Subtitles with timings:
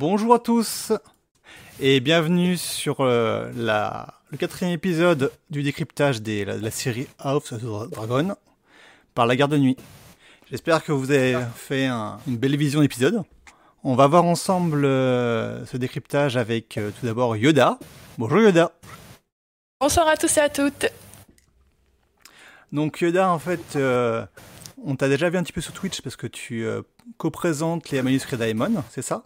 [0.00, 0.92] Bonjour à tous
[1.78, 7.60] et bienvenue sur euh, la, le quatrième épisode du décryptage de la, série House of
[7.60, 8.34] the Dragon
[9.14, 9.76] par la garde de nuit.
[10.50, 13.24] J'espère que vous avez fait un- une belle vision d'épisode.
[13.84, 17.78] On va voir ensemble euh, ce décryptage avec euh, tout d'abord Yoda.
[18.16, 18.72] Bonjour Yoda.
[19.82, 20.86] Bonsoir à tous et à toutes.
[22.72, 23.76] Donc Yoda, en fait,
[24.82, 26.64] on t'a déjà vu un petit peu sur Twitch parce que tu
[27.18, 29.24] co-présentes les manuscrits d'Aemon, c'est ça?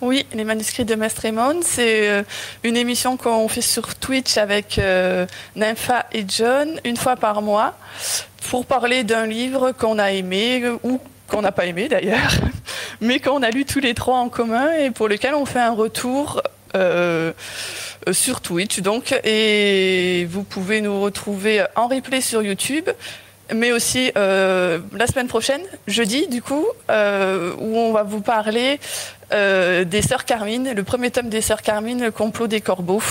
[0.00, 2.22] Oui, les manuscrits de Maître Raymond, c'est euh,
[2.64, 7.74] une émission qu'on fait sur Twitch avec euh, Nympha et John une fois par mois
[8.48, 12.32] pour parler d'un livre qu'on a aimé euh, ou qu'on n'a pas aimé d'ailleurs,
[13.02, 15.72] mais qu'on a lu tous les trois en commun et pour lequel on fait un
[15.72, 16.42] retour
[18.12, 18.78] sur Twitch.
[18.80, 22.88] Donc, et vous pouvez nous retrouver en replay sur YouTube.
[23.54, 28.78] Mais aussi euh, la semaine prochaine, jeudi, du coup, euh, où on va vous parler
[29.32, 33.02] euh, des Sœurs Carmine, le premier tome des Sœurs Carmine, le complot des corbeaux.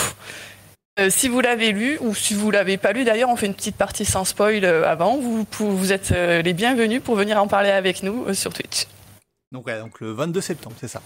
[1.08, 3.78] Si vous l'avez lu, ou si vous l'avez pas lu, d'ailleurs, on fait une petite
[3.78, 5.17] partie sans spoil avant.
[5.17, 8.86] Vous, êtes les bienvenus pour venir en parler avec nous sur Twitch.
[9.54, 11.02] donc, ouais, donc le 22 septembre, c'est ça.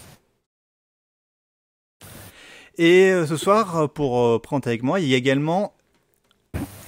[2.76, 5.72] Et ce soir, pour présenter avec moi, il y a également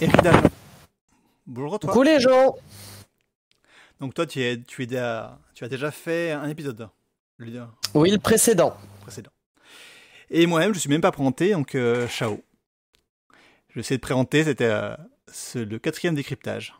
[0.01, 0.33] Eridan.
[1.47, 1.91] Bonjour toi.
[1.93, 2.57] Coucou les gens
[4.01, 6.89] Donc toi, tu, es, tu, es déjà- tu as déjà fait un épisode,
[7.39, 8.77] le Oui, le précédent.
[9.03, 9.31] précédent.
[10.31, 12.43] Et moi-même, je suis même pas présenté, donc euh, ciao.
[13.69, 14.97] Je vais essayer de présenter, c'était euh,
[15.55, 16.75] le quatrième décryptage.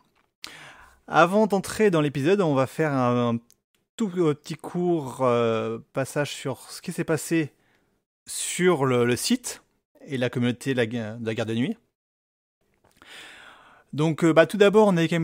[1.07, 3.39] Avant d'entrer dans l'épisode, on va faire un, un
[3.97, 7.53] tout petit court euh, passage sur ce qui s'est passé
[8.27, 9.63] sur le, le site
[10.07, 11.77] et la communauté de la, de la garde de nuit.
[13.93, 15.21] Donc, euh, bah, tout d'abord, on a quand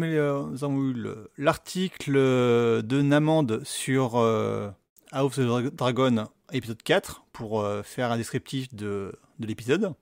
[1.37, 4.71] l'article euh, de Namande sur euh,
[5.11, 9.95] House of the Dra- Dragon, épisode 4, pour faire un descriptif de, de l'épisode.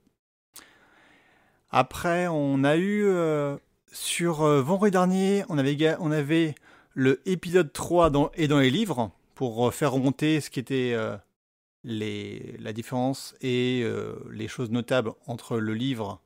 [1.70, 3.06] Après, on a eu
[3.92, 6.54] sur vendredi dernier, on avait, on avait
[6.94, 10.96] le épisode 3 dans, et dans les livres pour faire remonter ce qui était
[11.84, 13.84] la différence et
[14.32, 16.20] les choses notables entre le livre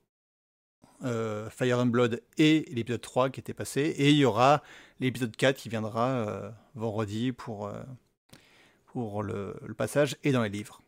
[1.05, 3.81] euh, Fire and Blood et l'épisode 3 qui était passé.
[3.81, 4.63] Et il y aura
[5.01, 7.83] l'épisode 4 qui viendra euh, vendredi pour, euh,
[8.87, 10.81] pour le, le passage et dans les livres.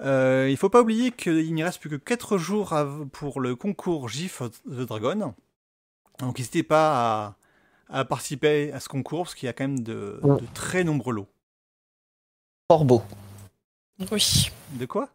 [0.00, 2.74] Euh, il faut pas oublier qu'il n'y reste plus que 4 jours
[3.12, 5.34] pour le concours GIF of the Dragon.
[6.20, 7.36] Donc n'hésitez pas
[7.88, 10.84] à, à participer à ce concours parce qu'il y a quand même de, de très
[10.84, 11.28] nombreux lots.
[12.70, 13.02] Fort beau.
[14.10, 14.50] Oui.
[14.72, 15.10] De quoi?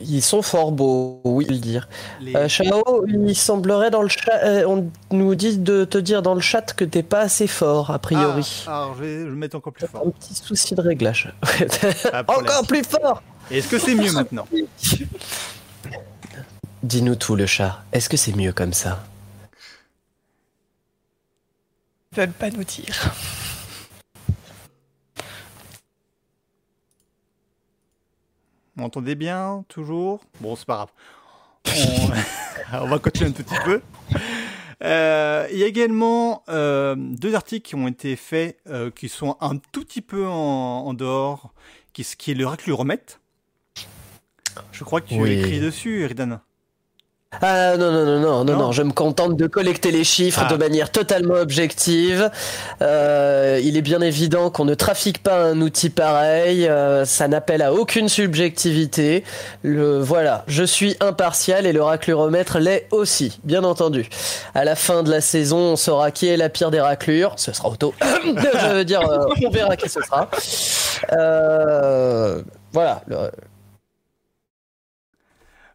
[0.00, 1.88] Ils sont fort beaux, oui, le dire.
[2.20, 6.22] Les- Euh, Chao, il semblerait dans le chat, euh, on nous dit de te dire
[6.22, 8.64] dans le chat que t'es pas assez fort, a priori.
[8.66, 10.02] Ah, alors je vais, je vais mettre encore plus fort.
[10.04, 11.32] Un petit souci de réglage.
[12.26, 14.48] Encore plus fort Est-ce que c'est mieux maintenant?
[16.82, 17.84] Dis-nous tout, le chat.
[17.92, 19.04] Est-ce que c'est mieux comme ça?
[22.12, 23.14] Ils veulent pas nous dire.
[28.76, 30.20] M'entendez bien Toujours?
[30.40, 30.88] Bon, c'est pas grave.
[32.72, 32.82] On...
[32.84, 33.80] on va continuer un tout petit peu.
[34.82, 39.36] Euh, il y a également euh, deux articles qui ont été faits, euh, qui sont
[39.40, 40.32] un tout petit peu en,
[40.86, 41.54] en dehors,
[41.94, 43.20] qui, qui est le Racluromètre.
[44.72, 45.30] Je crois que tu Oui.
[45.30, 46.40] as écrit dessus, Eridan.
[47.42, 50.52] Ah non, non, non, non, non, Non je me contente de collecter les chiffres Ah.
[50.52, 52.30] de manière totalement objective.
[52.82, 57.62] Euh, il est bien évident qu'on ne trafique pas un outil pareil, euh, ça n'appelle
[57.62, 59.24] à aucune subjectivité.
[59.62, 64.08] Le, voilà, je suis impartial et le racluromètre l'est aussi, bien entendu.
[64.54, 67.52] À la fin de la saison, on saura qui est la pire des raclures, ce
[67.52, 67.94] sera auto.
[68.24, 70.28] je veux dire, euh, on verra qui ce sera.
[71.12, 72.42] Euh,
[72.72, 73.30] voilà, le-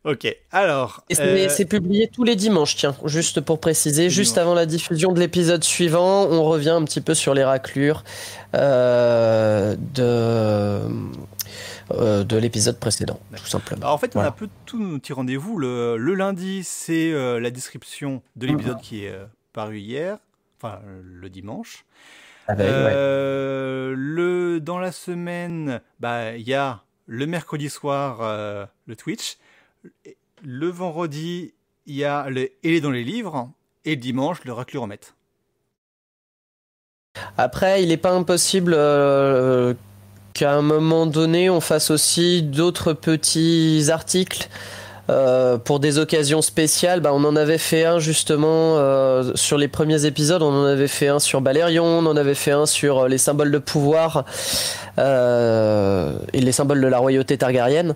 [0.03, 1.03] Ok, alors.
[1.19, 4.09] Euh, c'est publié tous les dimanches, tiens, juste pour préciser.
[4.09, 8.03] Juste avant la diffusion de l'épisode suivant, on revient un petit peu sur les raclures
[8.55, 10.81] euh, de,
[11.91, 13.83] euh, de l'épisode précédent, tout simplement.
[13.83, 15.59] Alors, en fait, on a peu tout nos petits rendez-vous.
[15.59, 19.13] Le, le lundi, c'est euh, la description de l'épisode qui est
[19.53, 20.17] paru hier,
[20.59, 21.85] enfin le dimanche.
[22.47, 22.93] Ah bah, ouais.
[23.95, 29.37] Le, dans la semaine, bah, il y a le mercredi soir le Twitch.
[30.43, 31.53] Le vendredi,
[31.85, 33.49] il y a le Elle est dans les livres.
[33.85, 35.15] Et le dimanche, le racluromètre.
[37.37, 39.73] Après, il n'est pas impossible euh,
[40.33, 44.49] qu'à un moment donné, on fasse aussi d'autres petits articles.
[45.09, 49.67] euh, pour des occasions spéciales, bah, on en avait fait un justement euh, sur les
[49.67, 53.07] premiers épisodes, on en avait fait un sur Balérion, on en avait fait un sur
[53.07, 54.25] les symboles de pouvoir.
[54.97, 57.95] Et les symboles de la royauté targaryenne.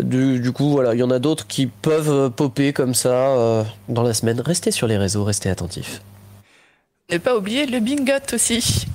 [0.00, 4.14] Du, coup, voilà, il y en a d'autres qui peuvent popper comme ça dans la
[4.14, 4.40] semaine.
[4.40, 6.02] Restez sur les réseaux, restez attentifs.
[7.10, 8.86] Ne pas oublier le bingot aussi.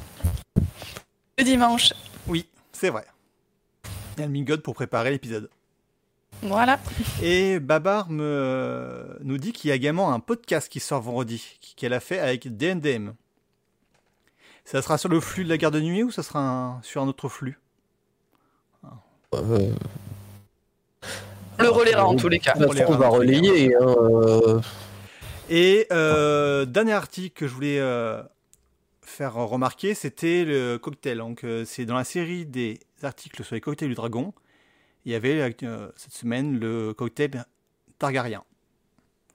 [1.38, 1.94] Le dimanche.
[2.28, 3.06] Oui, c'est vrai.
[4.18, 5.50] Il y a le bingot pour préparer l'épisode.
[6.42, 6.80] Voilà.
[7.22, 11.94] Et Babar me, nous dit qu'il y a également un podcast qui sort vendredi, qu'elle
[11.94, 13.12] a fait avec DNDM.
[14.66, 17.08] Ça sera sur le flux de la garde de nuit ou ça sera sur un
[17.08, 17.60] autre flux?
[19.34, 19.72] Euh...
[21.60, 22.54] Le relaiera en tous les cas.
[22.58, 23.76] On, va relayer.
[23.76, 24.62] Hein, euh.
[25.50, 28.22] Et euh, dernier article que je voulais euh,
[29.02, 31.18] faire remarquer, c'était le cocktail.
[31.18, 34.34] Donc, c'est dans la série des articles sur les cocktails du dragon
[35.06, 37.46] il y avait euh, cette semaine le cocktail
[37.98, 38.44] Targaryen.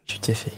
[0.06, 0.52] Tu t'es fait.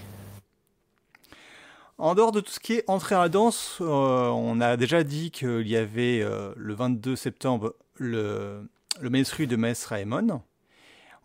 [1.99, 3.85] En dehors de tout ce qui est entrée à la danse, euh,
[4.29, 8.69] on a déjà dit qu'il y avait euh, le 22 septembre le,
[9.01, 10.43] le de Maître Raemon.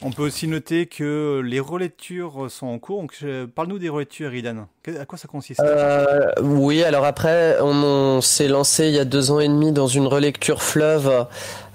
[0.03, 3.06] On peut aussi noter que les relectures sont en cours.
[3.53, 4.68] Parle-nous des relectures, Idan.
[5.00, 5.59] À quoi ça consiste?
[5.59, 9.86] Euh, Oui, alors après, on, s'est lancé il y a deux ans et demi dans
[9.86, 11.27] une relecture fleuve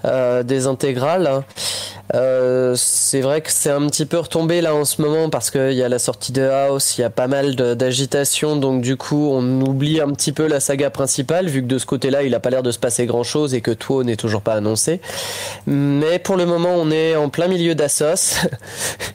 [0.05, 1.43] euh, des intégrales.
[2.13, 5.73] Euh, c'est vrai que c'est un petit peu retombé là en ce moment parce qu'il
[5.73, 9.29] y a la sortie de House, il y a pas mal d'agitation, donc du coup
[9.33, 12.39] on oublie un petit peu la saga principale vu que de ce côté-là il a
[12.39, 15.01] pas l'air de se passer grand-chose et que tout n'est toujours pas annoncé.
[15.65, 18.47] Mais pour le moment on est en plein milieu d'Assos.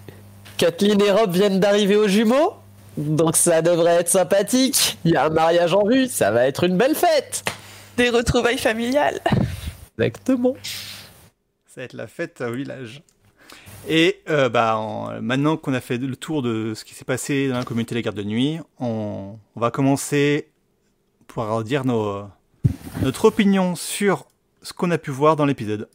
[0.59, 2.53] Kathleen et Rob viennent d'arriver aux jumeaux,
[2.99, 4.99] donc ça devrait être sympathique.
[5.05, 7.43] Il y a un mariage en vue, ça va être une belle fête.
[7.97, 9.21] Des retrouvailles familiales.
[9.99, 10.55] Exactement.
[11.67, 13.03] Ça va être la fête au village.
[13.89, 17.59] Et euh, bah, maintenant qu'on a fait le tour de ce qui s'est passé dans
[17.59, 20.49] la communauté des gardes de nuit, on, va commencer
[21.27, 22.25] pour dire nos,
[23.03, 24.27] notre opinion sur
[24.63, 25.89] ce qu'on a pu voir dans l'épisode.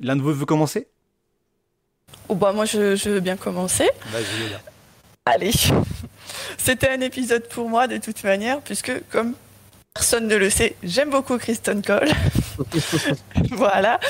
[0.00, 0.88] L'un de vous veut commencer?
[2.28, 3.88] Oh bah Moi, je, je veux bien commencer.
[4.12, 4.56] Vas-y,
[5.24, 5.52] Allez.
[6.58, 9.34] C'était un épisode pour moi de toute manière, puisque comme
[9.94, 12.08] personne ne le sait, j'aime beaucoup Kristen Cole.
[13.50, 14.00] voilà.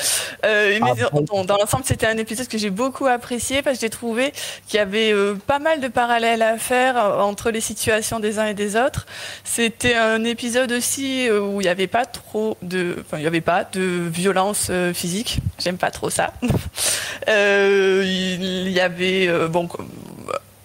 [0.45, 3.89] Euh, mais ah, dans, l'ensemble, c'était un épisode que j'ai beaucoup apprécié parce que j'ai
[3.89, 4.31] trouvé
[4.67, 8.39] qu'il y avait euh, pas mal de parallèles à faire euh, entre les situations des
[8.39, 9.05] uns et des autres.
[9.43, 13.41] C'était un épisode aussi où il n'y avait pas trop de, enfin, il n'y avait
[13.41, 15.39] pas de violence physique.
[15.59, 16.33] J'aime pas trop ça.
[17.27, 19.67] il y avait, bon,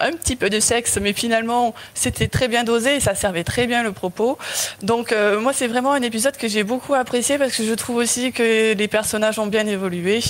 [0.01, 3.67] un petit peu de sexe, mais finalement, c'était très bien dosé et ça servait très
[3.67, 4.39] bien le propos.
[4.83, 7.97] Donc, euh, moi, c'est vraiment un épisode que j'ai beaucoup apprécié parce que je trouve
[7.97, 10.21] aussi que les personnages ont bien évolué.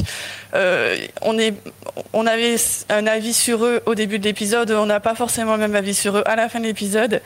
[0.55, 1.55] Euh, on, est,
[2.12, 2.56] on avait
[2.88, 5.94] un avis sur eux au début de l'épisode, on n'a pas forcément le même avis
[5.94, 7.22] sur eux à la fin de l'épisode.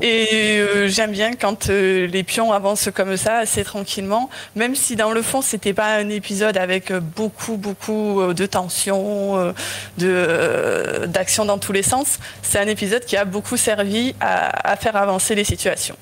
[0.00, 5.12] Et euh, j'aime bien quand les pions avancent comme ça, assez tranquillement, même si dans
[5.12, 9.54] le fond, c'était pas un épisode avec beaucoup, beaucoup de tension,
[9.98, 12.18] de d'action dans tous les sens.
[12.42, 15.96] C'est un épisode qui a beaucoup servi à, faire avancer les situations.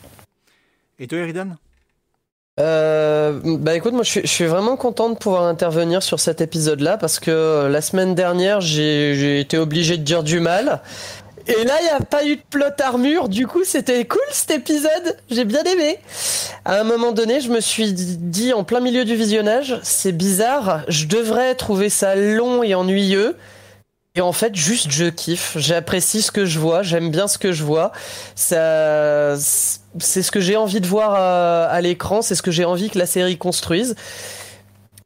[0.98, 1.56] Et toi, Eridan?
[2.58, 7.20] Euh, bah écoute, moi je suis, vraiment content de pouvoir intervenir sur cet épisode-là parce
[7.20, 10.82] que euh, la semaine dernière j'ai été obligé de dire du mal.
[11.46, 14.50] Et là, il n'y a pas eu de plot armure, du coup c'était cool cet
[14.50, 15.98] épisode, j'ai bien aimé.
[16.64, 20.82] À un moment donné, je me suis dit en plein milieu du visionnage, c'est bizarre,
[20.88, 23.36] je devrais trouver ça long et ennuyeux.
[24.20, 27.52] Et en fait, juste je kiffe, j'apprécie ce que je vois, j'aime bien ce que
[27.52, 27.90] je vois.
[28.34, 29.34] Ça,
[29.98, 32.98] c'est ce que j'ai envie de voir à, l'écran, c'est ce que j'ai envie que
[32.98, 33.94] la série construise.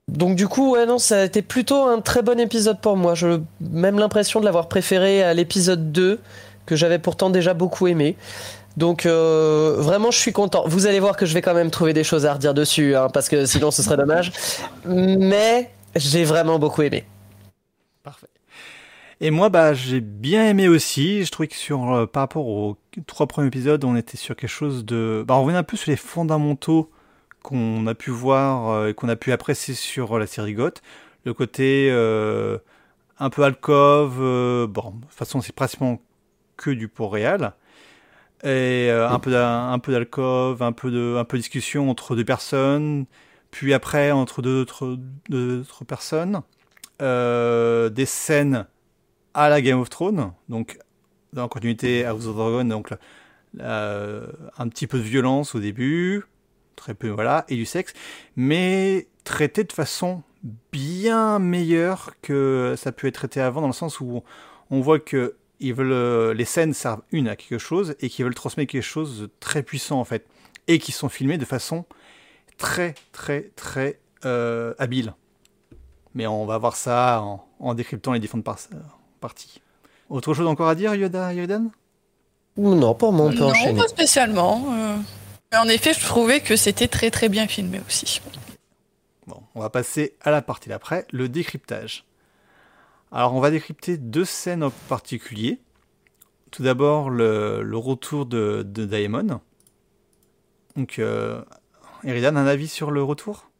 [0.08, 3.14] Donc du coup, ouais, non, ça a été plutôt un très bon épisode pour moi.
[3.14, 6.18] J'ai même l'impression de l'avoir préféré à l'épisode 2,
[6.66, 8.16] que j'avais pourtant déjà beaucoup aimé.
[8.76, 10.64] Donc euh, vraiment, je suis content.
[10.66, 13.06] Vous allez voir que je vais quand même trouver des choses à redire dessus, hein,
[13.14, 14.32] parce que sinon ce serait dommage.
[14.84, 17.04] Mais j'ai vraiment beaucoup aimé.
[18.02, 18.26] Parfait.
[19.24, 21.24] Et moi, bah, j'ai bien aimé aussi.
[21.24, 22.76] Je trouvais que sur, euh, par rapport aux
[23.06, 25.24] trois premiers épisodes, on était sur quelque chose de.
[25.26, 26.90] Bah, on revenait un peu sur les fondamentaux
[27.42, 30.82] qu'on a pu voir euh, et qu'on a pu apprécier sur euh, la série Goth.
[31.24, 31.90] Le côté
[33.18, 34.18] un peu alcove,
[34.66, 36.02] bon, de toute façon, c'est pratiquement
[36.58, 37.52] que du port réel.
[38.44, 42.26] Et un peu un peu d'alcove, un peu de un peu de discussion entre deux
[42.26, 43.06] personnes,
[43.50, 44.98] puis après entre deux autres,
[45.30, 46.42] deux autres personnes.
[47.00, 48.66] des scènes
[49.34, 50.78] à la Game of Thrones, donc
[51.32, 52.92] dans la continuité House of Dragon, donc
[53.60, 56.24] un petit peu de violence au début,
[56.76, 57.92] très peu voilà, et du sexe,
[58.36, 60.22] mais traité de façon
[60.72, 64.22] bien meilleure que ça pu être traité avant, dans le sens où
[64.70, 68.34] on voit que ils veulent, les scènes servent une à quelque chose et qu'ils veulent
[68.34, 70.26] transmettre quelque chose de très puissant en fait,
[70.68, 71.84] et qui sont filmés de façon
[72.58, 75.14] très très très euh, habile.
[76.14, 77.22] Mais on va voir ça
[77.58, 78.68] en, décryptant les différentes parties.
[80.10, 81.70] Autre chose encore à dire, Yoda, Yodan
[82.56, 83.80] Non, pour moi, on peut non, enchaîner.
[83.80, 84.66] pas spécialement.
[85.52, 88.20] Mais en effet, je trouvais que c'était très très bien filmé aussi.
[89.26, 92.04] Bon, on va passer à la partie d'après, le décryptage.
[93.12, 95.60] Alors, on va décrypter deux scènes en particulier.
[96.50, 99.40] Tout d'abord, le, retour de, de Daemon.
[100.76, 101.42] Donc, euh,
[102.02, 103.50] Eridan, un avis sur le retour?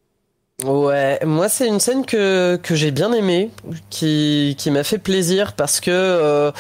[0.63, 3.51] Ouais, moi c'est une scène que, que j'ai bien aimée,
[3.91, 6.53] qui, qui m'a fait plaisir parce que euh,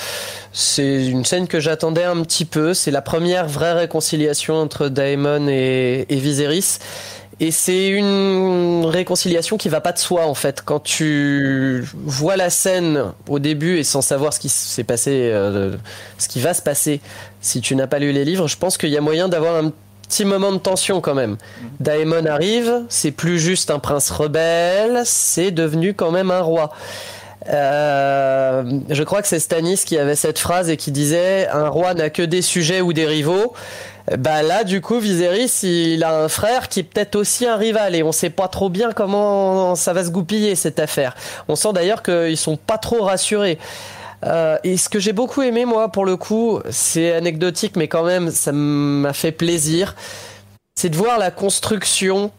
[0.52, 2.74] c'est une scène que j'attendais un petit peu.
[2.74, 6.78] C'est la première vraie réconciliation entre Daemon et, Viserys.
[7.38, 10.62] Et c'est une réconciliation qui va pas de soi en fait.
[10.64, 15.76] Quand tu vois la scène au début et sans savoir ce qui s'est passé, euh,
[16.18, 17.00] ce qui va se passer,
[17.40, 19.72] si tu n'as pas lu les livres, je pense qu'il y a moyen d'avoir un
[20.08, 21.37] petit moment de tension quand même.
[21.80, 26.70] Daemon arrive, c'est plus juste un prince rebelle, c'est devenu quand même un roi.
[27.49, 31.94] Euh, je crois que c'est Stanis qui avait cette phrase et qui disait un roi
[31.94, 33.52] n'a que des sujets ou des rivaux.
[34.18, 37.94] Bah là, du coup, Viserys, il a un frère qui est peut-être aussi un rival
[37.94, 41.14] et on sait pas trop bien comment ça va se goupiller cette affaire.
[41.49, 43.58] On sent d'ailleurs qu'ils sont pas trop rassurés.
[44.25, 48.04] Euh, et ce que j'ai beaucoup aimé, moi, pour le coup, c'est anecdotique, mais quand
[48.04, 49.95] même, ça m'a fait plaisir,
[50.75, 52.31] c'est de voir la construction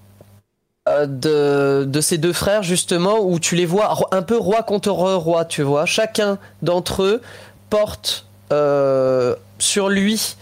[0.89, 4.89] euh, de, de, ces deux frères, justement, où tu les vois un peu roi contre
[4.89, 5.85] roi, tu vois.
[5.85, 7.21] Chacun d'entre eux
[7.69, 10.35] porte euh, sur lui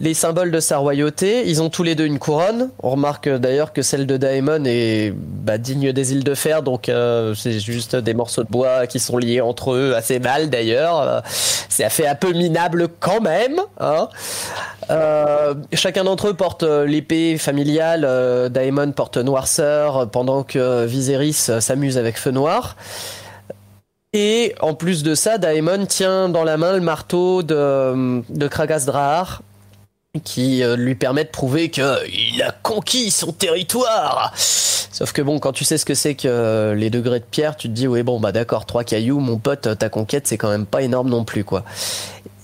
[0.00, 1.48] les symboles de sa royauté.
[1.48, 2.70] Ils ont tous les deux une couronne.
[2.82, 6.88] On remarque d'ailleurs que celle de Daemon est bah, digne des îles de fer, donc
[6.88, 11.00] euh, c'est juste des morceaux de bois qui sont liés entre eux assez mal d'ailleurs.
[11.00, 13.60] Euh, c'est fait un peu minable quand même.
[13.78, 14.08] Hein.
[14.90, 18.50] Euh, chacun d'entre eux porte l'épée familiale.
[18.50, 22.76] Daemon porte noirceur pendant que Viserys s'amuse avec feu noir.
[24.12, 28.86] Et en plus de ça, Daemon tient dans la main le marteau de, de Kragas
[30.22, 34.32] qui euh, lui permet de prouver qu'il a conquis son territoire.
[34.36, 37.56] Sauf que bon, quand tu sais ce que c'est que euh, les degrés de pierre,
[37.56, 40.50] tu te dis, oui, bon, bah d'accord, trois cailloux, mon pote, ta conquête, c'est quand
[40.50, 41.64] même pas énorme non plus, quoi.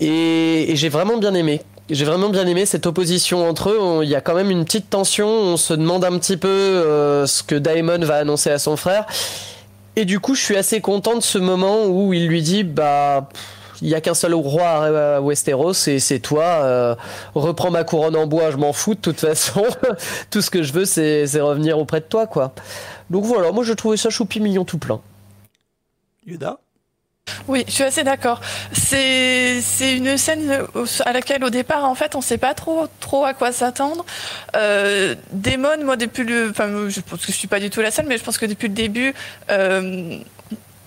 [0.01, 1.63] Et, j'ai vraiment bien aimé.
[1.89, 4.01] J'ai vraiment bien aimé cette opposition entre eux.
[4.03, 5.29] Il y a quand même une petite tension.
[5.29, 9.07] On se demande un petit peu euh, ce que Daemon va annoncer à son frère.
[9.95, 13.29] Et du coup, je suis assez content de ce moment où il lui dit, bah
[13.83, 16.45] il y a qu'un seul roi à Westeros et c'est toi.
[16.45, 16.95] Euh,
[17.35, 19.65] reprends ma couronne en bois, je m'en fous de toute façon.
[20.31, 22.53] tout ce que je veux, c'est revenir auprès de toi, quoi.
[23.11, 25.01] Donc voilà, moi je trouvais ça choupi mignon tout plein.
[26.27, 26.59] Yuda?
[27.49, 28.41] Oui, je suis assez d'accord.
[28.73, 30.67] C'est une scène
[31.05, 34.05] à laquelle au départ, en fait, on ne sait pas trop trop à quoi s'attendre.
[34.57, 37.91] Euh, Démon, moi depuis le, enfin, je pense que je suis pas du tout la
[37.91, 39.15] scène, mais je pense que depuis le début,
[39.51, 40.19] euh,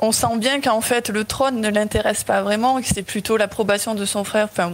[0.03, 3.95] on sent bien qu'en fait le trône ne l'intéresse pas vraiment, que c'est plutôt l'approbation
[3.95, 4.71] de son frère, enfin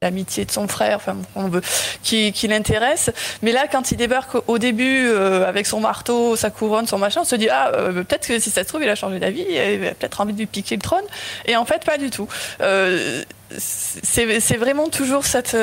[0.00, 1.60] l'amitié de son frère, enfin on veut,
[2.02, 3.10] qui, l'intéresse.
[3.42, 7.20] Mais là, quand il débarque au début euh, avec son marteau, sa couronne, son machin,
[7.20, 9.44] on se dit ah euh, peut-être que si ça se trouve il a changé d'avis,
[9.48, 11.04] il a peut-être envie de lui piquer le trône.
[11.44, 12.28] Et en fait pas du tout.
[12.62, 13.22] Euh,
[13.58, 15.56] c'est vraiment toujours cette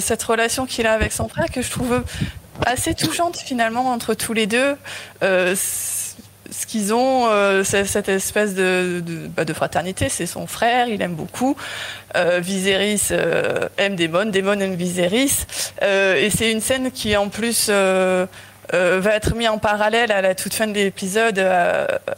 [0.00, 2.02] cette relation qu'il a avec son frère que je trouve
[2.64, 4.76] assez touchante finalement entre tous les deux
[6.50, 9.02] ce qu'ils ont, euh, cette espèce de,
[9.36, 10.08] bah, de fraternité.
[10.08, 11.56] C'est son frère, il aime beaucoup.
[12.16, 15.46] Euh, Viserys euh, aime Daemon, Daemon aime Viserys.
[15.82, 20.54] Et c'est une scène qui, en plus, va être mise en parallèle à la toute
[20.54, 21.38] fin de l'épisode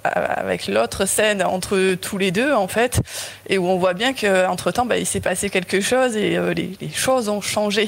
[0.05, 3.01] avec l'autre scène entre tous les deux, en fait,
[3.49, 7.29] et où on voit bien qu'entre-temps, bah, il s'est passé quelque chose et les choses
[7.29, 7.87] ont changé.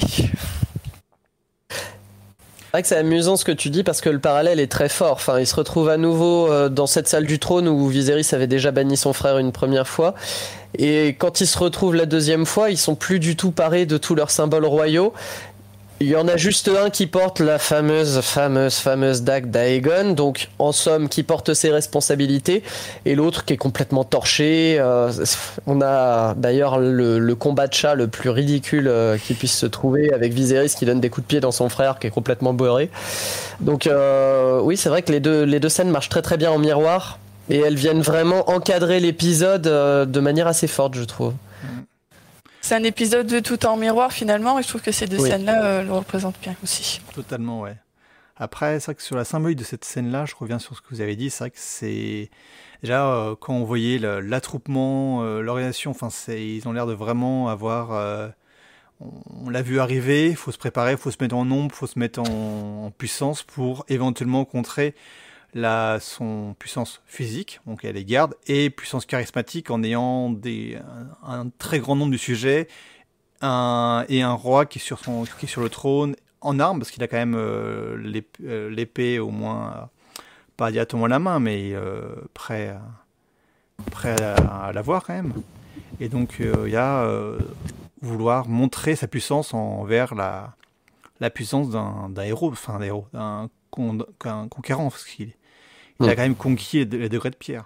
[2.69, 4.89] C'est vrai que c'est amusant ce que tu dis parce que le parallèle est très
[4.89, 5.13] fort.
[5.13, 8.45] Enfin, il se retrouve à nouveau euh, dans cette salle du trône où Viserys avait
[8.45, 10.13] déjà banni son frère une première fois.
[10.77, 13.97] Et quand ils se retrouvent la deuxième fois, ils sont plus du tout parés de
[13.97, 15.13] tous leurs symboles royaux.
[16.01, 20.47] Il y en a juste un qui porte la fameuse, fameuse, fameuse dague d'Aegon, donc
[20.57, 22.63] en somme qui porte ses responsabilités,
[23.03, 24.77] et l'autre qui est complètement torché.
[24.79, 25.11] Euh,
[25.67, 30.13] on a d'ailleurs le, combat de chat le plus ridicule euh, qui puisse se trouver
[30.13, 32.89] avec Viserys qui donne des coups de pied dans son frère qui est complètement beurré.
[33.59, 36.49] Donc euh, oui, c'est vrai que les deux, les deux scènes marchent très très bien
[36.49, 41.33] en miroir, et elles viennent vraiment encadrer l'épisode de manière assez forte, je trouve.
[42.61, 45.63] C'est un épisode de tout en miroir finalement, et je trouve que ces deux scènes-là
[45.63, 47.01] euh, le représentent bien aussi.
[47.13, 47.77] Totalement, ouais.
[48.37, 50.87] Après, c'est vrai que sur la symbolique de cette scène-là, je reviens sur ce que
[50.91, 52.29] vous avez dit, c'est vrai que c'est
[52.81, 58.31] déjà euh, quand on voyait l'attroupement, euh, l'organisation, enfin, ils ont l'air de vraiment avoir.
[58.99, 61.77] on, l'a vu arriver, il faut se préparer, il faut se mettre en nombre, il
[61.77, 64.95] faut se mettre en, puissance pour éventuellement contrer
[65.53, 70.77] la, son puissance physique, donc elle les garde, et puissance charismatique en ayant des,
[71.23, 72.67] un, très grand nombre de sujets,
[73.41, 76.79] un, et un roi qui est, sur son, qui est sur le trône en armes,
[76.79, 79.85] parce qu'il a quand même euh, euh, l'épée au moins, euh,
[80.57, 81.73] pas directement à la main, mais
[82.33, 82.75] prêt,
[83.91, 85.33] prêt à, l'avoir quand même.
[86.01, 87.07] Et donc il y a
[88.01, 90.55] vouloir montrer sa puissance envers la,
[91.19, 93.49] la puissance d'un héros, enfin d'un héros, d'un
[94.49, 95.31] conquérant, parce qu'il
[95.99, 96.15] il a hmm.
[96.15, 97.65] quand même conquis les degrés de pierre.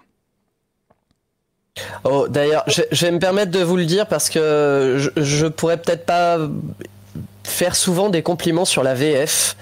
[2.04, 5.76] Oh, d'ailleurs, je, vais me permettre de vous le dire parce que je, je pourrais
[5.76, 6.38] peut-être pas
[7.42, 9.56] faire souvent des compliments sur la VF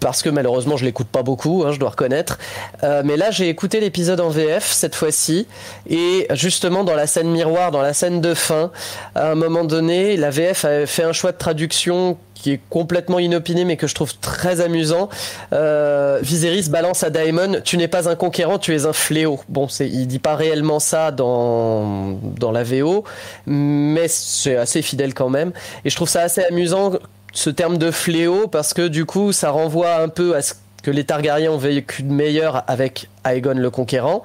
[0.00, 2.38] parce que malheureusement je l'écoute pas beaucoup, hein, je dois reconnaître.
[2.82, 5.46] Euh, mais là j'ai écouté l'épisode en VF cette fois-ci
[5.88, 8.70] et justement dans la scène miroir, dans la scène de fin,
[9.14, 13.18] à un moment donné, la VF a fait un choix de traduction qui est complètement
[13.18, 15.08] inopiné mais que je trouve très amusant.
[15.52, 19.68] Euh, Viserys balance à Daemon "Tu n'es pas un conquérant, tu es un fléau." Bon,
[19.68, 23.04] c'est il dit pas réellement ça dans dans la VO,
[23.46, 25.52] mais c'est assez fidèle quand même
[25.84, 26.92] et je trouve ça assez amusant
[27.36, 30.90] ce terme de fléau parce que du coup ça renvoie un peu à ce que
[30.90, 34.22] les Targaryens ont vécu de meilleur avec Aegon le Conquérant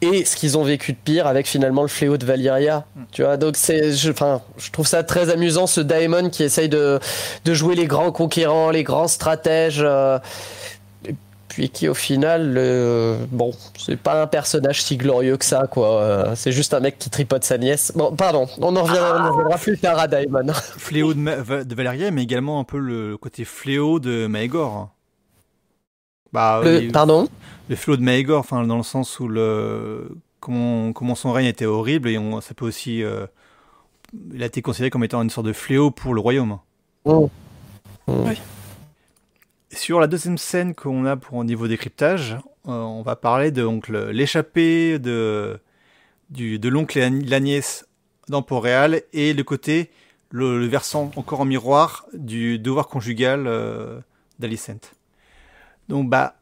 [0.00, 2.84] et ce qu'ils ont vécu de pire avec finalement le fléau de Valyria.
[2.96, 3.02] Hmm.
[3.12, 6.68] Tu vois, donc c'est, je, enfin, je trouve ça très amusant ce Daemon qui essaye
[6.68, 6.98] de,
[7.44, 9.82] de jouer les grands conquérants, les grands stratèges.
[9.82, 10.18] Euh,
[11.48, 12.58] puis qui au final,
[13.30, 16.02] bon, c'est pas un personnage si glorieux que ça, quoi.
[16.02, 17.92] Euh, c'est juste un mec qui tripote sa nièce.
[17.94, 20.52] Bon, pardon, on en reviendra, plus tard à Daemon.
[20.52, 24.90] Fléau de, de Valéria, mais également un peu le côté fléau de Maegor.
[26.32, 27.28] Bah, pardon?
[27.68, 30.08] Le fléau de Maegor, enfin, dans le sens où le
[30.40, 33.26] comment, comment son règne était horrible et on, ça peut aussi, euh,
[34.32, 36.58] il a été considéré comme étant une sorte de fléau pour le royaume.
[37.04, 37.30] Oh.
[38.06, 38.38] Oui.
[39.70, 43.66] Sur la deuxième scène qu'on a pour un niveau décryptage, euh, on va parler de
[44.10, 45.60] l'échappée de,
[46.30, 47.86] de l'oncle et la nièce
[48.28, 49.90] dans Port-Réal et le côté,
[50.30, 54.00] le, versant encore en miroir du devoir conjugal euh,
[54.38, 54.94] d'Alicent.
[55.90, 56.36] Donc bah,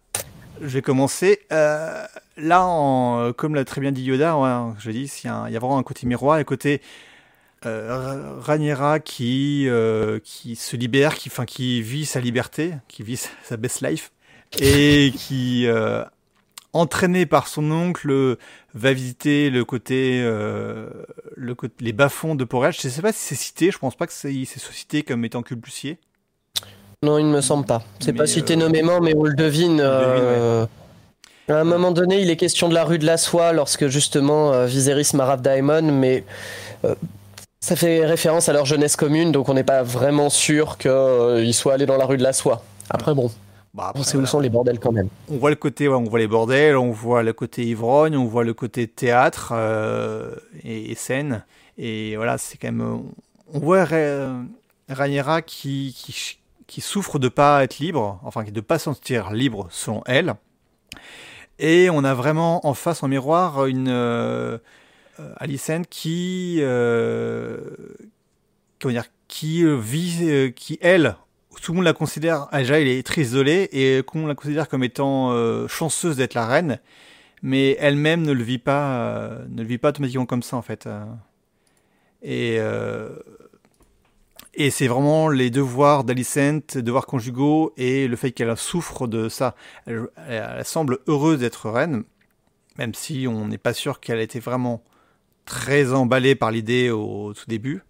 [0.61, 1.41] je vais commencer.
[1.51, 2.05] Euh,
[2.37, 4.37] là, comme l'a très bien dit Yoda,
[4.79, 6.81] je dis, il y, a, y a vraiment un côté miroir un côté
[7.67, 13.21] euh, Raniera qui, euh, qui se libère, qui, enfin, qui vit sa liberté, qui vit
[13.43, 14.13] sa best life,
[14.61, 16.05] et qui, euh,
[16.73, 18.37] entraîné par son oncle,
[18.75, 20.89] va visiter le côté, euh,
[21.35, 22.73] le côté les bas-fonds de Porel.
[22.73, 25.43] Je ne sais pas si c'est cité, je pense pas que c'est cité comme étant
[25.43, 25.99] culpussier.
[27.03, 27.83] Non, il ne me semble pas.
[28.01, 29.81] C'est pas cité nommément, mais on le devine.
[31.49, 34.67] À un moment donné, il est question de la rue de la Soie lorsque justement
[34.67, 36.25] Viserys marave Daemon, mais
[37.61, 41.53] ça fait référence à leur jeunesse commune, donc on n'est pas vraiment sûr qu'ils euh,
[41.53, 42.62] soient allés dans la rue de la soie.
[42.90, 43.31] Après, bon.
[43.75, 45.09] Bah on sait où sont les bordels quand même.
[45.29, 48.42] On voit le côté, on voit les bordels, on voit le côté ivrogne, on voit
[48.42, 51.45] le côté théâtre euh, et, scène.
[51.77, 53.03] Et voilà, c'est quand même.
[53.53, 53.87] On voit
[54.88, 60.03] Raniera qui, qui, qui, souffre de pas être libre, enfin de pas sentir libre selon
[60.07, 60.37] elle.
[61.59, 63.88] Et on a vraiment en face, en miroir, une.
[65.21, 67.59] Euh, Alicent qui, euh,
[68.81, 71.17] comment dire, qui euh, vit, qui elle,
[71.63, 74.69] tout le monde la considère, ah, déjà elle est très isolée et qu'on la considère
[74.69, 75.35] comme étant
[75.69, 76.81] chanceuse d'être la reine,
[77.43, 80.87] mais elle-même ne le vit pas, ne le vit pas automatiquement comme ça en fait.
[82.23, 82.59] Et
[84.59, 89.55] et c'est vraiment les devoirs d'Alicent, devoirs conjugaux et le fait qu'elle souffre de ça.
[89.87, 92.05] Elle, elle semble heureuse d'être reine,
[92.77, 94.83] même si on n'est pas sûr qu'elle était vraiment
[95.47, 97.83] très emballé par l'idée au tout début.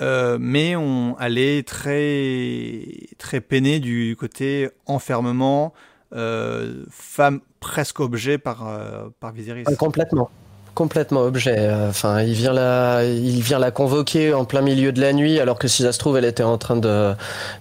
[0.00, 2.86] Euh, mais on allait très
[3.18, 5.74] très peiné du côté enfermement,
[6.14, 9.64] euh, femme presque objet par euh, par Viserys.
[9.78, 10.30] complètement,
[10.74, 11.70] complètement objet.
[11.86, 15.58] Enfin, il vient la il vient la convoquer en plein milieu de la nuit, alors
[15.58, 17.12] que si ça se trouve, elle était en train de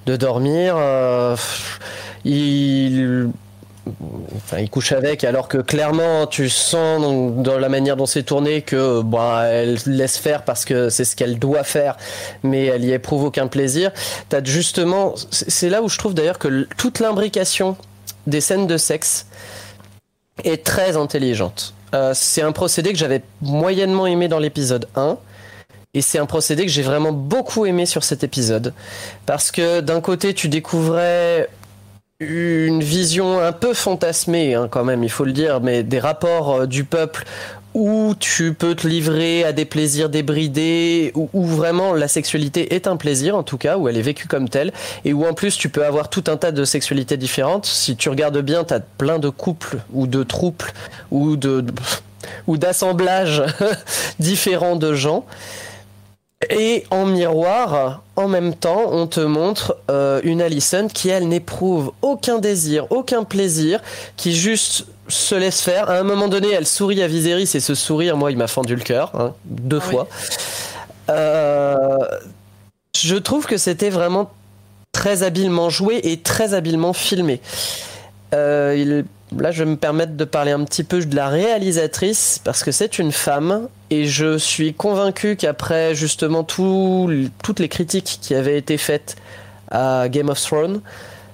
[0.06, 0.78] de dormir.
[2.24, 3.32] il
[4.36, 7.02] enfin, il couche avec, alors que clairement, tu sens
[7.44, 11.16] dans, la manière dont c'est tourné que bah, elle laisse faire parce que c'est ce
[11.16, 11.98] qu'elle doit faire,
[12.44, 13.92] mais elle y éprouve aucun plaisir.
[14.30, 17.78] T'as justement, c'est là où je trouve d'ailleurs que toute l'imbrication
[18.28, 19.26] des scènes de sexe
[20.44, 21.74] est très intelligente.
[21.94, 25.18] Euh, c'est un procédé que j'avais moyennement aimé dans l'épisode 1.
[25.96, 28.74] Et c'est un procédé que j'ai vraiment beaucoup aimé sur cet épisode.
[29.26, 31.50] Parce que d'un côté, tu découvrais
[32.22, 36.54] une vision un peu fantasmée hein, quand même, il faut le dire, mais des rapports
[36.54, 37.24] euh, du peuple
[37.74, 42.98] où tu peux te livrer à des plaisirs débridés, où, vraiment la sexualité est un
[42.98, 44.74] plaisir en tout cas, où elle est vécue comme telle,
[45.06, 47.66] et où en plus tu peux avoir tout un tas de sexualités différentes.
[47.66, 50.66] Si tu regardes bien, tu plein de couples ou de troupes
[51.12, 51.64] ou de
[52.48, 53.44] ou d'assemblages
[54.20, 55.26] différents de gens.
[56.50, 61.92] Et en miroir, en même temps, on te montre euh, une Alison qui, elle, n'éprouve
[62.02, 63.82] aucun désir, aucun plaisir,
[64.16, 65.90] qui juste se laisse faire.
[65.90, 68.76] À un moment donné, elle sourit à Viserys et ce sourire, moi, il m'a fendu
[68.76, 70.08] le cœur, hein, deux ah fois.
[71.10, 71.98] Euh,
[72.96, 74.32] je trouve que c'était vraiment
[74.94, 77.42] très habilement joué et très habilement filmé.
[78.34, 79.06] Euh, il
[79.38, 82.72] là, je vais me permettre de parler un petit peu de la réalisatrice parce que
[82.72, 88.78] c'est une femme et je suis convaincu qu'après justement toutes les critiques qui avaient été
[88.78, 89.16] faites
[89.72, 90.82] à Game of Thrones,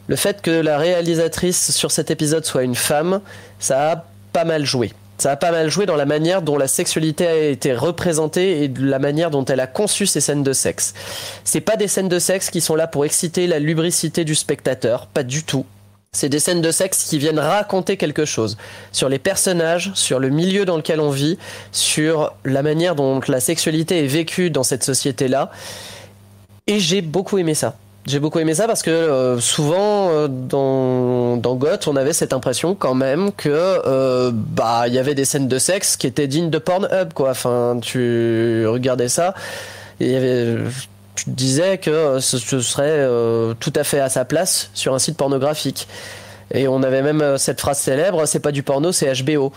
[0.08, 3.22] le fait que la réalisatrice sur cet épisode soit une femme,
[3.60, 4.94] ça a pas mal joué.
[5.18, 8.68] Ça a pas mal joué dans la manière dont la sexualité a été représentée et
[8.68, 10.94] de la manière dont elle a conçu ces scènes de sexe.
[11.46, 15.08] C'est pas des scènes de sexe qui sont là pour exciter la lubricité du spectateur,
[15.08, 15.66] pas du tout.
[16.16, 18.58] C'est des scènes de sexe qui viennent raconter quelque chose
[18.94, 21.38] sur les personnages, sur le milieu dans lequel on vit,
[21.74, 25.52] sur la manière dont la sexualité est vécue dans cette société-là.
[26.68, 27.76] Et j'ai beaucoup aimé ça.
[28.06, 32.34] J'ai beaucoup aimé ça parce que euh, souvent euh, dans, dans Goth, on avait cette
[32.34, 36.28] impression quand même que euh, bah il y avait des scènes de sexe qui étaient
[36.28, 37.32] dignes de Pornhub quoi.
[37.32, 39.34] Enfin, tu regardais ça,
[40.00, 40.56] il y avait
[41.16, 45.18] tu disais que ce, serait euh, tout à fait à sa place sur un site
[45.18, 45.88] pornographique.
[46.54, 49.52] Et on avait même euh, cette phrase célèbre, c'est pas du porno, c'est HBO.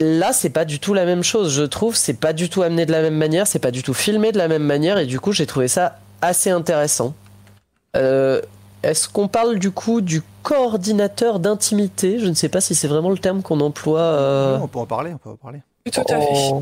[0.00, 1.94] Là, c'est pas du tout la même chose, je trouve.
[1.94, 4.38] C'est pas du tout amené de la même manière, c'est pas du tout filmé de
[4.38, 7.14] la même manière, et du coup, j'ai trouvé ça assez intéressant.
[7.96, 8.40] Euh,
[8.82, 12.18] est-ce qu'on parle du coup du coordinateur d'intimité?
[12.18, 14.58] Je ne sais pas si c'est vraiment le terme qu'on emploie.
[14.62, 15.60] on peut en parler, on peut en parler.
[15.90, 16.52] Tout à fait.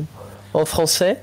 [0.53, 1.21] En, français.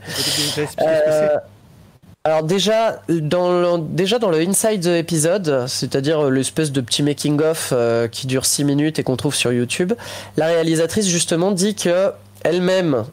[2.27, 7.69] Alors déjà dans le, déjà dans le inside épisode, c'est-à-dire l'espèce de petit making of
[7.71, 9.93] euh, qui dure 6 minutes et qu'on trouve sur YouTube,
[10.37, 12.11] la réalisatrice justement dit que
[12.43, 13.05] elle-même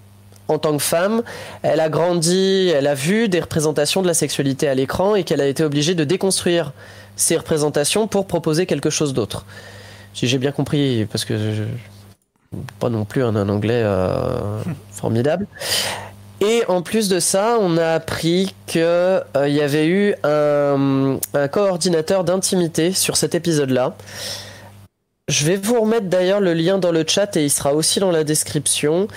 [0.48, 1.22] en tant que femme,
[1.62, 5.42] elle a grandi, elle a vu des représentations de la sexualité à l'écran et qu'elle
[5.42, 6.74] a été obligée de déconstruire
[7.16, 9.46] ces représentations pour proposer quelque chose d'autre.
[10.16, 11.64] Si j'ai bien compris, parce que je,
[12.80, 15.46] pas non plus un, anglais euh, formidable.
[16.44, 21.18] Et en plus de ça, on a appris qu'il euh, y avait eu un,
[21.52, 23.96] coordinateur d'intimité sur cet épisode-là.
[25.30, 28.12] Je vais vous remettre d'ailleurs le lien dans le chat et il sera aussi dans
[28.12, 29.08] la description.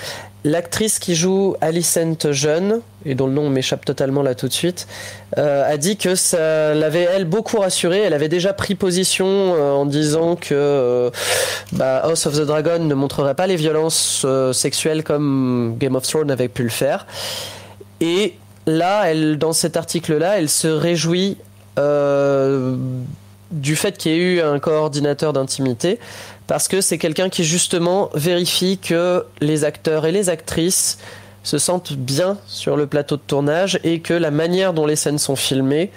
[0.47, 4.87] L'actrice qui joue Alicent jeune, et dont le nom m'échappe totalement là tout de suite,
[5.39, 8.03] euh, a dit que ça l'avait elle beaucoup rassurée.
[8.03, 11.11] Elle avait déjà pris position euh, en disant que euh,
[11.73, 16.31] bah, House of the Dragon ne montrerait pas les violences sexuelles comme Game of Thrones
[16.31, 17.09] avait pu le faire.
[18.01, 18.35] Et
[18.69, 21.39] là, elle, dans cet article-là, elle se réjouit
[23.51, 25.99] du fait qu'il y ait eu un coordinateur d'intimité
[26.47, 30.99] parce que c'est quelqu'un qui justement vérifie que les acteurs et les actrices
[31.43, 35.19] se sentent bien sur le plateau de tournage et que la manière dont les scènes
[35.19, 35.91] sont filmées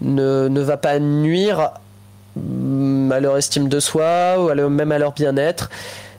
[0.00, 1.72] ne, va pas nuire
[2.36, 5.70] à leur estime de soi ou même à leur bien-être.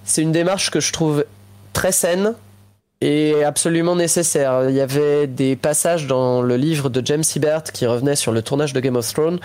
[0.03, 1.25] C'est une démarche que je trouve
[1.71, 2.35] très saine
[2.99, 4.69] et absolument nécessaire.
[4.69, 8.41] Il y avait des passages dans le livre de James Hibbert qui revenait sur le
[8.41, 9.39] tournage de Game of Thrones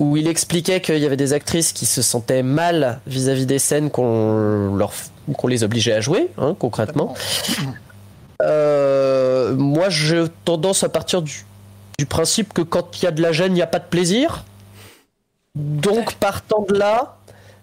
[0.00, 3.90] où il expliquait qu'il y avait des actrices qui se sentaient mal vis-à-vis des scènes
[3.90, 4.92] qu'on leur
[5.36, 7.14] qu'on les obligeait à jouer, hein, concrètement.
[8.42, 11.44] Euh, moi, j'ai tendance à partir du,
[12.08, 14.44] principe que quand il y a de la gêne, il n'y a pas de plaisir.
[15.54, 17.18] Donc, partant de là,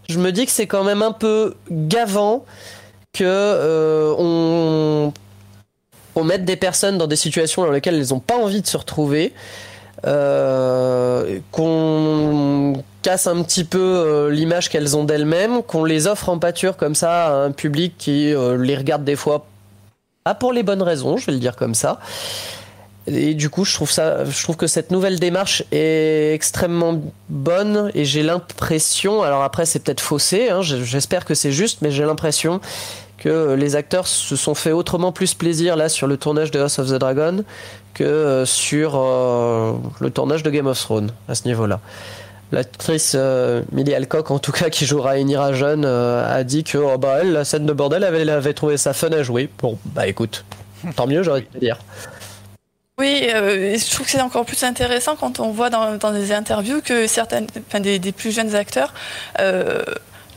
[0.07, 2.45] je me dis que c'est quand même un peu gavant
[3.13, 5.11] que euh, on,
[6.13, 8.77] on mette des personnes dans des situations dans lesquelles elles n'ont pas envie de se
[8.77, 9.33] retrouver
[10.05, 16.37] euh, qu'on casse un petit peu euh, l'image qu'elles ont d'elles-mêmes, qu'on les offre en
[16.37, 19.47] pâture comme ça à un public qui euh, les regarde des fois
[20.23, 21.99] pas pour les bonnes raisons, je vais le dire comme ça.
[23.07, 27.89] Et du coup, je trouve ça, je trouve que cette nouvelle démarche est extrêmement bonne
[27.95, 32.03] et j'ai l'impression, alors après c'est peut-être faussé, hein, j'espère que c'est juste, mais j'ai
[32.03, 32.59] l'impression
[33.17, 36.77] que les acteurs se sont fait autrement plus plaisir là sur le tournage de House
[36.79, 37.43] of the Dragon
[37.97, 41.79] que euh, sur euh, le tournage de Game of Thrones à ce niveau-là.
[42.51, 46.97] L'actrice euh, Millie Alcock, en tout cas, qui jouera Inira jeune, a dit que oh,
[46.97, 49.49] bah, elle, la scène de bordel, avait trouvé ça fun à jouer.
[49.59, 50.45] Bon, bah écoute,
[50.95, 51.79] tant mieux, j'aurais te dire.
[52.99, 57.05] Oui, je trouve que c'est encore plus intéressant quand on voit dans, des interviews que
[57.05, 58.93] certaines, enfin, des, plus jeunes acteurs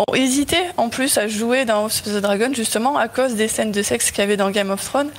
[0.08, 3.48] ont hésité en plus à jouer dans House of the Dragon justement à cause des
[3.48, 5.10] scènes de sexe qu'il y avait dans Game of Thrones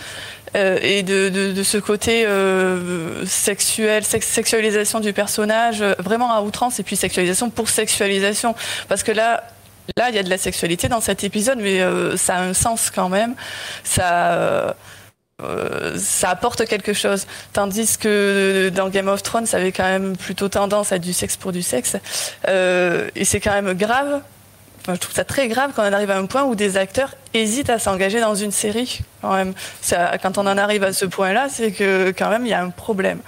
[0.55, 6.79] euh, et de, ce côté euh, sexuel, sex sexualisation du personnage, euh, vraiment à outrance,
[6.79, 8.55] et puis sexualisation pour sexualisation.
[8.87, 9.43] Parce que là,
[9.97, 11.79] là, il y a de la sexualité dans cet épisode, mais
[12.17, 13.35] ça a un sens quand même.
[13.83, 14.75] Ça.
[16.21, 17.25] Apporte quelque chose.
[17.51, 21.35] Tandis que dans Game of Thrones, ça avait quand même plutôt tendance à du sexe
[21.35, 21.97] pour du sexe.
[22.47, 24.21] Et c'est quand même grave
[24.81, 27.13] Enfin, je trouve ça très grave quand on arrive à un point où des acteurs
[27.35, 29.01] hésitent à s'engager dans une série.
[29.21, 32.49] Quand même, ça, quand on en arrive à ce point-là, c'est que quand même il
[32.49, 33.19] y a un problème.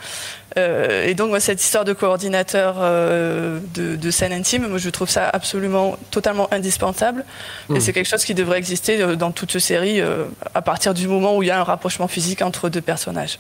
[0.58, 4.90] Euh, et donc moi, cette histoire de coordinateur euh, de, de, scène intime, moi je
[4.90, 7.26] trouve ça absolument totalement indispensable.
[7.70, 7.76] Mmh.
[7.76, 11.08] Et c'est quelque chose qui devrait exister euh, dans toute série euh, à partir du
[11.08, 13.40] moment où il y a un rapprochement physique entre deux personnages.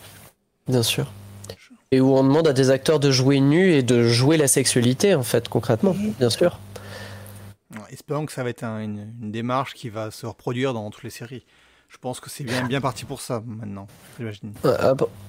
[0.67, 1.11] Bien sûr.
[1.91, 5.13] Et où on demande à des acteurs de jouer nus et de jouer la sexualité
[5.13, 6.13] en fait concrètement, mmh.
[6.19, 6.59] bien sûr.
[7.89, 11.03] Espérons que ça va être un, une, une, démarche qui va se reproduire dans toutes
[11.03, 11.43] les séries.
[11.93, 13.85] Je pense que c'est bien, bien parti pour ça maintenant,
[14.17, 14.51] j'imagine.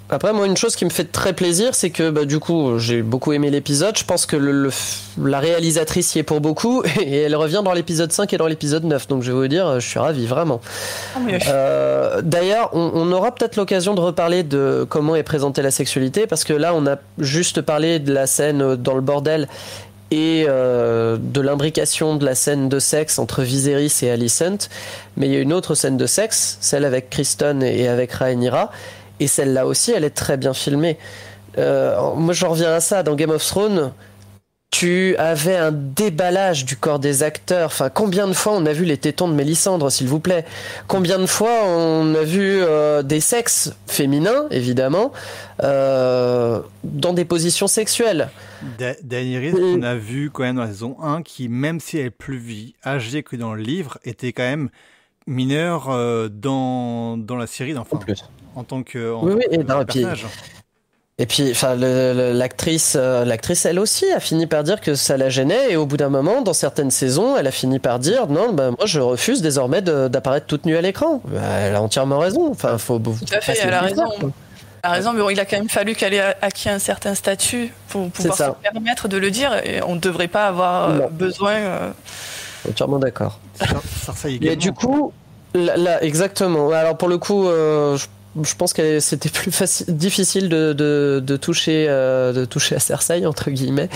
[0.09, 3.03] Après, moi, une chose qui me fait très plaisir, c'est que bah, du coup, j'ai
[3.03, 3.99] beaucoup aimé l'épisode.
[3.99, 4.71] Je pense que le, le,
[5.19, 8.85] la réalisatrice y est pour beaucoup et elle revient dans l'épisode 5 et dans l'épisode
[8.85, 9.09] 9.
[9.09, 10.63] Donc, je vais vous dire, je suis ravi, vraiment.
[11.17, 11.39] Oh, mais...
[11.49, 16.27] euh, D'ailleurs, on, on, aura peut-être l'occasion de reparler de comment est présentée la sexualité
[16.27, 19.49] parce que là, on a juste parlé de la scène dans le bordel
[20.11, 24.69] et euh, de l'imbrication de la scène de sexe entre Viserys et Alicent.
[25.17, 28.71] Mais il y a une autre scène de sexe, celle avec Kristen et avec Rhaenyra,
[29.21, 30.99] et celle-là aussi, elle est très bien filmée.
[31.59, 33.03] Euh, moi, je reviens à ça.
[33.03, 33.93] Dans Game of Thrones,
[34.71, 37.67] tu avais un déballage du corps des acteurs.
[37.67, 40.45] Enfin, combien de fois on a vu les tétons de Mélissandre, s'il vous plaît?
[40.89, 45.13] Combien de fois on a vu euh, des sexes féminins, évidemment,
[45.61, 48.31] dans des positions sexuelles?
[49.03, 52.11] Daenerys, on a vu quand même dans la saison 1 qui, même si elle est
[52.11, 54.71] plus âgée que dans le livre, était quand même
[55.27, 57.99] mineure euh, dans, dans la série, enfin,
[58.55, 60.27] en tant que, en oui, tant oui, que et personnage.
[61.17, 65.29] Et puis, enfin, l'actrice, euh, l'actrice, elle aussi, a fini par dire que ça la
[65.29, 65.71] gênait.
[65.71, 68.71] Et au bout d'un moment, dans certaines saisons, elle a fini par dire non, bah,
[68.71, 71.23] moi, je refuse désormais d'apparaître toute nue à l'écran.
[71.27, 72.51] Bah, elle a entièrement raison.
[72.51, 72.99] Enfin, faut.
[72.99, 74.05] Tout à fait, elle a raison.
[74.19, 74.31] Quoi.
[74.85, 77.73] A raison, mais bon, il a quand même fallu qu'elle ait acquis un certain statut
[77.89, 79.53] pour pouvoir se permettre de le dire.
[79.65, 81.09] Et on ne devrait pas avoir non.
[81.11, 81.55] besoin.
[81.55, 81.91] Euh...
[82.69, 83.41] Entièrement d'accord.
[84.43, 85.13] Et du coup,
[85.55, 86.71] là, là, exactement.
[86.71, 88.07] Alors pour le coup, euh, je
[88.43, 92.81] je pense que c'était plus facile, difficile de, de, de toucher, euh, de toucher à
[92.81, 93.89] Cersei entre guillemets,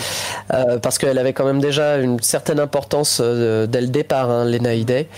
[0.52, 4.44] euh, parce qu'elle avait quand même déjà une certaine importance euh, dès le départ, hein,
[4.44, 5.08] Lena Headey.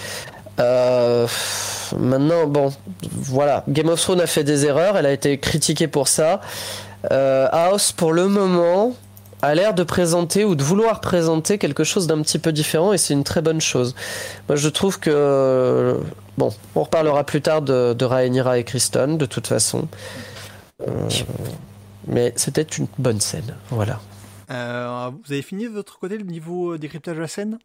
[1.99, 2.73] Maintenant, bon,
[3.13, 6.41] voilà, Game of Thrones a fait des erreurs, elle a été critiquée pour ça.
[7.11, 8.95] House, pour le moment,
[9.43, 12.99] a l'air de présenter ou de vouloir présenter quelque chose d'un petit peu différent et
[12.99, 13.95] c'est une très bonne chose.
[14.49, 15.99] Moi je trouve que
[16.37, 19.89] bon, on reparlera plus tard de, de Rhaenyra et Kristen de toute façon.
[20.83, 21.09] Euh,
[22.07, 24.01] mais c'était une bonne scène, voilà.
[24.51, 27.59] Euh, vous avez fini de votre côté le niveau décryptage de la scène?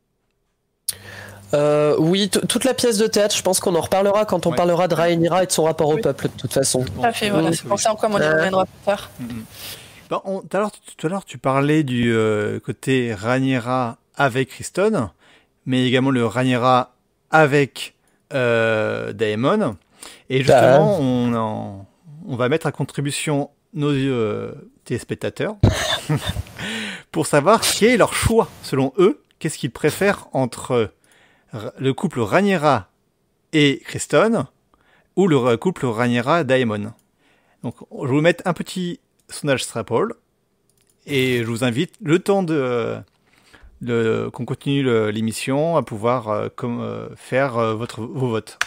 [1.53, 4.55] Euh, oui, toute la pièce de théâtre, je pense qu'on en reparlera quand on ouais.
[4.55, 5.99] parlera de Rhaenyra et de son rapport oui.
[5.99, 6.83] au peuple, de toute façon.
[6.83, 9.09] Tout à fait, voilà, c'est pour ça encore on y reviendra plus tard.
[9.19, 9.43] Mm -hmm.
[10.09, 14.49] Bon, on, tout, à l'heure, tout à l'heure, tu parlais du euh, côté Rhaenyra avec
[14.49, 15.09] Kristen,
[15.65, 16.93] mais également le Rhaenyra
[17.31, 17.95] avec
[18.33, 19.77] euh, Daemon.
[20.29, 20.97] Et justement, bah.
[20.99, 21.85] on, en,
[22.27, 24.53] on va mettre à contribution nos euh,
[24.83, 25.55] téléspectateurs
[27.11, 30.91] pour savoir quel est leur choix, selon eux, qu'est-ce qu'ils préfèrent entre
[31.53, 32.89] le couple Rhaenyra
[33.53, 34.45] et Kristen
[35.15, 36.93] ou le couple Rhaenyra-Daemon.
[37.63, 40.15] Donc, je vais vous mettre un petit sondage Strapol.
[41.05, 42.97] Et je vous invite, le temps de,
[43.81, 48.57] de qu'on continue l'émission, à pouvoir euh, comme, euh, faire euh, votre, vos votes.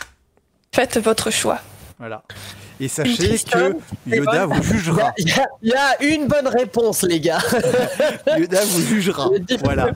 [0.73, 1.61] Faites votre choix.
[1.99, 2.23] Voilà.
[2.81, 5.13] Et sachez que Yoda vous jugera.
[5.19, 7.41] Il y, a, il y, a une bonne réponse, les gars.
[8.39, 9.29] Yoda vous jugera.
[9.63, 9.91] Voilà.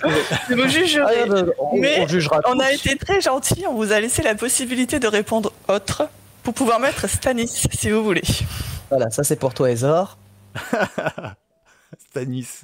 [0.49, 1.31] Vous jugerez.
[1.59, 3.65] on, Mais on, jugera on a été très gentil.
[3.69, 6.09] On vous a laissé la possibilité de répondre autre
[6.43, 8.23] pour pouvoir mettre Stanis, si vous voulez.
[8.91, 10.19] Voilà, ça c'est pour toi, Ezor.
[12.11, 12.63] Stanis.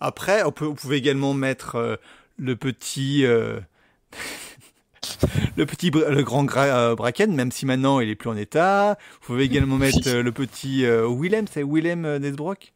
[0.00, 1.96] Après, on peut, vous pouvez également mettre euh,
[2.38, 3.58] le petit, euh,
[5.56, 8.98] le petit, le grand euh, Bracken, même si maintenant il est plus en état.
[9.20, 12.72] Vous pouvez également mettre le petit euh, Willem, c'est Willem Nesbrock?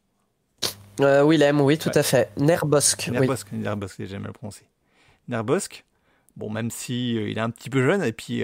[0.98, 1.98] Willem, oui, tout ouais.
[1.98, 2.30] à fait.
[2.38, 3.08] Nerbosk.
[3.08, 3.58] Nerbosk, oui.
[3.58, 4.62] Nerbosk, j'ai jamais le prononcé.
[5.28, 5.84] Nerbosk.
[6.36, 8.42] Bon, même si il est un petit peu jeune et puis.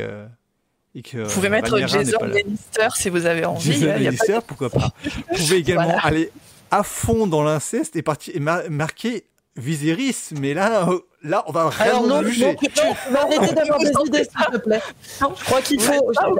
[0.97, 3.73] Et que, vous pouvez mettre Jason Lannister si vous avez envie.
[3.73, 4.41] Jason Lannister, pas...
[4.43, 4.93] pourquoi pas.
[5.03, 6.07] Vous pouvez également voilà.
[6.07, 6.31] aller
[6.71, 9.25] à fond dans l'inceste et, partir, et mar marquer
[9.57, 10.89] Viserys, mais là,
[11.23, 12.47] là, on va Alors vraiment non, juger.
[12.47, 14.83] non, tu, tu vas arrêter d'avoir des idées, s'il te plaît.
[15.21, 15.93] Je crois qu'il faut,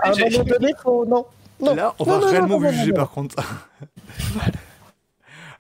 [0.03, 1.25] à un moment donné, faut, non.
[1.61, 1.75] Non.
[1.77, 2.97] Là, on Non, va réellement non, non, juger non.
[2.97, 3.37] par contre.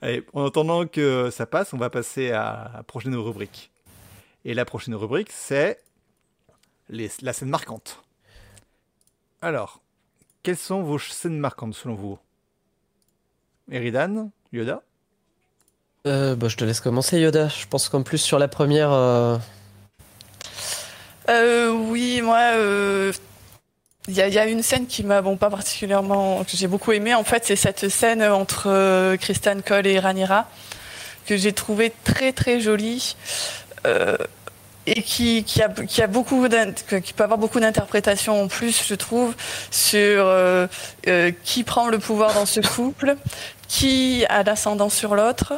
[0.02, 3.70] Allez, en attendant que ça passe, on va passer à la prochaine rubrique.
[4.44, 5.80] Et la prochaine rubrique, c'est
[6.88, 8.02] les- la scène marquante.
[9.40, 9.80] Alors,
[10.42, 12.18] quelles sont vos scènes marquantes selon vous?
[13.70, 14.82] Eridan Yoda?
[16.06, 17.48] Euh, bah, je te laisse commencer, Yoda.
[17.48, 18.92] Je pense qu'en plus, sur la première.
[18.92, 19.38] euh,
[21.30, 22.40] Euh, oui, moi,
[24.08, 27.14] il y, a, une scène qui m'a bon pas particulièrement que j'ai beaucoup aimé.
[27.14, 30.46] En fait, c'est cette scène entre Kristen Cole et Ranira
[31.26, 33.16] que j'ai trouvé très très jolie.
[34.86, 36.46] et qui, qui, a, qui a beaucoup
[37.02, 39.34] qui peut avoir beaucoup d'interprétations en plus, je trouve,
[39.70, 40.30] sur
[41.44, 43.16] qui prend le pouvoir dans ce couple,
[43.68, 45.54] qui a l'ascendant sur l'autre,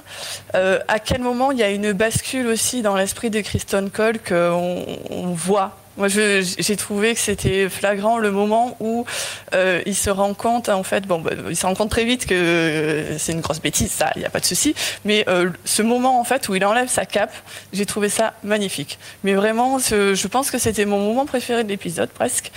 [0.54, 4.18] euh, à quel moment il y a une bascule aussi dans l'esprit de Kristen Cole
[4.18, 5.76] qu'on on voit?
[5.96, 9.06] Moi, j'ai trouvé que c'était flagrant le moment où
[9.54, 12.26] euh, il se rend compte, en fait, bon, bah, il se rend compte très vite
[12.26, 14.74] que euh, c'est une grosse bêtise, ça, il n'y a pas de souci.
[15.04, 17.32] Mais euh, ce moment, en fait, où il enlève sa cape,
[17.72, 18.98] j'ai trouvé ça magnifique.
[19.24, 22.50] Mais vraiment, je pense que c'était mon moment préféré de l'épisode, presque,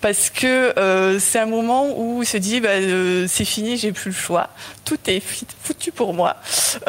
[0.00, 3.92] parce que euh, c'est un moment où il se dit, bah, euh, c'est fini, j'ai
[3.92, 4.48] plus le choix,
[4.84, 5.22] tout est
[5.62, 6.36] foutu pour moi.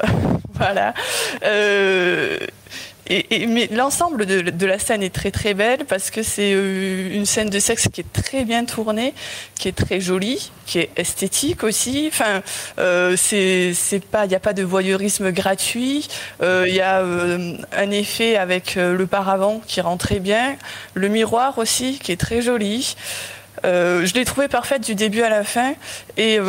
[0.53, 0.93] voilà.
[3.11, 7.49] Mais l'ensemble de, la scène est très très belle parce que c'est euh, une scène
[7.49, 9.13] de sexe qui est très bien tournée,
[9.59, 12.07] qui est très jolie, qui est esthétique aussi.
[12.07, 12.41] Enfin,
[12.79, 13.73] euh, il
[14.27, 16.07] n'y a pas de voyeurisme gratuit.
[16.41, 20.55] Euh, Il y a un effet avec le paravent qui rend très bien,
[20.93, 22.95] le miroir aussi qui est très joli.
[23.63, 25.73] Je l'ai trouvé parfaite du début à la fin
[26.17, 26.39] et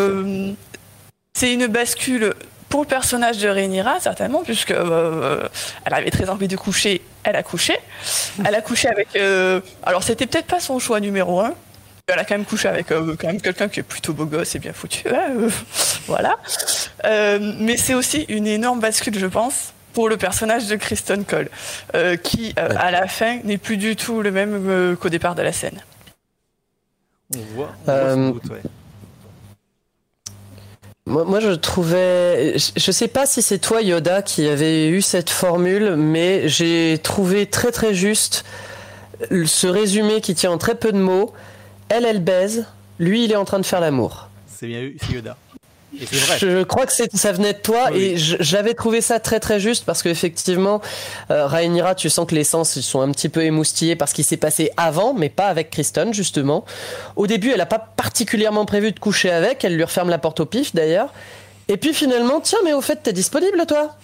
[1.34, 2.34] c'est une bascule
[2.72, 5.46] pour le personnage de Rhaenyra, certainement, puisque euh,
[5.84, 7.76] elle avait très envie de coucher, elle a couché.
[8.46, 9.08] Elle a couché avec.
[9.14, 11.52] euh, alors, c'était peut-être pas son choix numéro un.
[12.06, 14.54] Elle a quand même couché avec euh, quand même quelqu'un qui est plutôt beau gosse
[14.54, 15.02] et bien foutu.
[15.10, 15.50] hein, euh,
[16.06, 16.38] voilà.
[17.04, 21.50] Euh, mais c'est aussi une énorme bascule, je pense, pour le personnage de Kristen Cole,
[21.94, 22.76] euh, qui, euh, Ouais.
[22.78, 25.78] à la fin, n'est plus du tout le même euh, qu'au départ de la scène.
[27.36, 28.62] On voit, on voit Euh, sans doute, ouais.
[31.06, 32.58] Moi, je trouvais.
[32.58, 36.98] Je, je sais pas si c'est toi, Yoda, qui avait eu cette formule, mais j'ai
[37.02, 38.44] trouvé très très juste
[39.30, 41.32] ce résumé qui tient en très peu de mots.
[41.88, 42.66] Elle, elle baise.
[42.98, 44.28] Lui, il est en train de faire l'amour.
[44.46, 45.36] C'est bien eu, c'est Yoda.
[46.00, 46.38] Et c'est vrai.
[46.38, 49.84] Je crois que ça venait de toi Oui, et j'avais trouvé ça très très juste
[49.84, 50.80] parce qu'effectivement,
[51.30, 54.24] euh, Rhaenyra, tu sens que les sens ils sont un petit peu émoustillés parce qu'il
[54.24, 56.64] s'est passé avant, mais pas avec Kristen justement.
[57.16, 60.40] Au début, elle n'a pas particulièrement prévu de coucher avec, elle lui referme la porte
[60.40, 61.12] au pif d'ailleurs.
[61.68, 63.96] Et puis finalement, tiens, mais au fait, t'es disponible toi?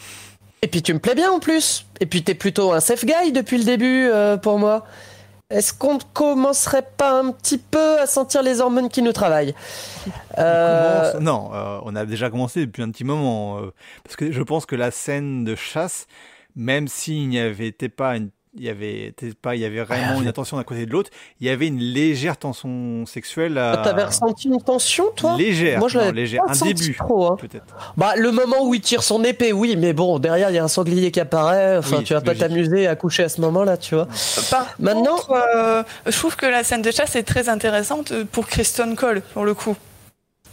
[0.62, 1.85] Et puis tu me plais bien en plus.
[2.01, 4.85] Et puis t'es plutôt un safe guy depuis le début euh, pour moi.
[5.51, 9.55] Est-ce qu'on ne commencerait pas un petit peu à sentir les hormones qui nous travaillent
[10.37, 13.59] Euh, Non, euh, on a déjà commencé depuis un petit moment.
[13.59, 13.73] euh,
[14.05, 16.07] parce que je pense que la scène de chasse,
[16.55, 20.21] même s'il n'y avait été pas une il y avait pas il y avait vraiment
[20.21, 23.79] une attention d'un côté et de l'autre il y avait une légère tension sexuelle à...
[23.85, 25.37] T'avais ressenti une tension, toi?
[25.38, 27.37] Légère Moi, je non, l'avais légère pas un début trop, hein.
[27.40, 27.64] peut-être
[27.97, 30.64] Bah, le moment où il tire son épée, oui, mais bon, derrière, il y a
[30.64, 31.77] un sanglier qui apparaît.
[31.79, 34.09] Enfin, Oui, tu vas pas t'amuser à coucher à ce moment-là, tu vois.
[34.51, 38.47] Par Maintenant- contre, euh, je trouve que la scène de chasse est très intéressante pour
[38.47, 39.77] Kristen Cole, pour le coup.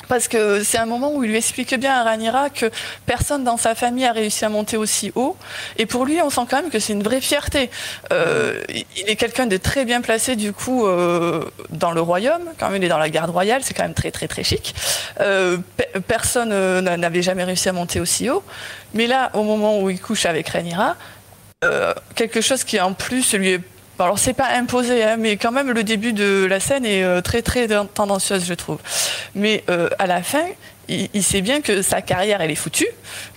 [0.08, 2.70] Parce que c'est un moment où il lui explique bien à Ranira que
[3.06, 5.36] personne dans sa famille a réussi à monter aussi haut.
[5.78, 7.70] Et pour lui, on sent quand même que c'est une vraie fierté.
[8.12, 12.44] Euh, il est quelqu'un de très bien placé, du coup, euh, dans le royaume.
[12.60, 14.76] Quand même, il est dans la garde royale, c'est quand même très, très, très chic.
[15.20, 16.50] Euh, pe- personne
[16.82, 18.44] n'a- n'avait jamais réussi à monter aussi haut.
[18.94, 20.96] Mais là, au moment où il couche avec Ranira,
[22.14, 23.62] quelque chose qui en plus lui est
[23.98, 27.22] Alors c'est pas imposé, hein, mais quand même le début de la scène est euh,
[27.22, 28.80] très très tendancieuse, je trouve.
[29.36, 30.44] Mais euh, à la fin,
[30.90, 32.88] il, sait bien que sa carrière elle est foutue,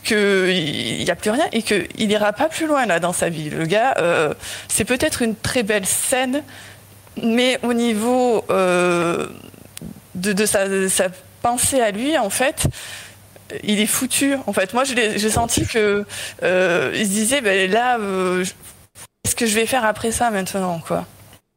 [0.03, 3.51] qu'il n'y a plus rien et qu'il ira pas plus loin là dans sa vie.
[3.51, 4.35] Le gars, euh,
[4.67, 6.43] c'est peut-être une très belle scène,
[7.23, 11.09] mais au niveau de, sa,
[11.41, 12.67] pensée à lui, en fait,
[13.63, 14.35] il est foutu.
[14.47, 16.05] En fait, moi, j'ai senti que
[16.43, 18.45] il se disait, ben là, euh,
[19.29, 21.05] qu'est-ce que je vais faire après ça maintenant, quoi.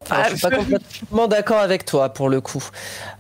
[0.10, 2.68] Alors, je suis pas complètement d'accord avec toi pour le coup.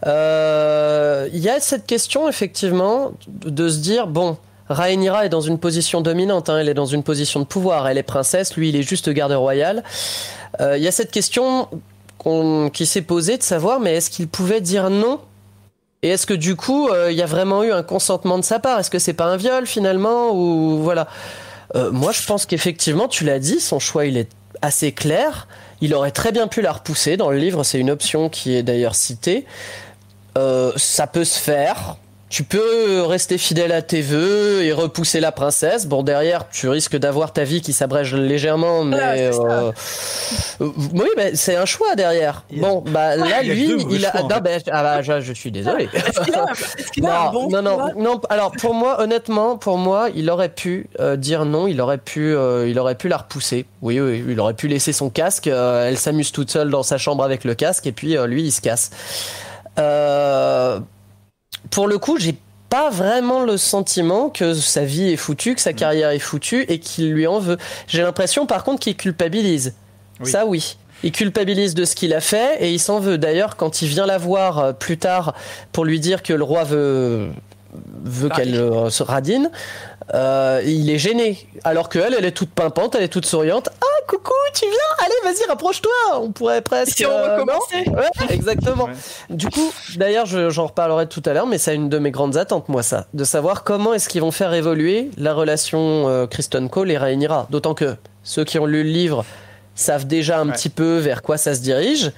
[0.07, 4.37] Euh, Il y a cette question effectivement de se dire bon,
[4.67, 7.97] Rhaenyra est dans une position dominante, hein, elle est dans une position de pouvoir, elle
[7.97, 9.83] est princesse, lui il est juste garde royal.
[10.59, 11.69] Euh, Il y a cette question
[12.73, 15.21] qui s'est posée de savoir mais est-ce qu'il pouvait dire non?
[16.01, 18.59] Et est-ce que du coup euh, il y a vraiment eu un consentement de sa
[18.59, 18.79] part?
[18.79, 20.31] Est-ce que c'est pas un viol finalement?
[20.33, 21.07] Ou voilà
[21.93, 24.27] moi, je pense qu'effectivement, tu l'as dit, son choix, il est
[24.61, 25.47] assez clair.
[25.81, 27.17] Il aurait très bien pu la repousser.
[27.17, 29.45] Dans le livre, c'est une option qui est d'ailleurs citée.
[30.35, 31.97] ça peut se faire
[32.31, 35.85] tu peux rester fidèle à tes vœux et repousser la princesse.
[35.85, 39.71] Bon, derrière, tu risques d'avoir ta vie qui s'abrège légèrement, mais euh,
[40.61, 42.45] oui, mais c'est un choix derrière.
[42.55, 44.21] Bon, bah là, lui, il a.
[44.21, 45.89] Non, ben, ah, bah, je, suis désolé.
[47.01, 48.21] non, non, non, non.
[48.29, 51.67] Alors, pour moi, honnêtement, pour moi, il aurait pu euh, dire non.
[51.67, 53.65] Il aurait pu, euh, il aurait pu la repousser.
[53.81, 55.47] Oui, oui, il aurait pu laisser son casque.
[55.47, 58.61] elle s'amuse toute seule dans sa chambre avec le casque, et puis lui, il se
[58.61, 58.89] casse.
[59.77, 60.79] Euh
[61.71, 62.35] pour le coup, j'ai
[62.69, 65.75] pas vraiment le sentiment que sa vie est foutue, que sa mm.
[65.75, 67.57] carrière est foutue et qu'il lui en veut.
[67.87, 69.73] J'ai l'impression par contre qu'il culpabilise.
[70.23, 70.77] Ça oui.
[71.03, 73.17] Il culpabilise de ce qu'il a fait et il s'en veut.
[73.17, 75.33] D'ailleurs, quand il vient la voir euh, plus tard
[75.71, 77.29] pour lui dire que le roi veut
[78.03, 79.49] veut qu'elle se radine,
[80.13, 81.37] euh, il est gêné.
[81.63, 83.69] Alors qu'elle, elle est toute pimpante, elle est toute souriante.
[83.81, 85.05] Ah, coucou, tu viens?
[85.05, 85.91] Allez, vas-y, rapproche-toi.
[86.15, 86.97] On pourrait presque.
[86.97, 87.85] Si on euh, recommençait.
[88.29, 88.89] exactement.
[89.29, 92.67] Du coup, d'ailleurs, j'en reparlerai tout à l'heure, mais c'est une de mes grandes attentes,
[92.69, 96.91] moi, ça, de savoir comment est-ce qu'ils vont faire évoluer la relation euh, Kristen Cole
[96.91, 97.47] et Rhaenyra.
[97.49, 99.25] D'autant que ceux qui ont lu le livre
[99.75, 102.11] savent déjà un petit peu vers quoi ça se dirige.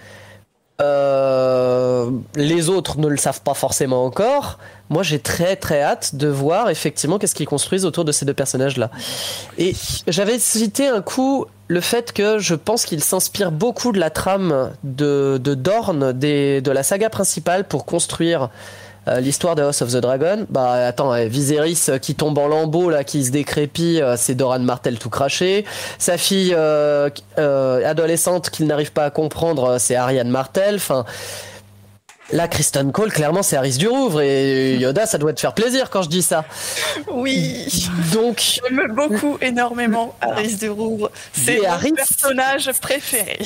[0.82, 4.58] Euh, les autres ne le savent pas forcément encore.
[4.90, 8.34] Moi, j'ai très très hâte de voir effectivement qu'est-ce qu'ils construisent autour de ces deux
[8.34, 8.90] personnages-là.
[9.58, 9.76] Et
[10.08, 14.72] j'avais cité un coup le fait que je pense qu'il s'inspire beaucoup de la trame
[14.84, 18.50] de, de Dorn, de la saga principale pour construire
[19.08, 22.90] euh, l'histoire de House of the Dragon, bah attends, Viserys euh, qui tombe en lambeaux
[22.90, 25.66] là, qui se décrépit, euh, c'est Doran Martel tout craché.
[25.98, 26.56] Sa fille
[27.36, 30.76] adolescente qu'il n'arrive pas à comprendre, c'est Ariane Martel.
[30.76, 31.06] Enfin,
[32.32, 34.22] Là, Kristen Cole, clairement, c'est Harris du Rouvre.
[34.22, 36.46] Et Yoda, ça doit te faire plaisir quand je dis ça.
[37.12, 37.90] Oui.
[38.14, 38.60] Donc.
[38.64, 41.12] J'aime beaucoup, énormément Harris du Rouvre.
[41.34, 43.40] C'est mon personnage préféré.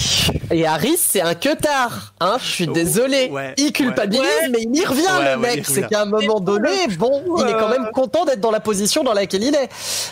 [0.51, 2.13] Et Harris, c'est un queutard.
[2.19, 3.32] Hein, je suis désolé.
[3.57, 4.21] il culpabilise,
[4.51, 5.65] mais il y revient, le mec.
[5.65, 9.03] c'est qu'à un moment donné, bon, il est quand même content d'être dans la position
[9.03, 9.69] dans laquelle il est.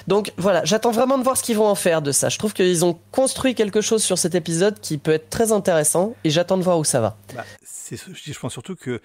[0.07, 2.29] Donc, voilà, j'attends vraiment de voir ce qu'ils vont en faire de ça.
[2.29, 6.15] Je trouve qu'ils ont construit quelque chose sur cet épisode qui peut être très intéressant.
[6.23, 7.15] Et j'attends de voir où ça va.
[7.35, 7.43] Bah,
[7.91, 9.01] je pense surtout que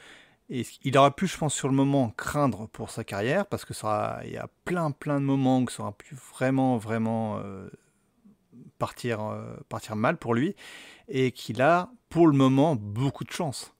[0.48, 4.20] il aurait pu, je pense, sur le moment craindre pour sa carrière parce que ça,
[4.24, 7.68] il y a plein, plein de moments où ça aurait pu vraiment, vraiment euh,
[8.78, 10.56] partir, euh, partir mal pour lui
[11.08, 13.72] et qu'il a, pour le moment, beaucoup de chance.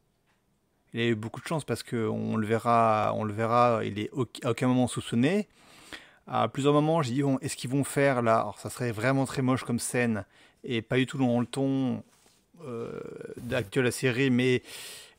[0.93, 3.99] Il a eu beaucoup de chance parce que on le verra, on le verra, il
[3.99, 4.11] est
[4.45, 5.49] à aucun moment soupçonné.
[6.29, 8.41] À plusieurs moments, j'ai dit bon, est-ce qu'ils vont faire là?
[8.41, 10.25] Alors, ça serait vraiment très moche comme scène
[10.63, 12.05] et pas du tout dans le ton
[12.65, 13.01] euh,
[13.39, 14.63] d'actuelle la série, mais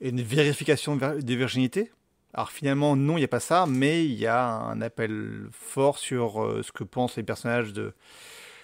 [0.02, 1.92] une vérification des virginités.
[2.34, 5.98] Alors finalement, non, il n'y a pas ça, mais il y a un appel fort
[5.98, 7.94] sur euh, ce que pensent les personnages de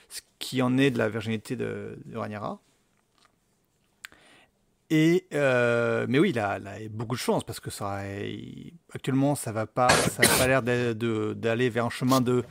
[0.10, 2.20] ce qui en est de la virginité de, de.
[4.90, 6.60] Et euh, mais oui, il a,
[6.90, 8.00] beaucoup de chance parce que ça,
[8.94, 12.46] actuellement, ça va pas, ça n'a pas l'air d'aller vers un chemin de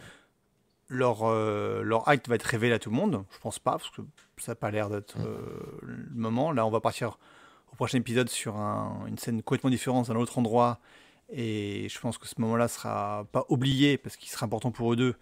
[0.89, 1.25] leur
[1.83, 3.25] leur acte va être révélé à tout le monde.
[3.31, 4.03] Je pense pas parce que
[4.37, 6.53] ça n'a pas l'air d'être euh, le moment.
[6.53, 7.19] Là, on va partir
[7.77, 10.81] au prochain épisode sur une scène complètement différente, dans un autre endroit.
[11.31, 14.97] Et je pense que ce moment-là sera pas oublié parce qu'il sera important pour eux
[14.97, 15.15] deux.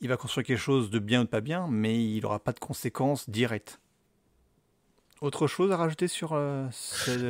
[0.00, 2.52] Il va construire quelque chose de bien ou de pas bien, mais il n'aura pas
[2.52, 3.78] de conséquences directes.
[5.20, 6.66] Autre chose à rajouter sur euh,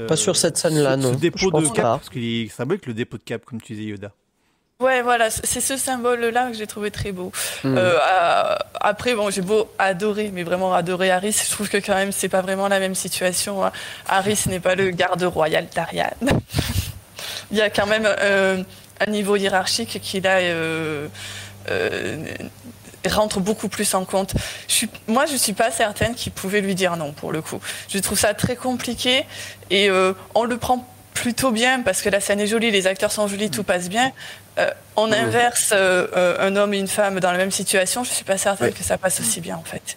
[0.06, 1.12] Pas sur cette scène-là, non.
[1.12, 4.14] Ce dépôt de cap, parce qu'il symbolique le dépôt de cap, comme tu disais, Yoda.
[4.82, 7.30] Ouais, voilà, c'est ce symbole-là que j'ai trouvé très beau.
[7.62, 7.76] Hmm.
[7.78, 12.10] Euh, après, bon, j'ai beau adorer, mais vraiment adorer Harris, je trouve que quand même,
[12.10, 13.64] c'est pas vraiment la même situation.
[13.64, 13.70] Hein.
[14.08, 16.10] Harris n'est pas le garde royal d'Ariane.
[17.52, 18.60] Il y a quand même euh,
[18.98, 21.06] un niveau hiérarchique qui là euh,
[23.08, 24.34] rentre beaucoup plus en compte.
[24.66, 27.60] Je suis, moi, je suis pas certaine qu'il pouvait lui dire non pour le coup.
[27.88, 29.26] Je trouve ça très compliqué
[29.70, 29.90] et
[30.34, 33.50] on le prend plutôt bien parce que la scène est jolie, les acteurs sont jolis,
[33.50, 34.12] tout passe bien.
[34.58, 38.10] Euh, on inverse euh, euh, un homme et une femme dans la même situation, je
[38.10, 39.96] suis pas certaine que ça passe aussi bien en fait.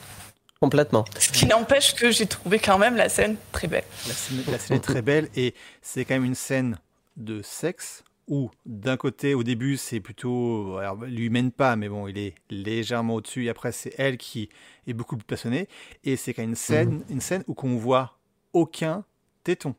[0.62, 1.04] Complètement.
[1.20, 3.84] Ce qui n'empêche que j'ai trouvé quand même la scène très belle.
[4.08, 4.14] La
[4.58, 6.78] scène, est très belle et c'est quand même une scène
[7.18, 12.08] de sexe où d'un côté au début c'est plutôt alors, lui mène pas mais bon
[12.08, 14.50] il est légèrement au-dessus et après c'est elle qui
[14.88, 15.68] est beaucoup plus passionnée
[16.04, 17.04] et c'est quand même une scène mhm.
[17.10, 18.18] une scène où qu'on voit
[18.52, 19.04] aucun
[19.44, 19.76] téton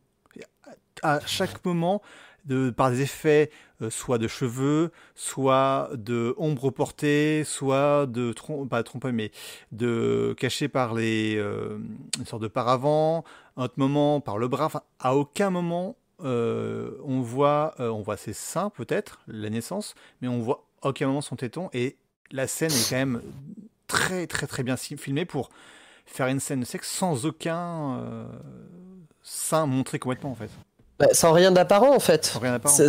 [1.02, 2.02] à chaque moment
[2.76, 3.50] par des effets
[3.82, 8.34] euh, soit de cheveux, soit de ombre portée, soit de
[8.68, 9.30] pas tromper, mais
[9.72, 11.78] de caché par les euh,
[12.18, 13.24] une sorte de paravent,
[13.56, 14.84] un autre moment par le bras.
[14.98, 17.74] À aucun moment euh, on voit
[18.16, 21.96] ses seins peut-être la naissance, mais on voit aucun moment son téton et
[22.30, 23.22] la scène est quand même
[23.86, 25.50] très très très bien filmé pour
[26.06, 28.26] faire une scène de sexe sans aucun euh,
[29.22, 30.50] sein montré complètement en fait.
[30.98, 32.38] Bah, sans rien d'apparent en fait.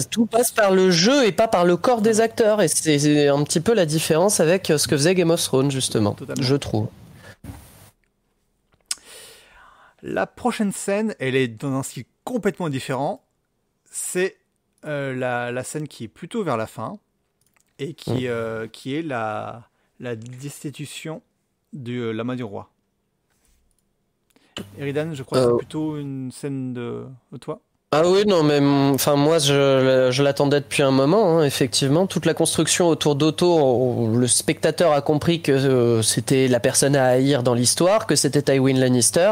[0.10, 2.62] Tout passe par le jeu et pas par le corps des acteurs.
[2.62, 6.16] Et c'est un petit peu la différence avec ce que faisait Game of Thrones justement,
[6.40, 6.88] je trouve.
[10.04, 13.24] La prochaine scène, elle est dans un style complètement différent.
[13.92, 14.38] C'est
[14.86, 17.00] euh, la, scène qui est plutôt vers la fin
[17.80, 18.28] et qui, mm.
[18.28, 19.68] euh, qui est la,
[20.00, 21.22] la destitution
[21.74, 22.70] de euh, la main du roi.
[24.78, 27.06] Eridan, je crois que c'est plutôt une scène de,
[27.42, 27.62] toi
[27.94, 28.60] ah oui, non, mais
[28.94, 32.06] enfin moi je, l'attendais depuis un moment, hein, effectivement.
[32.06, 37.44] Toute la construction autour d'Otto, le spectateur a compris que c'était la personne à haïr
[37.44, 39.32] dans l'histoire, que c'était Tywin Lannister.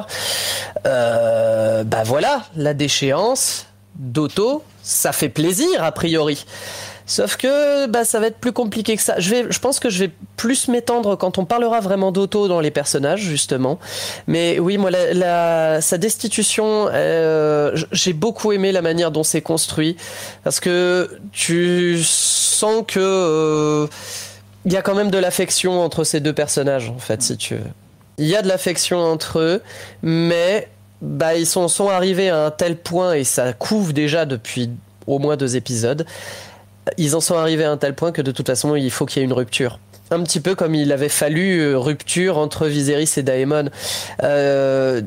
[0.85, 6.45] Euh, bah voilà, la déchéance d'Otto, ça fait plaisir a priori.
[7.07, 9.19] Sauf que bah, ça va être plus compliqué que ça.
[9.19, 12.59] Je, vais, je pense que je vais plus m'étendre quand on parlera vraiment d'auto dans
[12.59, 13.79] les personnages, justement.
[14.27, 19.97] Mais oui, moi, la, sa destitution, euh, j'ai beaucoup aimé la manière dont c'est construit.
[20.43, 22.99] Parce que tu sens que...
[22.99, 23.87] Euh,
[24.65, 27.53] il y a quand même de l'affection entre ces deux personnages, en fait, si tu
[27.53, 27.61] veux.
[28.17, 29.61] Il y a de l'affection entre eux,
[30.01, 30.69] mais
[31.01, 34.71] bah, ils sont, sont arrivés à un tel point, et ça couvre déjà depuis
[35.05, 36.05] au moins deux épisodes,
[36.97, 39.21] ils en sont arrivés à un tel point que de toute façon, il faut qu'il
[39.21, 39.79] y ait une rupture.
[40.11, 43.69] Un petit peu comme il avait fallu euh, rupture entre Viserys et Daemon.
[44.21, 45.01] Euh,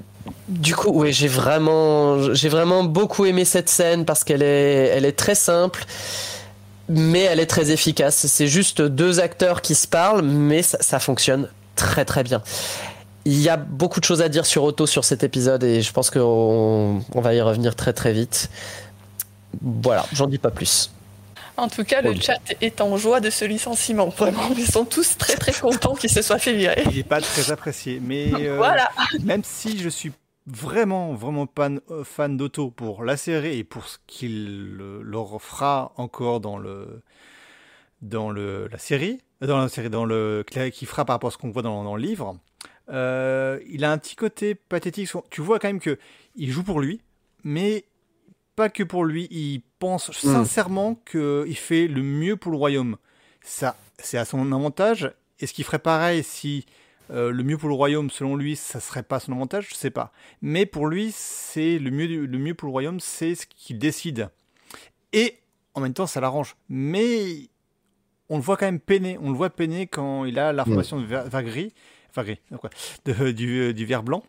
[0.49, 5.05] du coup, oui, j'ai vraiment, j'ai vraiment beaucoup aimé cette scène parce qu'elle est, elle
[5.05, 5.85] est très simple,
[6.89, 8.26] mais elle est très efficace.
[8.26, 12.43] C'est juste deux acteurs qui se parlent, mais ça, fonctionne très très bien.
[13.24, 15.93] Il y a beaucoup de choses à dire sur Otto sur cet épisode et je
[15.93, 18.51] pense qu'on on va y revenir très très vite.
[19.62, 20.91] Voilà, j'en dis pas plus.
[21.59, 24.09] En tout cas, le chat est en joie de ce licenciement.
[24.09, 26.85] Vraiment, ils sont tous très très contents qu'il se soit fait virer.
[26.89, 28.91] Il n'est pas très apprécié, mais euh, voilà.
[29.25, 30.13] même si je suis
[30.47, 35.93] vraiment vraiment fan, euh, fan d'Otto pour la série et pour ce qu'il leur fera
[35.97, 37.03] encore dans le
[38.03, 41.39] dans le la série, dans la série, dans le qui fera par rapport à ce
[41.39, 42.39] qu'on voit dans, dans, le livre.
[42.89, 45.11] Euh, il a un petit côté pathétique.
[45.31, 45.99] Tu vois quand même que
[46.37, 47.01] il joue pour lui,
[47.43, 47.85] mais
[48.55, 49.27] pas que pour lui.
[49.33, 50.33] Il pense hmm.
[50.33, 52.97] sincèrement qu'il fait le mieux pour le royaume.
[53.43, 55.12] Ça, c'est à son avantage.
[55.41, 56.66] Est-ce qu'il ferait pareil si
[57.11, 59.68] euh, le mieux pour le royaume, selon lui, ça serait pas son avantage?
[59.70, 60.12] Je sais pas.
[60.43, 64.29] Mais pour lui, c'est le mieux, le mieux pour le royaume, c'est ce qu'il décide.
[65.12, 65.39] Et
[65.74, 66.57] en même temps, ça l'arrange.
[66.68, 67.49] Mais
[68.29, 69.18] on le voit quand même peiner.
[69.22, 71.72] On le voit peiner quand il a la formation de vert, gris,
[72.11, 74.22] enfin gris, du, du vert blanc.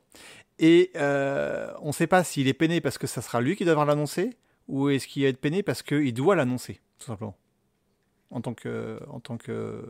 [0.60, 3.64] Et euh, on ne sait pas s'il est peiné parce que ça sera lui qui
[3.64, 4.32] doit l'annoncer,
[4.70, 7.36] ou est-ce qu'il va être peiné parce qu'il doit l'annoncer, tout simplement,
[8.32, 9.84] en tant que, en tant que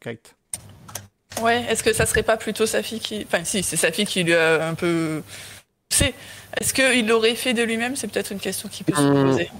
[0.00, 0.36] Kite?
[1.42, 3.24] Ouais, est-ce que ça serait pas plutôt sa fille qui.
[3.26, 5.22] Enfin, si, c'est sa fille qui lui a un peu
[5.90, 6.14] c'est
[6.58, 7.96] est-ce qu'il l'aurait fait de lui-même?
[7.96, 9.32] C'est peut-être une question qui peut se hum.
[9.32, 9.50] poser.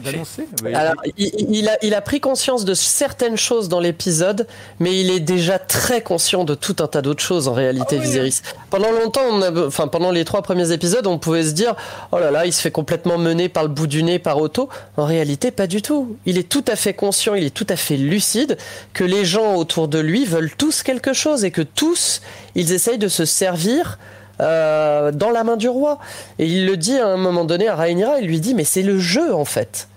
[0.74, 4.46] Alors, il, a, il a pris conscience de certaines choses dans l'épisode,
[4.80, 8.02] mais il est déjà très conscient de tout un tas d'autres choses en réalité, ah
[8.02, 8.40] Viserys.
[8.70, 11.74] Pendant longtemps, on enfin pendant les trois premiers épisodes, on pouvait se dire
[12.12, 14.70] oh là là, il se fait complètement mener par le bout du nez par Otto.
[14.96, 16.16] En réalité, pas du tout.
[16.24, 18.56] Il est tout à fait conscient, il est tout à fait lucide
[18.94, 22.22] que les gens autour de lui veulent tous quelque chose et que tous,
[22.54, 23.98] ils essayent de se servir
[24.40, 25.98] euh, dans la main du roi.
[26.38, 28.82] Et il le dit à un moment donné à Rhaenyra, il lui dit mais c'est
[28.82, 29.88] le jeu en fait.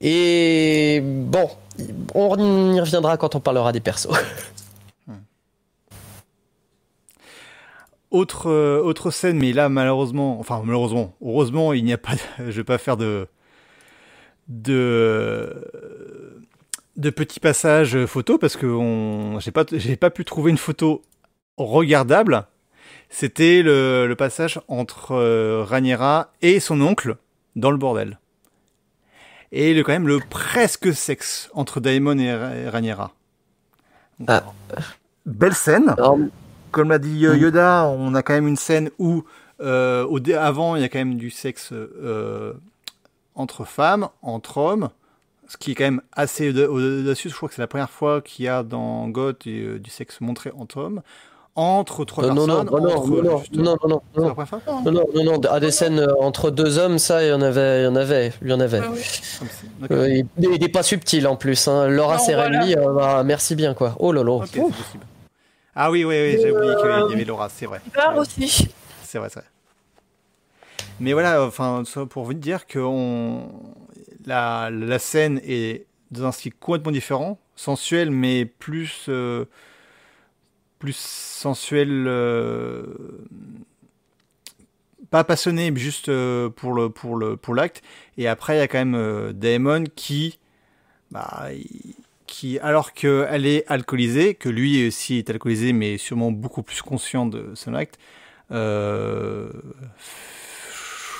[0.00, 1.48] Et bon,
[2.14, 4.08] on y reviendra quand on parlera des persos.
[8.12, 12.52] Autre, euh, autre scène, mais là malheureusement, enfin malheureusement, heureusement il n'y a pas, je
[12.52, 13.26] vais pas faire de
[14.48, 15.66] de
[16.96, 18.78] de petits passages photos parce que
[19.40, 21.02] j'ai pas j'ai pas pu trouver une photo
[21.56, 22.46] regardable
[23.10, 27.16] c'était le, passage entre euh, Raniera et son oncle
[27.54, 28.18] dans le bordel.
[29.52, 33.12] Et le, quand même le presque sexe entre Daemon et Raniera.
[34.26, 34.44] Ah.
[35.24, 35.94] Belle scène.
[36.72, 39.24] Comme l'a dit Yoda, on a quand même une scène où
[39.60, 42.52] euh, au, avant il y a quand même du sexe euh,
[43.34, 44.90] entre femmes, entre hommes,
[45.48, 47.30] ce qui est quand même assez audacieux.
[47.30, 50.50] Je crois que c'est la première fois qu'il y a dans Goth du sexe montré
[50.58, 51.02] entre hommes
[51.56, 52.66] entre trois euh, non, personnes.
[52.66, 54.82] Non, non, entre, non, non, non, non, hein.
[54.84, 57.40] non, non, non, non, à des scènes euh, entre deux hommes, ça, il y en
[57.40, 58.80] avait, il y en avait, il y en avait.
[58.82, 59.00] Ah oui.
[59.82, 61.66] Ah, euh, il, est pas subtil en plus.
[61.66, 61.88] Hein.
[61.88, 62.88] Laura Serrelli, voilà.
[62.88, 63.96] euh, bah, merci bien quoi.
[63.98, 64.42] Oh lolo.
[64.42, 64.62] Okay,
[65.74, 67.80] ah oui, oui, oui, j'ai oublié qu'il y avait Laura, c'est vrai.
[67.94, 68.68] Laura aussi.
[69.02, 69.48] C'est vrai, c'est vrai.
[71.00, 73.48] Mais voilà, enfin, pour vous dire que on...
[74.24, 79.06] la, la, scène est dans un style complètement différent, sensuel, mais plus.
[79.08, 79.46] Euh
[80.78, 82.04] plus sensuel,
[85.10, 86.06] pas passionné, mais juste
[86.56, 87.82] pour le pour le pour l'acte.
[88.18, 90.38] Et après, il y a quand même Daemon qui,
[91.10, 91.48] bah,
[92.26, 97.26] qui alors qu'elle est alcoolisée, que lui aussi est alcoolisé, mais sûrement beaucoup plus conscient
[97.26, 97.98] de son acte.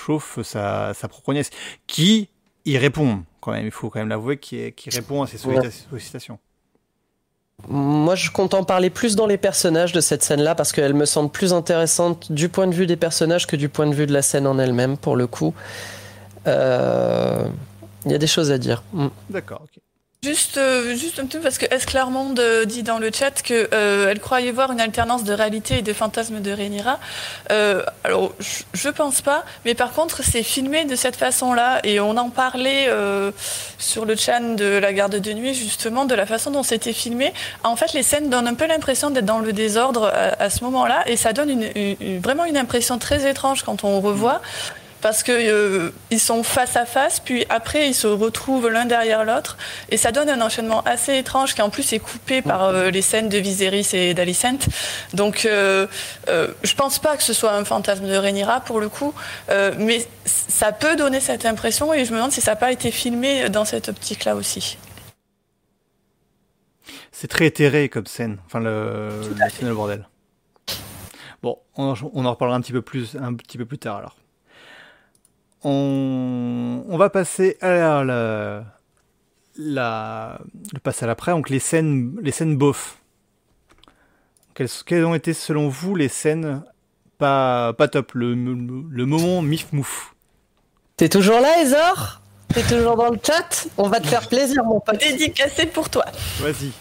[0.06, 1.50] chauffe sa, sa propre nièce,
[1.86, 2.28] qui
[2.64, 6.38] il répond quand même, il faut quand même l'avouer, qui, qui répond à ses sollicitations.
[7.68, 11.06] Moi, je compte en parler plus dans les personnages de cette scène-là parce qu'elle me
[11.06, 14.12] semble plus intéressante du point de vue des personnages que du point de vue de
[14.12, 15.54] la scène en elle-même, pour le coup.
[16.46, 17.48] Euh,
[18.04, 18.82] il y a des choses à dire.
[18.92, 19.06] Mm.
[19.30, 19.82] D'accord, ok.
[20.22, 23.68] Juste, euh, juste un petit peu, parce que Esclarmonde euh, dit dans le chat qu'elle
[23.72, 26.98] euh, croyait voir une alternance de réalité et de fantasmes de Rhaenyra?
[28.02, 32.16] alors, je, ne pense pas, mais par contre, c'est filmé de cette façon-là, et on
[32.16, 32.88] en parlait
[33.78, 37.32] sur le chat de la garde de nuit, justement, de la façon dont c'était filmé.
[37.62, 41.04] En fait, les scènes donnent un peu l'impression d'être dans le désordre à, ce moment-là,
[41.06, 41.66] et ça donne
[42.20, 44.40] vraiment une impression très étrange quand on revoit
[45.00, 49.56] parce qu'ils euh, sont face à face, puis après ils se retrouvent l'un derrière l'autre,
[49.88, 53.02] et ça donne un enchaînement assez étrange qui en plus est coupé par euh, les
[53.02, 54.68] scènes de Viserys et d'Alicent.
[55.14, 55.86] Donc euh,
[56.28, 59.14] je pense pas que ce soit un fantasme de Rhaenyra pour le coup,
[59.78, 62.90] mais ça peut donner cette impression, et je me demande si ça n'a pas été
[62.90, 64.78] filmé dans cette optique-là aussi.
[67.12, 70.06] C'est très éthéré comme scène, enfin le, la scène le bordel.
[71.42, 74.16] Bon, on, on en reparlera un petit peu plus, un petit peu plus tard alors
[75.68, 78.64] on, va passer à la,
[79.56, 80.38] la,
[80.72, 82.98] le passe à l'après, donc les scènes, les scènes bof.
[84.54, 86.62] Quelles, ont été selon vous les scènes
[87.18, 90.14] pas, pas top, le, le, moment mif mouf
[90.96, 92.22] T'es toujours là, Ezor?
[92.54, 93.66] T'es toujours dans le chat?
[93.76, 94.98] On va te faire plaisir, mon pote.
[94.98, 96.04] Dédicacé pour toi.
[96.40, 96.72] Vas-y.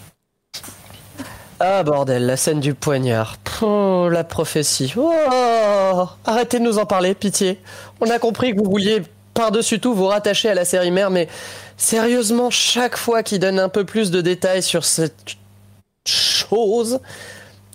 [1.58, 3.36] Ah bordel, la scène du poignard.
[3.62, 4.92] La prophétie.
[4.94, 7.58] Oh, arrêtez de nous en parler, pitié.
[8.00, 9.02] On a compris que vous vouliez
[9.32, 11.28] par-dessus tout vous rattacher à la série mère, mais
[11.78, 15.36] sérieusement, chaque fois qu'il donne un peu plus de détails sur cette
[16.04, 17.00] chose,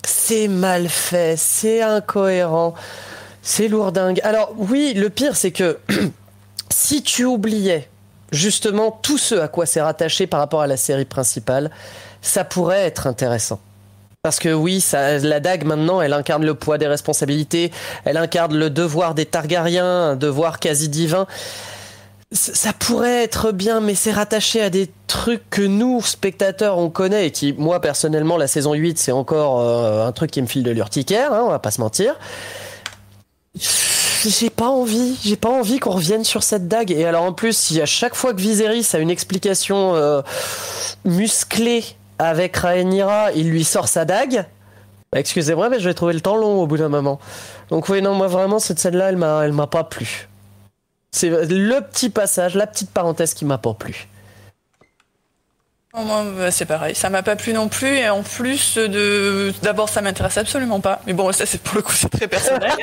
[0.06, 2.76] c'est mal fait, c'est incohérent,
[3.42, 4.22] c'est lourdingue.
[4.24, 5.80] Alors oui, le pire c'est que
[6.70, 7.90] si tu oubliais
[8.32, 11.72] justement tout ce à quoi c'est rattaché par rapport à la série principale,
[12.22, 13.60] ça pourrait être intéressant.
[14.24, 17.72] Parce que oui, ça, la dague maintenant, elle incarne le poids des responsabilités,
[18.06, 21.26] elle incarne le devoir des Targaryens, un devoir quasi divin.
[22.32, 27.26] Ça pourrait être bien, mais c'est rattaché à des trucs que nous, spectateurs, on connaît
[27.26, 30.62] et qui, moi, personnellement, la saison 8, c'est encore euh, un truc qui me file
[30.62, 32.14] de l'urticaire, hein, on va pas se mentir.
[33.56, 36.92] J'ai pas envie, j'ai pas envie qu'on revienne sur cette dague.
[36.92, 40.22] Et alors en plus, si à chaque fois que Viserys a une explication euh,
[41.06, 41.84] musclée
[42.22, 44.46] avec Rhaenyra, il lui sort sa dague.
[45.14, 47.20] Excusez-moi, mais je vais trouver le temps long au bout d'un moment.
[47.70, 50.30] Donc oui, non, moi vraiment, cette scène-là, elle m'a, elle m'a pas plu.
[51.12, 54.08] C'est le petit passage, la petite parenthèse qui m'a pas plu.
[55.94, 56.96] Bah, c'est pareil.
[56.96, 57.98] Ça m'a pas plu non plus.
[57.98, 61.02] Et en plus de, d'abord, ça m'intéresse absolument pas.
[61.06, 62.72] Mais bon, ça, c'est pour le coup, c'est très personnel.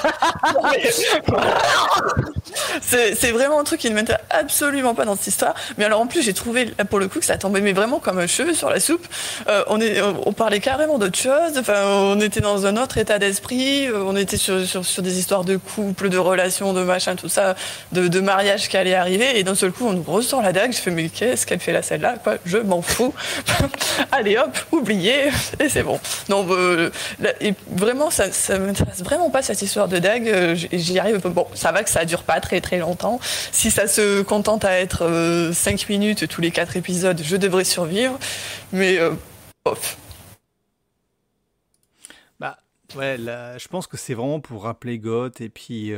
[2.83, 5.55] c'est, vraiment un truc qui ne m'intéresse absolument pas dans cette histoire.
[5.79, 8.19] Mais alors, en plus, j'ai trouvé, pour le coup, que ça tombait mais vraiment comme
[8.19, 9.07] un cheveu sur la soupe.
[9.49, 11.57] Euh, on, est, on parlait carrément d'autre chose.
[11.57, 13.87] Enfin, on était dans un autre état d'esprit.
[13.87, 17.57] Euh, on était sur, sur, des histoires de couple, de relations, de machin, tout ça,
[17.93, 19.39] de, de mariage qui allait arriver.
[19.39, 20.73] Et d'un seul coup, on nous ressort la dague.
[20.73, 22.35] Je fais, mais qu'est-ce qu'elle fait là, celle-là, quoi?
[22.45, 22.98] Je m'en fous.
[24.13, 25.29] Allez hop, oubliez,
[25.61, 26.01] et c'est bon.
[26.29, 26.91] Non, euh,
[27.71, 30.29] vraiment, ça, ça m'intéresse vraiment pas cette histoire de dague.
[30.29, 31.21] Euh, j'y arrive.
[31.29, 33.21] Bon, ça va que ça dure pas très très longtemps.
[33.53, 37.65] Si ça se contente à être 5 euh, minutes tous les 4 épisodes, je devrais
[37.65, 38.19] survivre.
[38.73, 38.99] Mais,
[39.65, 39.97] off.
[42.39, 42.59] Bah,
[42.97, 45.93] ouais, je pense que c'est vraiment pour rappeler Goth et puis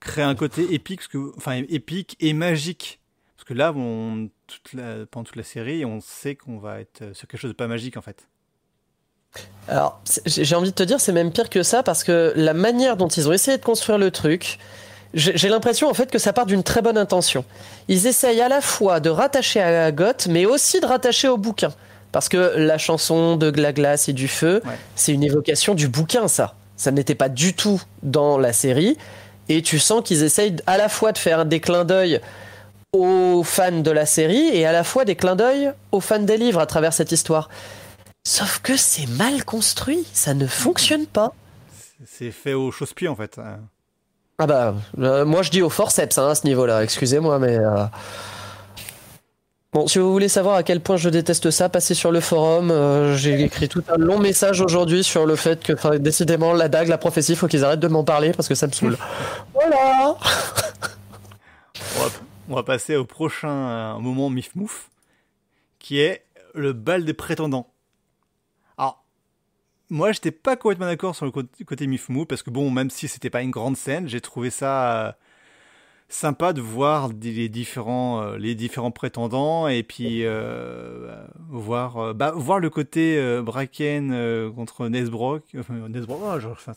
[0.00, 3.00] créer un côté épique, que, enfin épique et magique.
[3.44, 4.30] Parce que là, on,
[5.10, 7.66] pendant toute la série, on sait qu'on va être euh, sur quelque chose de pas
[7.66, 8.26] magique en fait.
[9.68, 12.96] Alors, j'ai envie de te dire, c'est même pire que ça parce que la manière
[12.96, 14.58] dont ils ont essayé de construire le truc,
[15.12, 17.44] j'ai l'impression en fait que ça part d'une très bonne intention.
[17.88, 21.74] Ils essayent à la fois de rattacher à Goth, mais aussi de rattacher au bouquin.
[22.12, 24.62] Parce que la chanson de la glace et du feu,
[24.94, 26.54] c'est une évocation du bouquin, ça.
[26.78, 28.96] Ça n'était pas du tout dans la série.
[29.50, 32.20] Et tu sens qu'ils essayent à la fois de faire des clins d'œil
[32.94, 36.36] aux fans de la série et à la fois des clins d'œil aux fans des
[36.36, 37.48] livres à travers cette histoire.
[38.26, 41.34] Sauf que c'est mal construit, ça ne fonctionne pas.
[42.06, 43.38] C'est fait au chausse-pied en fait.
[44.38, 47.58] Ah bah, euh, moi je dis au forceps hein, à ce niveau-là, excusez-moi, mais.
[47.58, 47.84] Euh,
[49.74, 52.70] Bon, si vous voulez savoir à quel point je déteste ça, passez sur le forum.
[52.70, 56.86] Euh, j'ai écrit tout un long message aujourd'hui sur le fait que, décidément, la dague,
[56.86, 58.96] la prophétie, il faut qu'ils arrêtent de m'en parler parce que ça me saoule.
[59.52, 60.14] voilà
[62.48, 64.90] on va, passer au prochain euh, moment mif mouf,
[65.78, 66.24] qui est
[66.54, 67.72] le bal des prétendants.
[68.76, 69.04] Alors,
[69.90, 73.08] moi, j'étais pas complètement d'accord sur le côté, mif mouf parce que bon, même si
[73.08, 75.06] c'était pas une grande scène, j'ai trouvé ça.
[75.06, 75.12] Euh,
[76.10, 82.60] sympa de voir les différents, euh, les différents prétendants et puis euh, voir, bah, voir
[82.60, 85.42] le côté Bracken contre Nesbrock.
[85.88, 86.74] Nesbrock, oh, genre, enfin,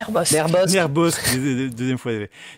[0.00, 0.32] Nerbosk.
[0.72, 1.38] Nerbosk,
[1.76, 2.12] deuxième fois.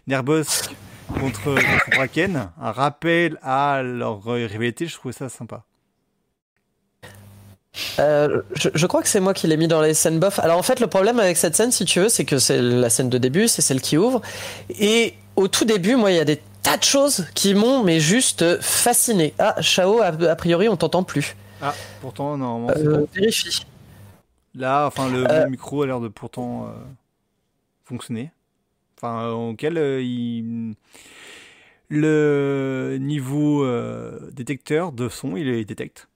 [0.06, 0.74] Nerbosk
[1.14, 2.48] contre, contre Bracken.
[2.60, 5.64] Un rappel à leur rivalité, je trouvais ça sympa.
[7.98, 8.42] je,
[8.74, 10.38] je, crois que c'est moi qui l'ai mis dans les scènes bof.
[10.38, 12.90] Alors en fait, le problème avec cette scène, si tu veux, c'est que c'est la
[12.90, 14.20] scène de début, c'est celle qui ouvre.
[14.70, 18.00] Et au tout début, moi, il y a des tas de choses qui m'ont mais
[18.00, 19.34] juste fasciné.
[19.38, 21.36] Ah, Chao, a, priori, on t'entend plus.
[21.62, 22.90] Ah, pourtant, normalement.
[22.90, 23.64] Euh, vérifie.
[24.54, 25.48] Là, enfin, le, euh.
[25.48, 26.70] micro a l'air de pourtant euh,
[27.84, 28.32] fonctionner.
[29.00, 30.74] Enfin, auquel il...
[31.88, 33.64] le niveau
[34.32, 36.08] détecteur de son, il détecte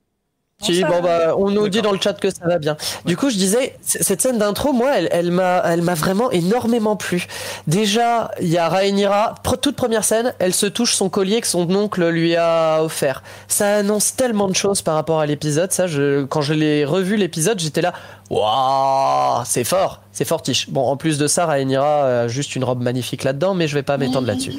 [0.89, 2.77] bon, bah, on nous dit dans le chat que ça va bien.
[3.05, 6.97] Du coup, je disais, cette scène d'intro, moi, elle, elle m'a, elle m'a vraiment énormément
[6.97, 7.27] plu.
[7.67, 11.71] Déjà, il y a Rhaenyra, toute première scène, elle se touche son collier que son
[11.75, 13.23] oncle lui a offert.
[13.49, 15.73] Ça annonce tellement de choses par rapport à l'épisode.
[15.73, 17.93] Ça, je, quand je l'ai revu l'épisode, j'étais là,
[18.31, 20.71] waouh, c'est fort, c'est fortiche.
[20.71, 23.83] Bon, en plus de ça, Rhaenyra a juste une robe magnifique là-dedans, mais je vais
[23.83, 24.55] pas m'étendre là-dessus.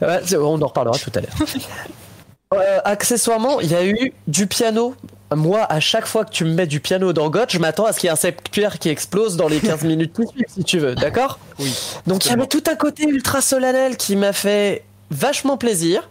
[0.36, 1.34] on en reparlera tout à l'heure.
[2.52, 4.94] Euh, accessoirement, il y a eu du piano
[5.36, 7.92] moi, à chaque fois que tu me mets du piano dans God, je m'attends à
[7.92, 10.64] ce qu'il y ait un septuaire qui explose dans les 15 minutes qui suivent, si
[10.64, 11.74] tu veux, d'accord Oui.
[12.06, 16.08] Donc il y avait tout un côté ultra solennel qui m'a fait vachement plaisir.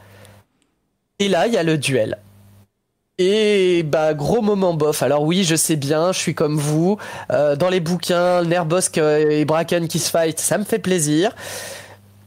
[1.20, 2.18] Et là, il y a le duel.
[3.18, 5.04] Et bah gros moment bof.
[5.04, 6.98] Alors oui, je sais bien, je suis comme vous.
[7.32, 11.36] Euh, dans les bouquins, Nerbosk et Bracken qui se fight, ça me fait plaisir.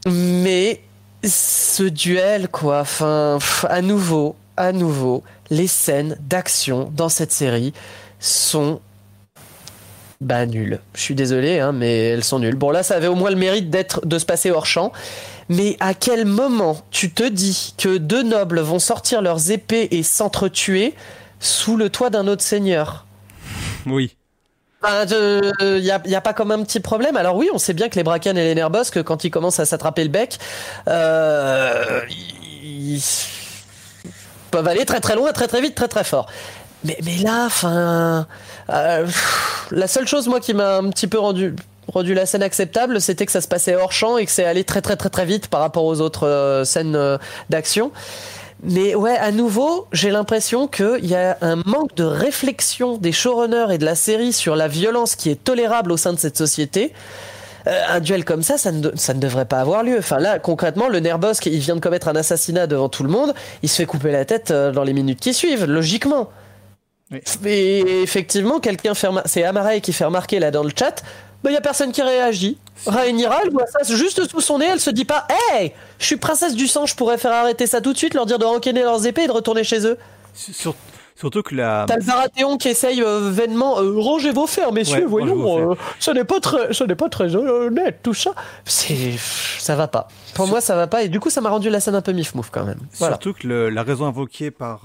[0.05, 0.81] Mais
[1.27, 2.81] ce duel, quoi.
[2.81, 7.73] Enfin, à nouveau, à nouveau, les scènes d'action dans cette série
[8.19, 8.79] sont
[10.21, 10.79] bah nulles.
[10.93, 12.55] Je suis désolé, hein, mais elles sont nulles.
[12.55, 14.91] Bon là, ça avait au moins le mérite d'être de se passer hors champ.
[15.49, 20.01] Mais à quel moment tu te dis que deux nobles vont sortir leurs épées et
[20.01, 20.95] s'entretuer
[21.39, 23.05] sous le toit d'un autre seigneur?
[23.85, 24.15] Oui.
[24.85, 27.17] Il n'y a, a, pas comme un petit problème.
[27.17, 29.65] Alors oui, on sait bien que les Bracken et les Nerbosques, quand ils commencent à
[29.65, 30.37] s'attraper le bec,
[30.87, 33.01] euh, ils,
[34.51, 36.27] peuvent aller très très loin, très très vite, très très fort.
[36.83, 37.49] Mais, là,
[38.69, 39.07] euh,
[39.71, 41.55] la seule chose moi qui m'a un petit peu rendu
[42.13, 44.81] la scène acceptable, c'était que ça se passait hors champ et que c'est allé très
[44.81, 47.17] très très très vite par rapport aux autres euh, scènes
[47.49, 47.91] d'action.
[48.67, 53.67] Mais ouais, à nouveau, j'ai l'impression qu'il y a un manque de réflexion des showrunners
[53.71, 56.91] et de la série sur la violence qui est tolérable au sein de cette société.
[57.67, 59.97] Euh, un duel comme ça, ça ne, ça ne devrait pas avoir lieu.
[59.99, 63.33] Enfin là, concrètement, le Nerbosk, il vient de commettre un assassinat devant tout le monde,
[63.63, 66.29] il se fait couper la tête euh, dans les minutes qui suivent, logiquement.
[67.45, 71.03] Et effectivement, quelqu'un fait c'est Amaray qui fait remarquer là dans le chat,
[71.45, 72.57] il bah, y a personne qui réagit.
[72.87, 76.17] Rhaenyra, elle voit ça juste sous son nez, elle se dit pas Hey, je suis
[76.17, 78.81] princesse du sang, je pourrais faire arrêter ça tout de suite, leur dire de rencainer
[78.81, 79.97] leurs épées et de retourner chez eux.
[81.15, 81.85] Surtout que la.
[81.87, 86.11] T'as le Baratheon qui essaye euh, vainement euh, rangez vos fers, messieurs, voyons, euh, ce
[86.11, 88.33] n'est pas très, ce n'est pas très honnête tout ça.
[88.65, 90.09] C'est, ça va pas.
[90.33, 92.11] Pour moi, ça va pas et du coup, ça m'a rendu la scène un peu
[92.11, 92.79] mif mouf quand même.
[92.91, 94.81] Surtout que la raison invoquée par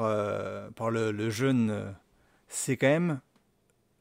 [0.76, 1.74] par le, jeune,
[2.48, 3.18] c'est quand même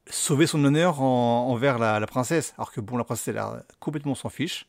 [0.09, 2.53] sauver son honneur envers la, princesse.
[2.57, 4.67] Alors que bon, la princesse, elle a complètement s'en fiche.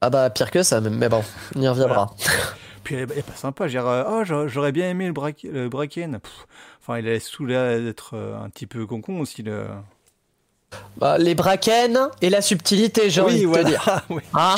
[0.00, 1.24] Ah bah pire que ça, mais bon,
[1.56, 2.14] on y reviendra.
[2.84, 3.66] Puis elle, est pas sympa.
[4.08, 6.20] oh, j'aurais bien aimé le, Bracken.
[6.80, 9.42] Enfin, il a sous d'être euh, un petit peu concon aussi.
[9.42, 9.66] Le...
[10.96, 14.02] Bah, les Bracken et la subtilité, j'ai envie de te dire.
[14.08, 14.54] oui, ah.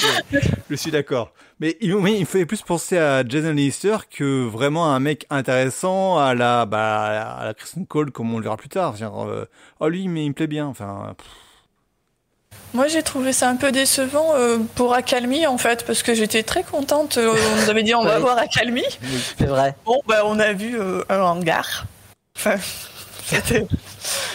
[0.68, 1.32] Je suis d'accord.
[1.60, 6.18] Mais il, oui, il fait plus penser à Jason Lannister que vraiment un mec intéressant
[6.18, 8.96] à la, bah, à la Kristen Cole, comme on le verra plus tard.
[8.96, 9.44] Genre, euh,
[9.78, 10.66] oh lui, mais il me plaît bien.
[10.66, 11.14] Enfin.
[12.72, 16.44] Moi, j'ai trouvé ça un peu décevant euh, pour Accalmie, en fait, parce que j'étais
[16.44, 17.18] très contente.
[17.18, 18.84] Euh, on nous avait dit on va voir Accalmie.
[19.38, 19.74] c'est vrai.
[19.84, 21.86] Bon, bah, on a vu euh, un hangar.
[22.36, 22.56] Enfin,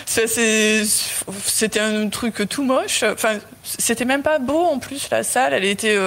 [0.05, 0.83] c'était.
[1.45, 3.03] C'était un truc tout moche.
[3.03, 5.53] Enfin, c'était même pas beau en plus, la salle.
[5.53, 5.97] Elle était.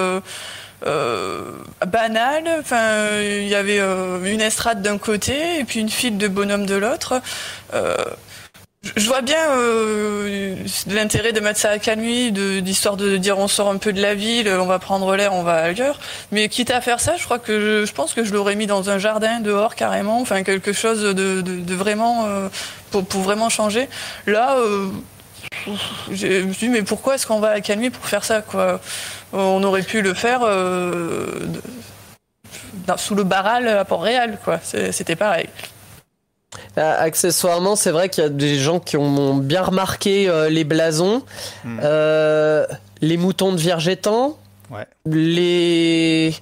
[0.81, 2.49] Banale.
[2.59, 6.75] Enfin, il y avait une estrade d'un côté et puis une file de bonhommes de
[6.75, 7.21] l'autre.
[8.95, 10.55] Je vois bien euh,
[10.87, 14.15] l'intérêt de mettre ça à Canui, d'histoire de, dire on sort un peu de la
[14.15, 15.99] ville, on va prendre l'air, on va ailleurs.
[16.31, 18.89] Mais quitte à faire ça, je crois que je, pense que je l'aurais mis dans
[18.89, 22.47] un jardin dehors carrément, enfin quelque chose de, de, vraiment euh,
[22.89, 23.89] pour, pour, vraiment changer.
[24.27, 24.87] Là, euh,
[26.11, 28.79] je me suis dit mais pourquoi est-ce qu'on va à Canui pour faire ça quoi?
[29.33, 31.39] On aurait pu le faire euh,
[32.97, 34.59] sous le barral à Port-Réal, quoi.
[34.63, 35.47] C'était pareil.
[36.77, 40.63] Euh, accessoirement, c'est vrai qu'il y a des gens qui ont bien remarqué euh, les
[40.63, 41.23] blasons,
[41.63, 41.79] hmm.
[41.83, 42.65] euh,
[43.01, 44.37] les moutons de Viergétan,
[45.05, 46.33] les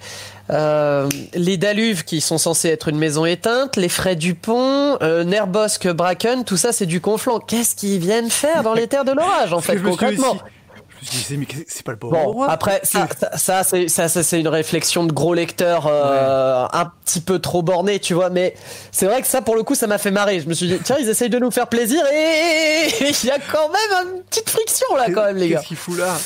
[0.49, 6.57] les Daluves qui sont censés être une maison éteinte, les Frais Dupont, Nerbosque, Bracken, tout
[6.57, 7.39] ça c'est du conflant.
[7.39, 10.37] Qu'est-ce qu'ils viennent faire dans les terres de l'orage en fait concrètement?
[11.01, 12.43] C'est pas le bon.
[12.43, 17.61] après, ça, ça, ça c'est une réflexion de gros lecteur euh, un petit peu trop
[17.61, 18.29] borné, tu vois.
[18.29, 18.55] Mais
[18.91, 20.39] c'est vrai que ça, pour le coup, ça m'a fait marrer.
[20.39, 23.39] Je me suis dit, tiens, ils essayent de nous faire plaisir et il y a
[23.39, 25.57] quand même une petite friction là, quand même, les gars.
[25.57, 26.17] Qu'est-ce qu'il fout là?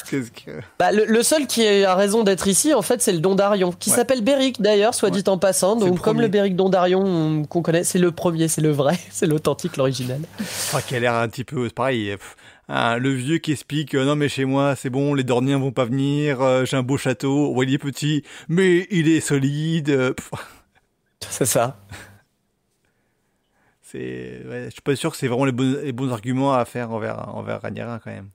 [0.79, 4.21] Bah, le, seul qui a raison d'être ici, en fait, c'est le Dondarion, qui s'appelle
[4.21, 5.75] Béric d'ailleurs, soit dit en passant.
[5.75, 9.77] Donc, comme le Béric Dondarion qu'on connaît, c'est le premier, c'est le vrai, c'est l'authentique,
[9.77, 10.19] l'original.
[10.39, 12.15] Enfin, qui a l'air un petit peu pareil.
[12.73, 15.83] Ah, le vieux qui explique non mais chez moi c'est bon les Dorniens vont pas
[15.83, 17.53] venir euh, j'ai un beau château.
[17.53, 19.89] Ouais, il est petit mais il est solide.
[19.89, 20.13] Euh,
[21.29, 21.75] c'est ça.
[23.81, 26.91] C'est je suis pas sûr que c'est vraiment les bons, les bons arguments à faire
[26.91, 28.29] envers envers Rhaenyra quand même.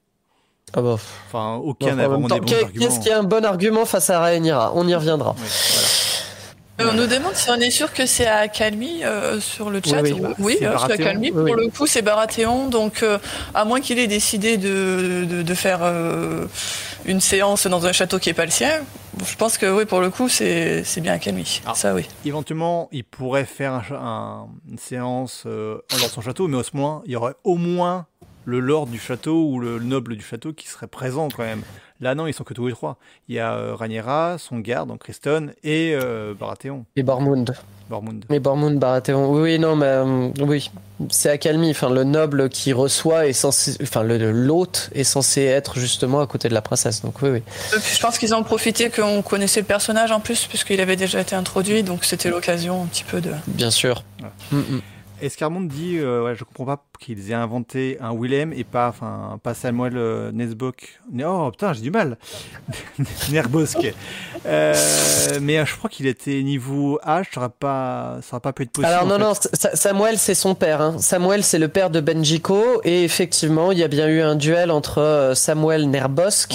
[0.75, 0.99] Ah bah.
[1.29, 2.69] enfin aucun n'a vraiment des bons arguments.
[2.79, 4.73] qu'est-ce qui est un bon argument face à Rhaenyra?
[4.75, 5.35] On y reviendra
[6.79, 10.03] on nous demande si on est sûr que c'est à Calmi euh, sur le chat.
[10.39, 11.31] Oui, c'est à Calmi.
[11.31, 12.69] Pour le coup, c'est Baratheon.
[12.69, 13.19] Donc, euh,
[13.55, 16.47] à moins qu'il ait décidé de, de, faire euh,
[17.07, 18.83] une séance dans un château qui n'est pas le sien,
[19.25, 21.63] je pense que oui, pour le coup, c'est bien à Calmi.
[21.67, 21.75] Ah.
[21.75, 22.07] Ça, oui.
[22.25, 23.85] Éventuellement, il pourrait faire
[24.71, 28.07] une séance dans son château, mais au moins, il y aurait au moins
[28.45, 31.63] le lord du château ou le noble du château qui serait présent quand même.
[32.01, 32.97] Là, non, ils sont que tous les trois.
[33.29, 36.85] Il y a euh, Rhaenyra, son garde, donc Criston, et euh, Baratheon.
[36.95, 37.55] Et Bormund.
[37.89, 38.25] Bormund.
[38.31, 39.33] Et Bormund, Baratheon.
[39.33, 40.71] Oui, non, mais euh, oui,
[41.09, 41.71] c'est accalmie.
[41.71, 46.49] Enfin, le noble qui reçoit est censé, enfin, l'hôte est censé être justement à côté
[46.49, 47.03] de la princesse.
[47.03, 47.43] Donc oui, oui.
[47.73, 51.35] je pense qu'ils ont profité qu'on connaissait le personnage en plus, puisqu'il avait déjà été
[51.35, 53.31] introduit, donc c'était l'occasion un petit peu de.
[53.47, 54.03] Bien sûr.
[54.51, 54.81] Mm, mm.
[55.23, 59.39] Escarmonde dit, euh, ouais, je comprends pas qu'ils aient inventé un Willem et pas, enfin,
[59.43, 61.01] pas Samuel euh, Nesbok.
[61.25, 62.19] Oh putain, j'ai du mal.
[63.31, 63.95] Nerbosque.
[64.45, 64.75] Euh,
[65.41, 68.93] mais je crois qu'il était niveau H, ça n'aurait pas, ça pas pu être possible.
[68.93, 69.33] Alors non, non,
[69.75, 70.81] Samuel c'est son père.
[70.81, 70.97] Hein.
[70.99, 74.71] Samuel c'est le père de Benjiko et effectivement il y a bien eu un duel
[74.71, 76.55] entre Samuel Nerbosque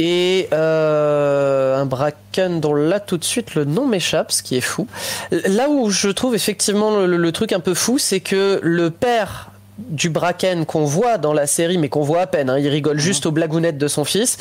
[0.00, 4.62] et euh, un Bracken dont là tout de suite le nom m'échappe, ce qui est
[4.62, 4.86] fou.
[5.30, 10.08] Là où je trouve effectivement le, truc un peu fou, c'est que le père du
[10.08, 13.02] Bracken qu'on voit dans la série, mais qu'on voit à peine, hein, il rigole mhm.
[13.02, 14.38] juste aux blagounettes de son fils,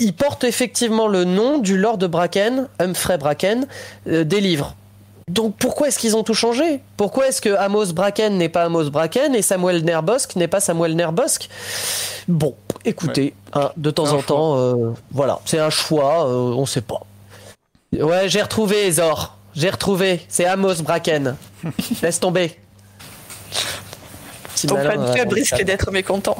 [0.00, 3.66] il porte effectivement le nom du Lord de Bracken, Humphrey Bracken,
[4.06, 4.76] euh, des livres.
[5.28, 6.80] Donc pourquoi est-ce qu'ils ont tout changé?
[6.98, 10.94] Pourquoi est-ce que Amos Bracken n'est pas Amos Bracken et Samuel Nerbosque n'est pas Samuel
[10.94, 11.48] Nerbosque
[12.28, 12.54] Bon,
[12.84, 17.00] écoutez, hein, de temps en temps, euh, voilà, c'est un choix, euh, on sait pas.
[17.92, 21.36] Ouais, j'ai retrouvé Zor, j'ai retrouvé, c'est Amos Bracken.
[22.02, 22.58] Laisse tomber.
[24.66, 26.38] Ton fan club risque d'être mécontent.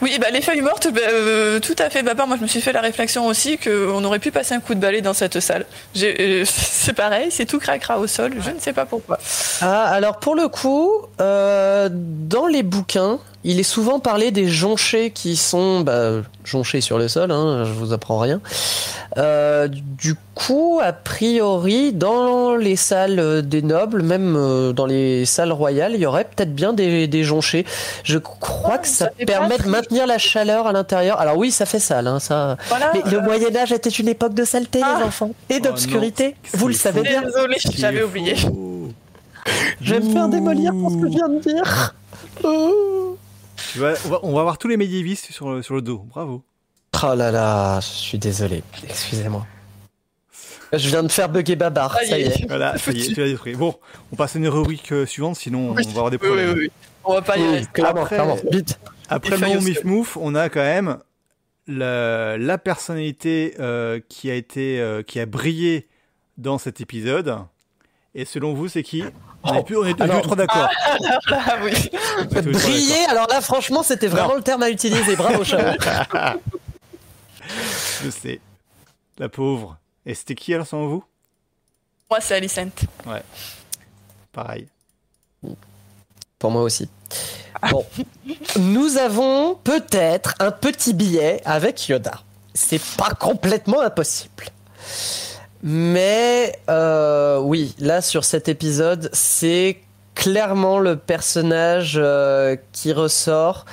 [0.00, 2.02] Oui, bah, les feuilles mortes, bah, euh, tout à fait.
[2.02, 4.74] Bah, moi, je me suis fait la réflexion aussi qu'on aurait pu passer un coup
[4.74, 5.66] de balai dans cette salle.
[5.96, 8.34] Euh, c'est pareil, c'est tout craquera au sol.
[8.40, 9.18] Je ne sais pas pourquoi.
[9.60, 10.90] Ah, alors pour le coup,
[11.20, 16.98] euh, dans les bouquins, il est souvent parlé des jonchés qui sont bah, jonchés sur
[16.98, 18.40] le sol, hein, je vous apprends rien.
[19.16, 25.52] Euh, du coup, a priori, dans les salles des nobles, même euh, dans les salles
[25.52, 27.64] royales, il y aurait peut-être bien des, jonchés.
[28.02, 31.20] Je crois que ça, permet de maintenir la chaleur à l'intérieur.
[31.20, 32.56] Alors oui, ça fait sale, hein, ça.
[32.92, 35.04] Mais le Moyen Âge était une époque de saleté, les ah.
[35.06, 36.34] enfants, et oh d'obscurité.
[36.54, 37.22] vous le savez bien.
[37.22, 38.34] Désolé, j'avais oublié.
[39.80, 41.94] Je vais me faire démolir pour ce que je viens de dire.
[42.44, 43.07] Oh
[43.76, 46.04] on, va, avoir tous les médiévistes sur le, sur le dos.
[46.08, 46.42] Bravo.
[47.02, 48.62] Oh là là, je suis désolé.
[48.82, 49.46] Excusez-moi.
[50.72, 52.46] Je viens de faire bugger Babar, ça y est.
[52.46, 53.54] Voilà, ça y est, tu l'as détruit.
[53.54, 53.74] Bon,
[54.12, 56.52] on passe à une rubrique euh, suivante, sinon on va avoir des problèmes.
[56.52, 56.70] Oui, oui,
[57.04, 57.66] On va pas y aller.
[57.84, 58.18] après,
[58.50, 58.78] vite.
[59.08, 60.98] Après mon Mif Mouf, on a quand même
[61.66, 65.88] la, la personnalité euh, qui a été, euh, qui a brillé
[66.36, 67.38] dans cet épisode.
[68.14, 69.04] Et selon vous, c'est qui?
[69.44, 70.68] On est, plus, on est deux trois d'accord.
[71.30, 71.72] Ah, oui.
[72.52, 75.16] Briller, alors là, franchement, c'était vraiment le terme à utiliser.
[75.16, 75.76] Bravo, chat.
[78.02, 78.40] Je sais.
[79.18, 79.76] La pauvre.
[80.06, 81.04] Et c'était qui alors selon vous?
[82.10, 82.70] Moi, c'est Alicent.
[83.06, 83.22] Ouais.
[84.32, 84.68] Pareil.
[86.38, 86.88] Pour moi aussi.
[87.70, 87.84] Bon,
[88.58, 92.22] nous avons peut-être un petit billet avec Yoda.
[92.54, 94.44] C'est pas complètement impossible.
[95.62, 99.78] Mais euh, oui, là sur cet épisode, c'est
[100.14, 103.64] clairement le personnage euh, qui ressort.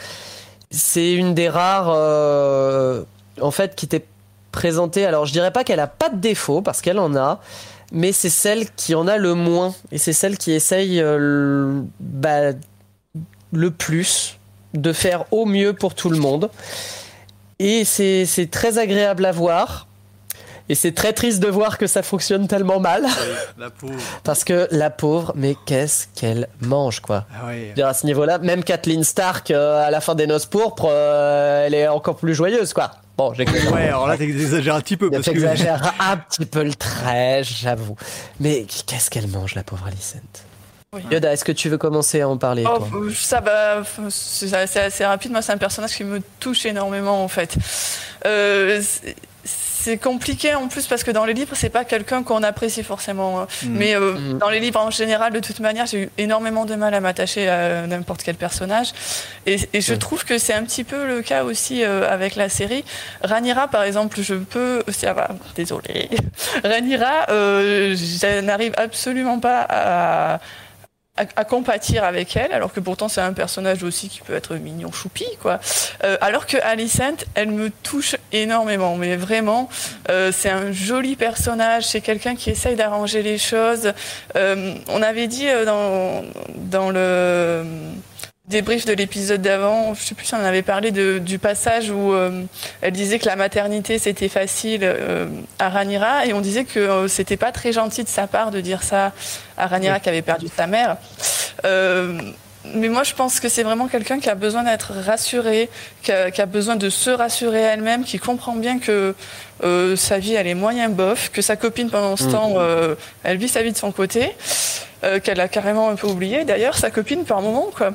[0.71, 3.03] C'est une des rares, euh,
[3.39, 4.05] en fait, qui t'est
[4.51, 5.05] présentée.
[5.05, 7.39] Alors, je dirais pas qu'elle a pas de défaut parce qu'elle en a,
[7.91, 11.01] mais c'est celle qui en a le moins et c'est celle qui essaye
[11.99, 12.51] bah,
[13.51, 14.37] le plus
[14.73, 16.49] de faire au mieux pour tout le monde.
[17.59, 19.84] Et c'est très agréable à voir.
[20.67, 23.05] Et c'est très triste de voir que ça fonctionne tellement mal.
[23.57, 23.93] la pauvre.
[24.23, 27.25] Parce que la pauvre, mais qu'est-ce qu'elle mange, quoi.
[27.33, 31.67] Ah À ce niveau-là, même Kathleen Stark, euh, à la fin des Noces Pourpres, euh,
[31.67, 32.91] elle est encore plus joyeuse, quoi.
[33.17, 33.71] Bon, j'exagère.
[33.71, 35.09] Ouais, alors là, t'exagères un petit peu.
[35.21, 37.95] J'exagère un petit peu le trait, j'avoue.
[38.39, 40.17] Mais qu'est-ce qu'elle mange, la pauvre Alicent?
[41.11, 45.31] Yoda, est-ce que tu veux commencer à en parler oh, Ça, bah, c'est assez rapide.
[45.31, 47.55] Moi, c'est un personnage qui me touche énormément, en fait.
[48.25, 48.81] Euh,
[49.85, 53.41] c'est compliqué en plus parce que dans les livres, c'est pas quelqu'un qu'on apprécie forcément.
[53.41, 53.47] Hein.
[53.61, 53.67] Mm.
[53.69, 54.39] Mais euh, mm.
[54.39, 57.47] dans les livres en général, de toute manière, j'ai eu énormément de mal à m'attacher
[57.47, 58.93] à n'importe quel personnage.
[59.45, 62.83] Et, je trouve que c'est un petit peu le cas aussi euh, avec la série.
[63.21, 64.81] Ranira, par exemple, je peux.
[64.87, 66.09] Ça va, désolé.
[66.63, 70.39] Ranira, je n'arrive absolument pas à
[71.17, 74.91] à, compatir avec elle, alors que pourtant c'est un personnage aussi qui peut être mignon
[74.91, 75.59] choupi, quoi.
[76.03, 79.69] Euh, alors que Alicent, elle me touche énormément, mais vraiment,
[80.09, 83.93] euh, c'est un joli personnage, c'est quelqu'un qui essaye d'arranger les choses.
[84.35, 86.23] Euh, on avait dit dans,
[86.55, 87.63] dans le
[88.47, 92.13] débrief de l'épisode d'avant, je sais plus si on avait parlé de, du passage où
[92.13, 92.43] euh,
[92.81, 95.27] elle disait que la maternité c'était facile euh,
[95.57, 98.61] à Ranira et on disait que euh, c'était pas très gentil de sa part de
[98.61, 99.13] dire ça
[99.57, 100.97] à Ranira qui avait perdu sa mère.
[102.73, 105.69] Mais moi, je pense que c'est vraiment quelqu'un qui a besoin d'être rassuré,
[106.01, 109.13] qui a, besoin de se rassurer elle-même, qui comprend bien que
[109.63, 112.31] euh, sa vie, elle est moyen bof, que sa copine, pendant ce mm.
[112.31, 114.31] temps, euh, elle vit sa vie de son côté,
[115.05, 116.43] euh, qu'elle a carrément un peu oublié.
[116.43, 117.91] D'ailleurs, sa copine, par moment, quoi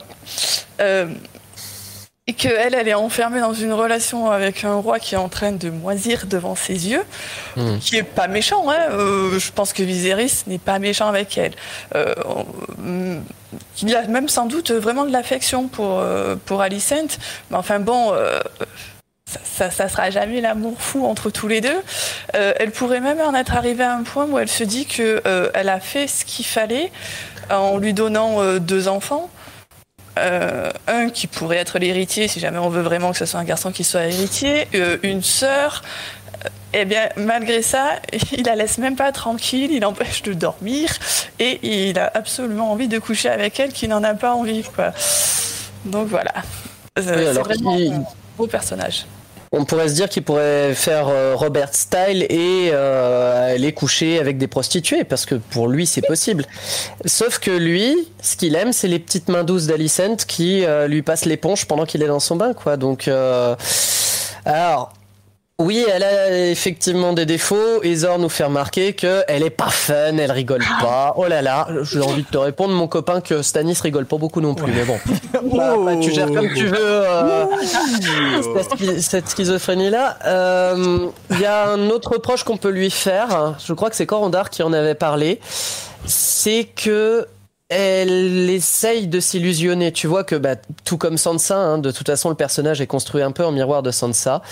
[2.31, 5.51] et qu'elle, elle est enfermée dans une relation avec un roi qui est en train
[5.51, 7.03] de moisir devant ses yeux,
[7.57, 7.79] hmm.
[7.79, 8.71] qui est pas méchant.
[8.71, 11.55] Hein euh, je pense que Viserys n'est pas méchant avec elle.
[11.97, 12.15] Euh,
[13.83, 17.19] il a même sans doute vraiment de l'affection pour, euh, pour Alicent,
[17.51, 18.13] mais enfin bon...
[19.45, 21.83] ça, ça, sera jamais l'amour fou entre tous les deux.
[22.33, 25.23] elle pourrait même en être arrivée à un point où elle se dit que
[25.55, 26.91] elle a fait ce qu'il fallait
[27.51, 29.31] en lui donnant deux enfants.
[30.19, 33.45] Euh, un qui pourrait être l'héritier, si jamais on veut vraiment que ce soit un
[33.45, 35.83] garçon qui soit héritier, euh, une sœur.
[36.45, 37.93] Euh, eh bien, malgré ça,
[38.33, 40.91] il la laisse même pas tranquille, il empêche de dormir
[41.39, 44.63] et il a absolument envie de coucher avec elle qui n'en a pas envie.
[44.63, 44.93] Quoi.
[45.85, 46.33] Donc voilà.
[46.97, 48.05] c'est vraiment un
[48.37, 49.07] beau personnage.
[49.53, 54.39] On pourrait se dire qu'il pourrait faire euh, Robert Style et euh, aller coucher avec
[54.39, 56.47] des prostituées, parce que pour lui, c'est possible.
[57.05, 61.03] Sauf que lui, ce qu'il aime, c'est les petites mains douces d'Alicent qui euh, lui
[61.03, 62.77] passent l'éponge pendant qu'il est dans son bain, quoi.
[62.77, 63.11] Donc,
[64.45, 64.93] alors,
[65.61, 67.83] oui, elle a effectivement des défauts.
[67.83, 71.13] Et Zor nous fait remarquer qu'elle est pas fun, elle rigole pas.
[71.17, 74.41] Oh là là, j'ai envie de te répondre, mon copain, que Stanis rigole pas beaucoup
[74.41, 74.73] non plus.
[74.73, 74.99] Mais bon,
[75.85, 77.45] bah, tu gères comme tu veux euh,
[79.01, 80.19] cette schizophrénie-là.
[80.25, 83.57] Euh, il y a un autre reproche qu'on peut lui faire.
[83.63, 85.41] Je crois que c'est Corondar qui en avait parlé.
[86.07, 87.27] C'est que
[87.69, 89.93] elle essaye de s'illusionner.
[89.93, 93.23] Tu vois que bah, tout comme Sansa, hein, de toute façon le personnage est construit
[93.23, 94.43] un peu en miroir de Sansa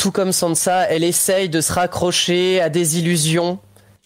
[0.00, 3.58] tout comme Sansa, elle essaye de se raccrocher à des illusions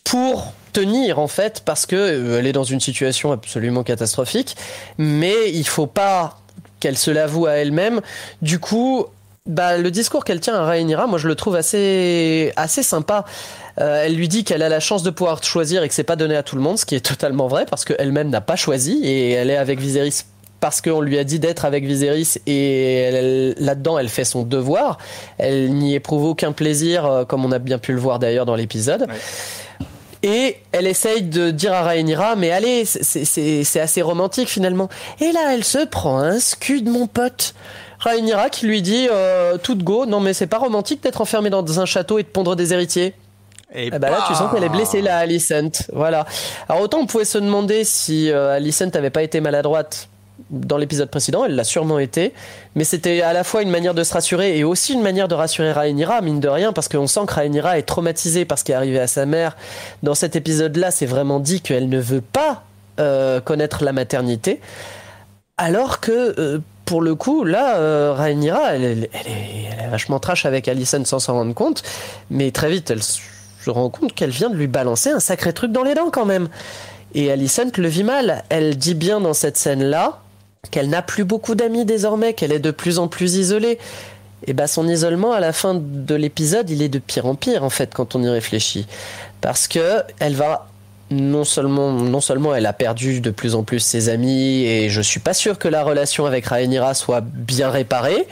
[0.03, 4.57] pour tenir en fait parce que euh, elle est dans une situation absolument catastrophique
[4.99, 6.41] mais il faut pas
[6.81, 8.01] qu'elle se l'avoue à elle-même
[8.43, 9.07] du coup
[9.47, 13.25] bah, le discours qu'elle tient à Rhaenyra, moi je le trouve assez assez sympa.
[13.79, 16.17] Euh, elle lui dit qu'elle a la chance de pouvoir choisir et que c'est pas
[16.17, 19.01] donné à tout le monde, ce qui est totalement vrai parce qu'elle-même n'a pas choisi
[19.05, 20.25] et elle est avec Viserys
[20.65, 24.97] parce qu'on lui a dit d'être avec Viserys et là-dedans elle fait son devoir.
[25.37, 28.55] Elle n'y éprouve aucun plaisir, euh, comme on a bien pu le voir d'ailleurs dans
[28.55, 29.07] l'épisode.
[30.23, 34.89] Et elle essaye de dire à Rhaenyra, mais allez, c'est assez romantique finalement.
[35.21, 37.53] Et là, elle se prend un scud, mon pote.
[37.99, 41.79] Rhaenyra qui lui dit, euh, toute go, non mais c'est pas romantique d'être enfermé dans
[41.79, 43.13] un château et de pondre des héritiers.
[43.75, 45.91] Et bah là, tu sens qu'elle est blessée, là, Alicent.
[45.93, 46.25] Voilà.
[46.71, 50.09] Alors autant on pouvait se demander si euh, Alicent n'avait pas été maladroite
[50.55, 52.33] dans l'épisode précédent, elle l'a sûrement été,
[52.75, 55.35] mais c'était à la fois une manière de se rassurer et aussi une manière de
[55.35, 58.73] rassurer Rhaenyra, mine de rien, parce qu'on sent que Rhaenyra est traumatisée par ce qui
[58.73, 59.57] est arrivé à sa mère.
[60.03, 62.65] Dans cet épisode-là, c'est vraiment dit qu'elle ne veut pas
[63.45, 64.61] connaître la maternité.
[65.57, 71.19] Alors que pour le coup, là, euh, Rhaenyra, elle, est, vachement trash avec Alicent sans
[71.19, 71.83] s'en rendre compte,
[72.31, 73.21] mais très vite, elle se
[73.71, 76.49] rend compte qu'elle vient de lui balancer un sacré truc dans les dents quand même.
[77.15, 78.45] Et Alicent le vit mal.
[78.49, 80.21] Elle dit bien dans cette scène-là
[80.71, 83.79] qu'elle n'a plus beaucoup d'amis désormais, qu'elle est de plus en plus isolée.
[84.47, 87.65] Et bah son isolement à la fin de l'épisode, il est de pire en pire
[87.65, 88.87] en fait quand on y réfléchit,
[89.41, 90.67] parce que elle va
[91.11, 95.01] non seulement, non seulement elle a perdu de plus en plus ses amis et je
[95.01, 98.27] suis pas sûr que la relation avec Rhaenyra soit bien réparée,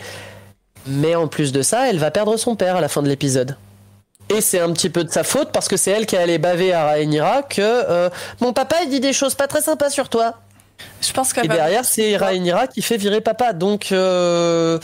[0.87, 3.57] mais en plus de ça, elle va perdre son père à la fin de l'épisode.
[4.28, 6.39] Et c'est un petit peu de sa faute parce que c'est elle qui est allée
[6.39, 8.09] baver à Rhaenyra que euh,
[8.41, 10.35] mon papa il dit des choses pas très sympas sur toi.
[11.00, 13.52] Je pense Et derrière, c'est Rhaenyra qui fait virer papa.
[13.52, 14.78] Donc, euh,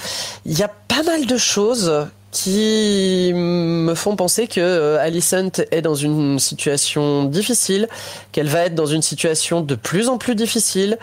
[0.45, 5.81] il y a pas mal de choses qui me font penser que euh, Alicent est
[5.81, 7.89] dans une situation difficile,
[8.33, 10.99] qu'elle va être dans une situation de plus en plus difficile,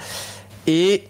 [0.68, 1.08] et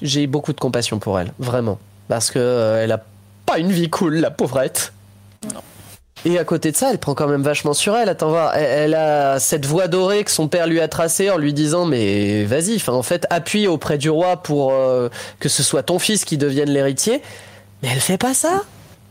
[0.00, 3.04] j'ai beaucoup de compassion pour elle, vraiment, parce que euh, elle a
[3.44, 4.92] pas une vie cool, la pauvrette.
[6.24, 8.08] Et à côté de ça, elle prend quand même vachement sur elle.
[8.08, 11.52] Attends voir, elle, a cette voie dorée que son père lui a tracée en lui
[11.52, 15.08] disant mais vas-y, en fait appuie auprès du roi pour euh,
[15.38, 17.22] que ce soit ton fils qui devienne l'héritier.
[17.82, 18.62] Mais elle fait pas ça.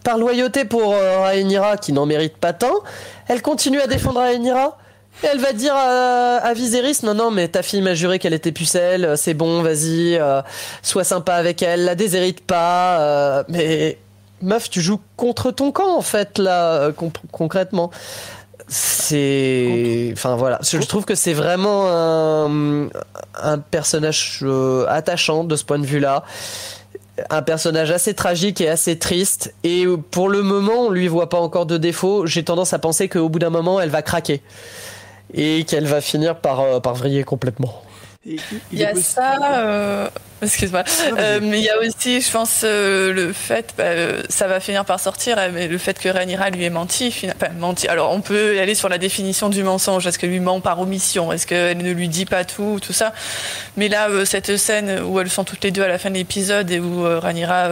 [0.03, 2.83] Par loyauté pour euh, qui n'en mérite pas tant,
[3.27, 4.77] elle continue à défendre Rhaenyra.
[5.23, 9.15] Elle va dire à, Viserys non non mais ta fille m'a juré qu'elle était pucelle,
[9.17, 10.41] c'est bon, vas-y, euh,
[10.81, 13.01] sois sympa avec elle, la déshérite pas.
[13.01, 13.97] Euh, mais
[14.41, 16.91] meuf, tu joues contre ton camp en fait là
[17.31, 17.91] concrètement.
[18.71, 22.89] C'est, enfin voilà, je trouve que c'est vraiment un,
[23.41, 24.45] un personnage
[24.87, 26.23] attachant de ce point de vue-là
[27.29, 29.53] un personnage assez tragique et assez triste.
[29.63, 32.25] Et pour le moment, on lui voit pas encore de défaut.
[32.25, 34.41] J'ai tendance à penser qu'au bout d'un moment, elle va craquer
[35.33, 37.83] et qu'elle va finir par, euh, par vriller complètement.
[38.25, 38.39] Il
[38.73, 40.09] y a ça, euh,
[40.43, 40.83] excuse-moi,
[41.17, 43.85] euh, mais il y a aussi, je pense, euh, le fait, bah,
[44.29, 47.87] ça va finir par sortir, mais le fait que Rhaenyra lui ait menti, enfin, menti.
[47.87, 50.07] Alors, on peut aller sur la définition du mensonge.
[50.07, 51.31] Est-ce qu'elle lui ment par omission?
[51.31, 53.13] Est-ce qu'elle ne lui dit pas tout, tout ça?
[53.77, 56.69] Mais là, cette scène où elles sont toutes les deux à la fin de l'épisode
[56.71, 57.69] et où Rhaenyra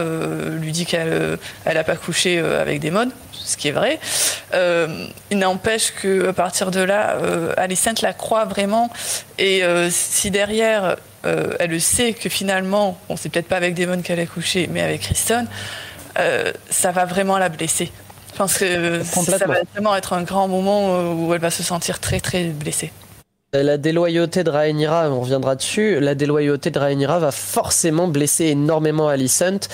[0.60, 3.98] lui dit qu'elle, elle a pas couché avec des modes, ce qui est vrai.
[4.54, 8.90] Euh, il n'empêche que à partir de là, euh, Alicent la croit vraiment.
[9.38, 14.02] Et euh, si derrière, euh, elle sait que finalement, on sait peut-être pas avec Damon
[14.02, 15.46] qu'elle a couché, mais avec Kristen,
[16.68, 17.92] ça va vraiment la blesser.
[18.32, 22.00] Je pense que ça va vraiment être un grand moment où elle va se sentir
[22.00, 22.90] très très blessée.
[23.54, 29.08] La déloyauté de Rhaenyra, on reviendra dessus, la déloyauté de Rhaenyra va forcément blesser énormément
[29.08, 29.70] Alicent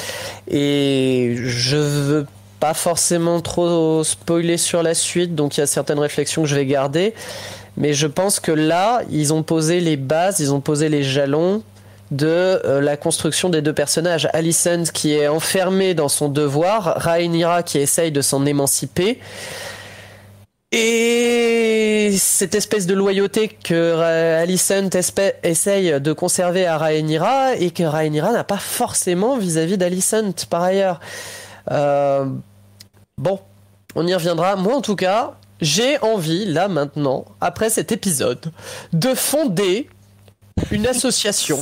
[0.49, 2.27] et je veux
[2.61, 6.55] pas forcément trop spoiler sur la suite, donc il y a certaines réflexions que je
[6.55, 7.15] vais garder.
[7.77, 11.63] Mais je pense que là, ils ont posé les bases, ils ont posé les jalons
[12.11, 14.29] de euh, la construction des deux personnages.
[14.33, 19.19] Alicent qui est enfermée dans son devoir, Rhaenyra qui essaye de s'en émanciper.
[20.71, 23.97] Et cette espèce de loyauté que
[24.41, 24.91] Alicent
[25.43, 31.01] essaye de conserver à Rhaenyra et que Rhaenyra n'a pas forcément vis-à-vis d'Alicent par ailleurs.
[31.71, 32.27] Euh,
[33.17, 33.39] Bon,
[33.95, 34.57] on y reviendra.
[34.57, 38.53] Moi, en tout cas, j'ai envie, là maintenant, après cet épisode,
[38.93, 39.89] de fonder
[40.71, 41.59] une association,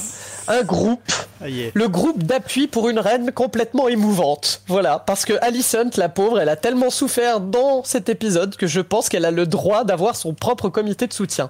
[0.49, 4.63] un groupe, ah, le groupe d'appui pour une reine complètement émouvante.
[4.67, 8.81] Voilà, parce que Alicent, la pauvre, elle a tellement souffert dans cet épisode que je
[8.81, 11.49] pense qu'elle a le droit d'avoir son propre comité de soutien.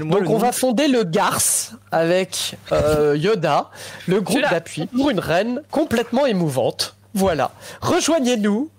[0.00, 3.70] Donc on va fonder le GARS avec euh, Yoda,
[4.08, 6.96] le groupe d'appui pour une reine complètement émouvante.
[7.14, 8.70] Voilà, rejoignez-nous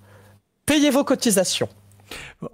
[0.66, 1.70] Payez vos cotisations.
[2.42, 2.50] Bon,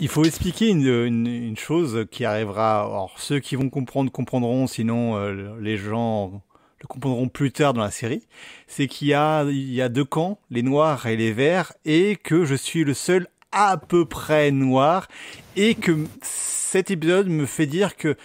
[0.00, 2.80] il faut expliquer une, chose qui arrivera.
[2.80, 6.42] Alors, ceux qui vont comprendre comprendront, sinon euh, les gens
[6.80, 8.22] le comprendront plus tard dans la série.
[8.66, 12.16] C'est qu'il y a, il y a deux camps, les noirs et les verts, et
[12.16, 15.08] que je suis le seul à peu près noir,
[15.56, 15.92] et que
[16.22, 18.16] cet épisode me fait dire que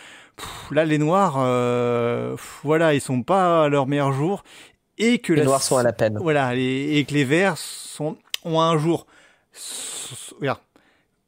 [0.71, 4.43] là, les noirs, euh, voilà, ils sont pas à leur meilleur jour,
[4.97, 6.17] et que les noirs sont à la peine.
[6.19, 9.05] Voilà, et que les verts sont ont un jour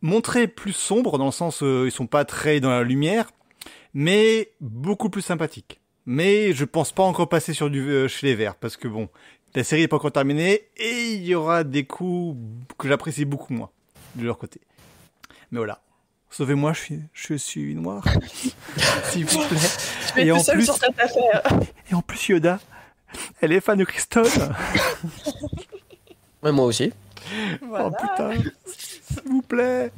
[0.03, 3.31] montré plus sombre dans le sens où euh, ils sont pas très dans la lumière,
[3.95, 5.79] mais beaucoup plus sympathiques.
[6.05, 9.09] Mais je pense pas encore passer sur du euh, chez les verts parce que bon,
[9.55, 12.37] la série est pas encore terminée et il y aura des coups
[12.77, 13.71] que j'apprécie beaucoup moins
[14.15, 14.59] de leur côté.
[15.51, 15.81] Mais voilà.
[16.29, 18.03] Sauvez-moi, je suis, je suis noir.
[19.05, 20.25] S'il vous plaît.
[20.25, 21.43] et en plus, sur cette affaire.
[21.89, 22.59] Et en plus, Yoda,
[23.39, 24.39] elle est fan de Christophe.
[26.41, 26.91] moi aussi.
[27.71, 28.31] Oh putain,
[29.13, 29.91] s'il vous plaît.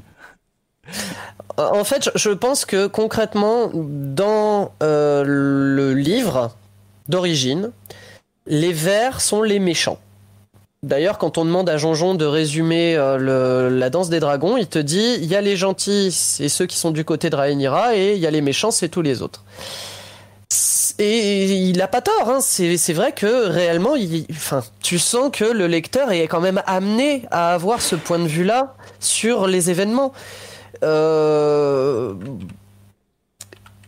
[1.58, 6.56] En fait, je pense que concrètement, dans euh, le livre
[7.08, 7.72] d'origine,
[8.46, 10.00] les vers sont les méchants.
[10.84, 14.78] D'ailleurs, quand on demande à Jonjon de résumer euh, la danse des dragons, il te
[14.78, 18.14] dit il y a les gentils, c'est ceux qui sont du côté de Rhaenyra, et
[18.14, 19.44] il y a les méchants, c'est tous les autres.
[20.98, 22.40] Et il n'a pas tort, hein.
[22.40, 23.96] c'est vrai que réellement,
[24.32, 28.28] enfin, tu sens que le lecteur est quand même amené à avoir ce point de
[28.28, 30.14] vue-là sur les événements.
[30.84, 32.14] Euh,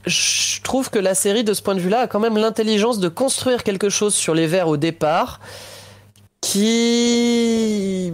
[0.06, 3.08] je trouve que la série, de ce point de vue-là, a quand même l'intelligence de
[3.08, 5.40] construire quelque chose sur les vers au départ
[6.42, 8.14] qui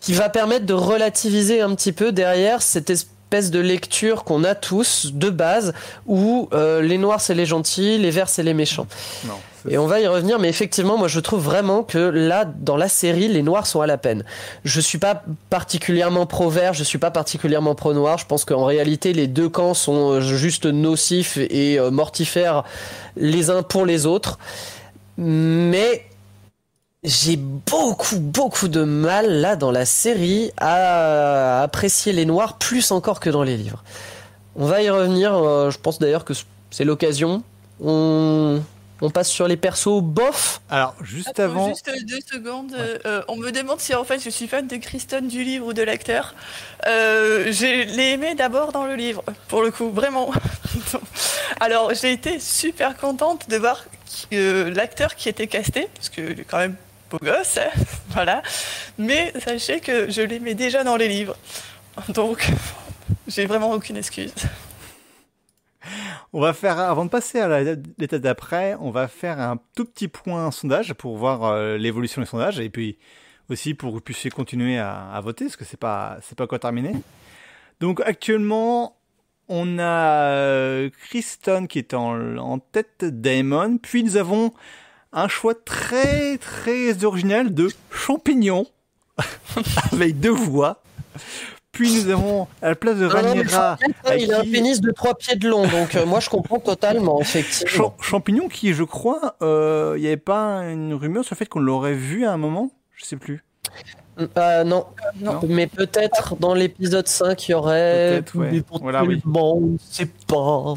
[0.00, 4.54] qui va permettre de relativiser un petit peu derrière cette espèce de lecture qu'on a
[4.54, 5.74] tous de base
[6.06, 8.86] où euh, les noirs c'est les gentils, les verts c'est les méchants.
[9.26, 9.34] Non.
[9.68, 12.88] Et on va y revenir, mais effectivement, moi je trouve vraiment que là, dans la
[12.88, 14.24] série, les noirs sont à la peine.
[14.64, 18.16] Je suis pas particulièrement pro-vert, je suis pas particulièrement pro-noir.
[18.16, 22.62] Je pense qu'en réalité, les deux camps sont euh, juste nocifs et euh, mortifères
[23.16, 24.38] les uns pour les autres.
[25.18, 26.06] Mais
[27.06, 33.20] j'ai beaucoup, beaucoup de mal là dans la série à apprécier les noirs plus encore
[33.20, 33.84] que dans les livres.
[34.56, 36.34] On va y revenir, euh, je pense d'ailleurs que
[36.72, 37.44] c'est l'occasion.
[37.80, 38.60] On,
[39.00, 40.60] on passe sur les persos bof.
[40.68, 41.68] Alors, juste avant.
[41.68, 42.74] Juste deux secondes.
[42.74, 45.72] Euh, on me demande si en fait je suis fan de Kristen du livre ou
[45.72, 46.34] de l'acteur.
[46.88, 50.32] Euh, je l'ai aimé d'abord dans le livre, pour le coup, vraiment.
[51.60, 53.84] Alors, j'ai été super contente de voir
[54.32, 56.74] l'acteur qui était casté, parce est quand même
[57.10, 57.70] beau gosse, hein,
[58.10, 58.42] voilà.
[58.98, 61.36] Mais sachez que je l'aimais déjà dans les livres.
[62.08, 62.48] Donc,
[63.28, 64.32] j'ai vraiment aucune excuse.
[66.32, 70.08] On va faire, avant de passer à l'étape d'après, on va faire un tout petit
[70.08, 72.98] point sondage pour voir euh, l'évolution des sondages et puis
[73.48, 76.58] aussi pour que vous puissiez continuer à, voter parce que c'est pas c'est pas encore
[76.58, 76.92] terminé.
[77.80, 78.96] Donc actuellement,
[79.48, 84.52] on a euh, Kristen qui est en, en tête Damon, puis nous avons
[85.16, 88.66] un choix très très original de champignons
[89.92, 90.82] avec deux voix.
[91.72, 93.78] Puis nous avons à la place de Rhaenyra.
[94.18, 97.20] il a un pénis de 3 pieds de long, donc euh, moi je comprends totalement,
[97.20, 97.94] effectivement.
[98.00, 101.60] champignon qui, je crois, euh, il n'y avait pas une rumeur sur le fait qu'on
[101.60, 102.70] l'aurait vu à un moment?
[102.94, 103.42] Je sais plus.
[104.18, 104.86] Euh, non.
[105.20, 105.40] non.
[105.46, 108.22] mais peut-être dans l'épisode 5 il y aurait.
[108.34, 108.62] Ouais.
[108.80, 109.20] Voilà, oui.
[109.24, 110.74] Bon, on ne sait pas.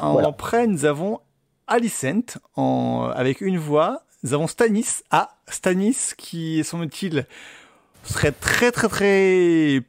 [0.00, 1.20] Après, nous avons
[1.66, 3.10] Alicent en...
[3.14, 4.02] avec une voix.
[4.22, 5.02] Nous avons Stanis.
[5.10, 7.26] Ah, Stanis qui, semble-t-il,
[8.04, 9.82] serait très très très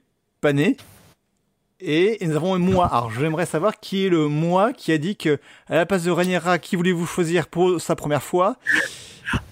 [1.80, 2.88] et, nous avons un moi.
[2.88, 6.11] Alors j'aimerais savoir qui est le moi qui a dit que à la place de
[6.11, 8.57] Rhaenyra, qui voulez-vous choisir pour sa première fois?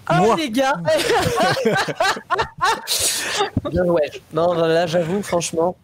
[0.06, 0.74] Ah les gars
[3.70, 4.10] Bien ouais.
[4.32, 5.76] Non là j'avoue franchement,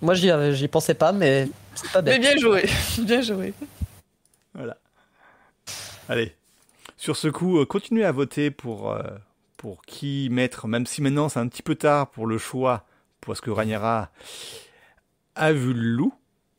[0.00, 2.14] moi j'y j'y pensais pas mais c'est pas bête.
[2.14, 2.68] Mais bien joué,
[3.00, 3.52] bien joué.
[6.08, 6.34] Allez.
[6.96, 9.02] Sur ce coup, euh, continuez à voter pour euh,
[9.56, 12.84] pour qui mettre, même si maintenant c'est un petit peu tard pour le choix
[13.26, 14.10] parce que Rhaenyra
[15.34, 16.14] a vu le loup,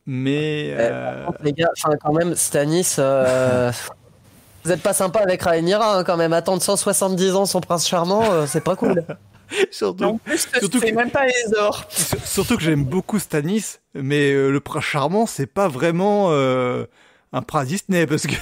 [0.05, 0.75] mais...
[0.77, 1.71] Euh, les gars,
[2.01, 2.95] quand même, Stanis...
[2.99, 3.71] Euh,
[4.63, 6.33] vous êtes pas sympa avec Rhaenyra, hein, quand même.
[6.33, 9.03] Attendre 170 ans son prince charmant, euh, c'est pas cool.
[9.71, 10.19] surtout,
[10.59, 11.85] surtout que, même pas les ors.
[11.89, 18.05] Surtout que j'aime beaucoup Stanis, mais le prince charmant, c'est pas vraiment un prince Disney,
[18.05, 18.35] parce que...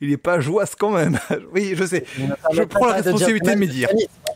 [0.00, 1.18] il est pas joasse quand même.
[1.52, 2.04] oui, je sais.
[2.52, 3.88] Je prends la responsabilité de me dire.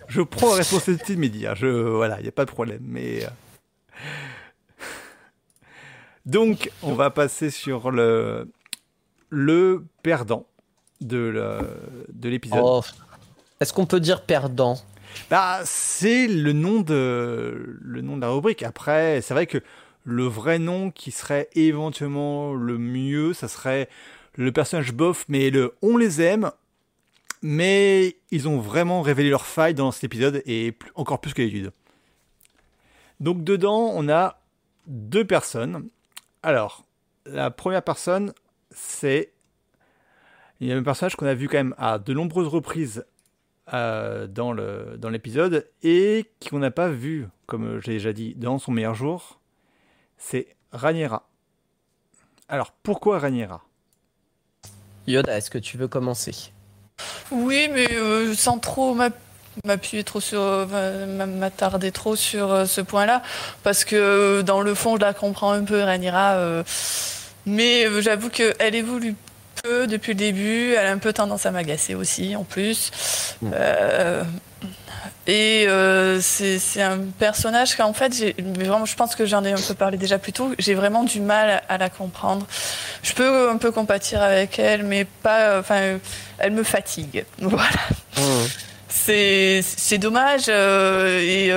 [0.09, 1.55] Je prends la responsabilité de me dire.
[1.55, 2.83] Je, voilà, il n'y a pas de problème.
[2.83, 3.25] Mais.
[3.25, 3.29] Euh,
[6.25, 8.51] donc, on va passer sur le,
[9.31, 10.47] le perdant
[11.01, 11.59] de
[12.23, 12.61] l'épisode.
[12.63, 12.83] Oh.
[13.61, 14.79] Est-ce qu'on peut dire perdant?
[15.31, 18.63] Bah, c'est le nom de le nom de la rubrique.
[18.63, 19.59] Après, c'est vrai que
[20.05, 23.89] le vrai nom qui serait éventuellement le mieux, ça serait
[24.37, 25.51] le personnage bof, mais
[25.83, 26.51] on les aime,
[27.43, 31.73] mais ils ont vraiment révélé leurs failles dans cet épisode et encore plus que d'habitude.
[33.21, 34.41] Donc dedans, on a
[34.87, 35.89] deux personnes.
[36.43, 36.85] Alors,
[37.25, 38.33] la première personne,
[38.71, 39.33] c'est
[40.61, 43.05] il y a un personnage qu'on a vu quand même à de nombreuses reprises
[43.75, 44.53] euh, dans
[45.11, 49.41] l'épisode et qu'on n'a pas vu, comme j'ai déjà dit, dans son meilleur jour.
[50.19, 51.29] C'est Raniera.
[52.49, 53.65] Alors pourquoi Raniera
[55.07, 56.35] Yoda, est-ce que tu veux commencer?
[57.31, 58.97] Oui, mais euh, sans trop
[59.65, 60.67] m'appuyer trop sur,
[61.39, 63.23] m'attarder trop sur euh, ce point-là,
[63.63, 66.39] parce que euh, dans le fond, je la comprends un peu, Ranira,
[67.47, 69.15] mais j'avoue qu'elle évolue
[69.63, 72.91] peu depuis le début, elle a un peu tendance à m'agacer aussi, en plus.
[75.27, 79.75] Et euh, c'est un personnage qu'en fait, vraiment, je pense que j'en ai un peu
[79.75, 82.47] parlé déjà plus tôt, j'ai vraiment du mal à la comprendre.
[83.03, 85.59] Je peux un peu compatir avec elle, mais pas.
[85.61, 85.99] Enfin,
[86.39, 87.25] elle me fatigue.
[87.39, 87.69] Voilà.
[88.17, 88.47] Mmh.
[88.89, 90.49] C'est dommage.
[90.49, 91.53] et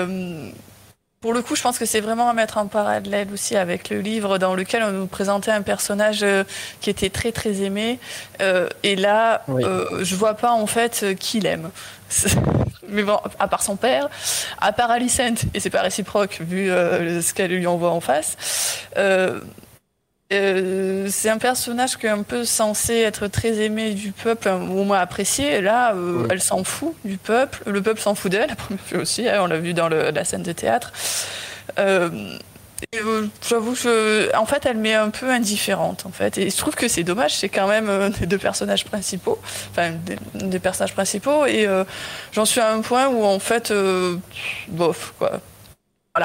[1.22, 4.00] pour le coup, je pense que c'est vraiment à mettre en parallèle aussi avec le
[4.00, 6.46] livre dans lequel on nous présentait un personnage euh,
[6.80, 8.00] qui était très très aimé.
[8.42, 11.72] Euh, et là, euh, je vois pas en fait qui l'aime.
[12.88, 14.10] Mais bon, à part son père,
[14.60, 18.38] à part Alicent, et c'est pas réciproque vu ce qu'elle lui envoie en face.
[20.32, 24.80] Euh, c'est un personnage qui est un peu censé être très aimé du peuple, ou
[24.80, 25.56] au moins apprécié.
[25.56, 27.64] Et là, euh, elle s'en fout du peuple.
[27.66, 29.28] Le peuple s'en fout d'elle, la première fois aussi.
[29.28, 30.94] Hein, on l'a vu dans la scène de théâtre.
[31.78, 32.10] Euh,
[33.48, 36.38] J'avoue que, en fait, elle m'est un peu indifférente, en fait.
[36.38, 37.36] Et je trouve que c'est dommage.
[37.36, 39.40] C'est quand même des deux personnages principaux,
[39.72, 39.92] enfin
[40.34, 41.46] des, personnages principaux.
[41.46, 41.68] Et
[42.32, 43.74] j'en suis à un point où, en fait,
[44.70, 45.40] bof, quoi.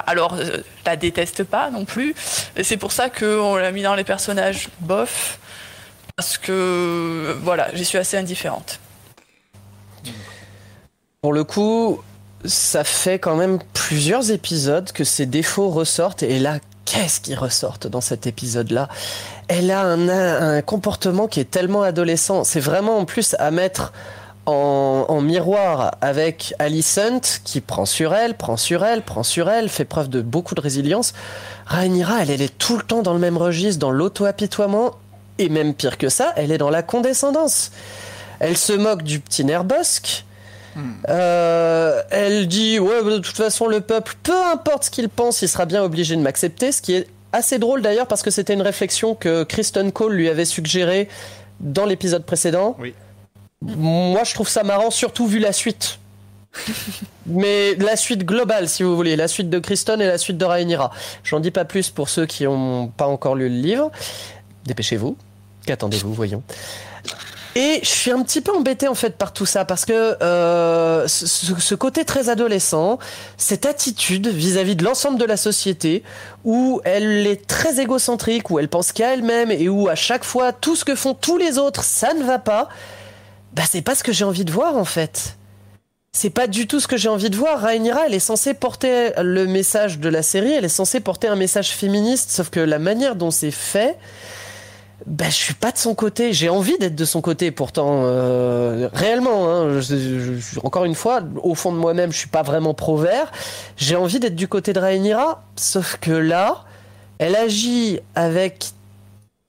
[0.07, 2.15] Alors, je euh, la déteste pas non plus.
[2.63, 5.39] C'est pour ça qu'on l'a mis dans les personnages bof.
[6.17, 8.79] Parce que, voilà, j'y suis assez indifférente.
[11.21, 12.03] Pour le coup,
[12.45, 16.23] ça fait quand même plusieurs épisodes que ses défauts ressortent.
[16.23, 18.89] Et là, qu'est-ce qui ressortent dans cet épisode-là?
[19.49, 22.45] Elle a un comportement qui est tellement adolescent.
[22.45, 23.93] C'est vraiment en plus à mettre
[24.47, 29.85] en, miroir avec Alicent qui prend sur elle, prend sur elle, prend sur elle, fait
[29.85, 31.15] preuve de beaucoup de résilience.
[31.67, 34.93] Rhaenyra, elle, elle est tout le temps dans le même registre, dans l'auto-apitoiement,
[35.39, 37.71] et même pire que ça, elle est dans la condescendance.
[38.39, 40.25] Elle se moque du petit Nerbosque.
[41.09, 45.49] Euh, elle dit ouais de toute façon le peuple peu importe ce qu'il pense il
[45.49, 48.63] sera bien obligé de m'accepter ce qui est assez drôle d'ailleurs parce que c'était une
[48.63, 51.09] réflexion que Kristen Cole lui avait suggérée
[51.61, 52.95] dans l'épisode précédent oui.
[53.65, 55.99] Moi, je trouve ça marrant, surtout vu la suite.
[57.27, 60.45] Mais la suite globale, si vous voulez, la suite de Kristen et la suite de
[60.45, 60.91] Rhaenyra.
[61.25, 63.91] J'en dis pas plus pour ceux qui n'ont pas encore lu le livre.
[64.67, 65.17] Dépêchez-vous.
[65.67, 66.43] Qu'attendez-vous, voyons.
[67.57, 71.07] Et je suis un petit peu embêté en fait par tout ça parce que euh,
[71.07, 72.99] ce, côté très adolescent,
[73.37, 76.03] cette attitude vis-à-vis de l'ensemble de la société
[76.45, 80.53] où elle est très égocentrique, où elle pense qu'à elle-même et où à chaque fois
[80.53, 82.69] tout ce que font tous les autres, ça ne va pas
[83.53, 85.37] bah c'est pas ce que j'ai envie de voir en fait.
[86.13, 87.61] C'est pas du tout ce que j'ai envie de voir.
[87.61, 91.37] Rhaenyra, elle est censée porter le message de la série, elle est censée porter un
[91.37, 93.97] message féministe, sauf que la manière dont c'est fait,
[95.07, 96.33] bah, je suis pas de son côté.
[96.33, 99.51] J'ai envie d'être de son côté, pourtant, euh, réellement.
[99.51, 99.81] Hein,
[100.63, 103.31] encore une fois, au fond de moi-même, je suis pas vraiment pro-vert.
[103.77, 106.65] J'ai envie d'être du côté de Rhaenyra, sauf que là,
[107.19, 108.67] elle agit avec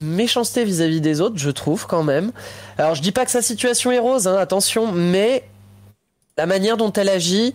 [0.01, 2.31] méchanceté vis-à-vis des autres, je trouve quand même.
[2.77, 5.43] Alors je dis pas que sa situation est rose, hein, attention, mais
[6.37, 7.53] la manière dont elle agit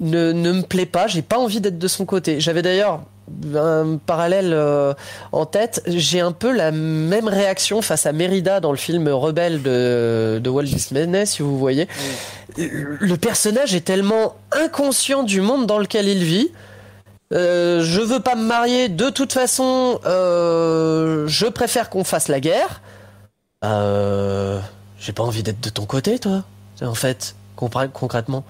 [0.00, 1.06] ne, me plaît pas.
[1.06, 2.40] J'ai pas envie d'être de son côté.
[2.40, 3.02] J'avais d'ailleurs
[3.54, 4.94] un parallèle euh,
[5.32, 5.82] en tête.
[5.86, 10.50] J'ai un peu la même réaction face à Mérida dans le film Rebelle de, de
[10.50, 11.88] Walt Disney, si vous voyez.
[12.56, 16.50] Le personnage est tellement inconscient du monde dans lequel il vit
[17.32, 22.40] euh, je veux pas me marier, de toute façon, euh, je préfère qu'on fasse la
[22.40, 22.80] guerre.
[23.64, 24.58] Euh,
[24.98, 26.42] j'ai pas envie d'être de ton côté, toi,
[26.82, 28.44] en fait, concrètement.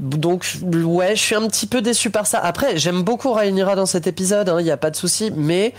[0.00, 2.40] Donc, ouais, je suis un petit peu déçu par ça.
[2.40, 5.72] Après, j'aime beaucoup Rhaenyra dans cet épisode, il hein, n'y a pas de souci, mais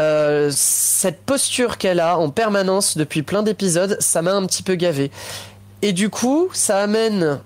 [0.00, 4.74] euh, cette posture qu'elle a en permanence depuis plein d'épisodes, ça m'a un petit peu
[4.74, 5.10] gavé.
[5.82, 7.40] Et du coup, ça amène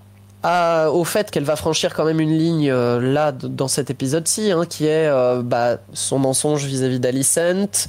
[0.93, 4.67] au fait qu'elle va franchir quand même une ligne euh, là dans cet épisode-ci, hein,
[4.69, 7.89] qui est euh, bah, son mensonge vis-à-vis d'Alicent.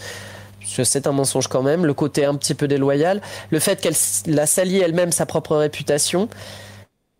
[0.62, 4.46] C'est un mensonge quand même, le côté un petit peu déloyal, le fait qu'elle a
[4.46, 6.28] sali elle-même sa propre réputation,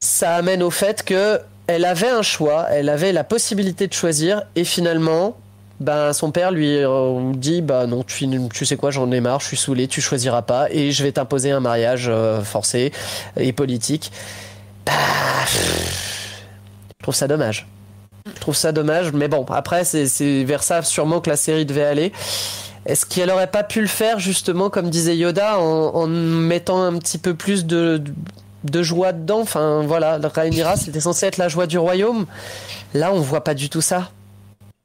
[0.06, 4.44] ça amène au fait que elle avait un choix, elle avait la possibilité de choisir,
[4.56, 5.36] et finalement,
[5.80, 9.42] ben, son père lui euh, dit bah non tu, tu sais quoi j'en ai marre
[9.42, 12.10] je suis saoulé tu choisiras pas et je vais t'imposer un mariage
[12.46, 12.94] forcé
[13.36, 14.10] et politique
[14.86, 14.94] bah,
[17.00, 17.68] je trouve ça dommage.
[18.28, 21.84] Je trouve ça dommage, mais bon, après, c'est vers ça sûrement que la série devait
[21.84, 22.12] aller.
[22.86, 27.18] Est-ce qu'elle aurait pas pu le faire justement, comme disait Yoda, en, mettant un petit
[27.18, 28.04] peu plus de,
[28.82, 32.26] joie dedans Enfin voilà, Rhaenyra, c'était censé être la joie du royaume.
[32.94, 34.10] Là, on voit pas du tout ça.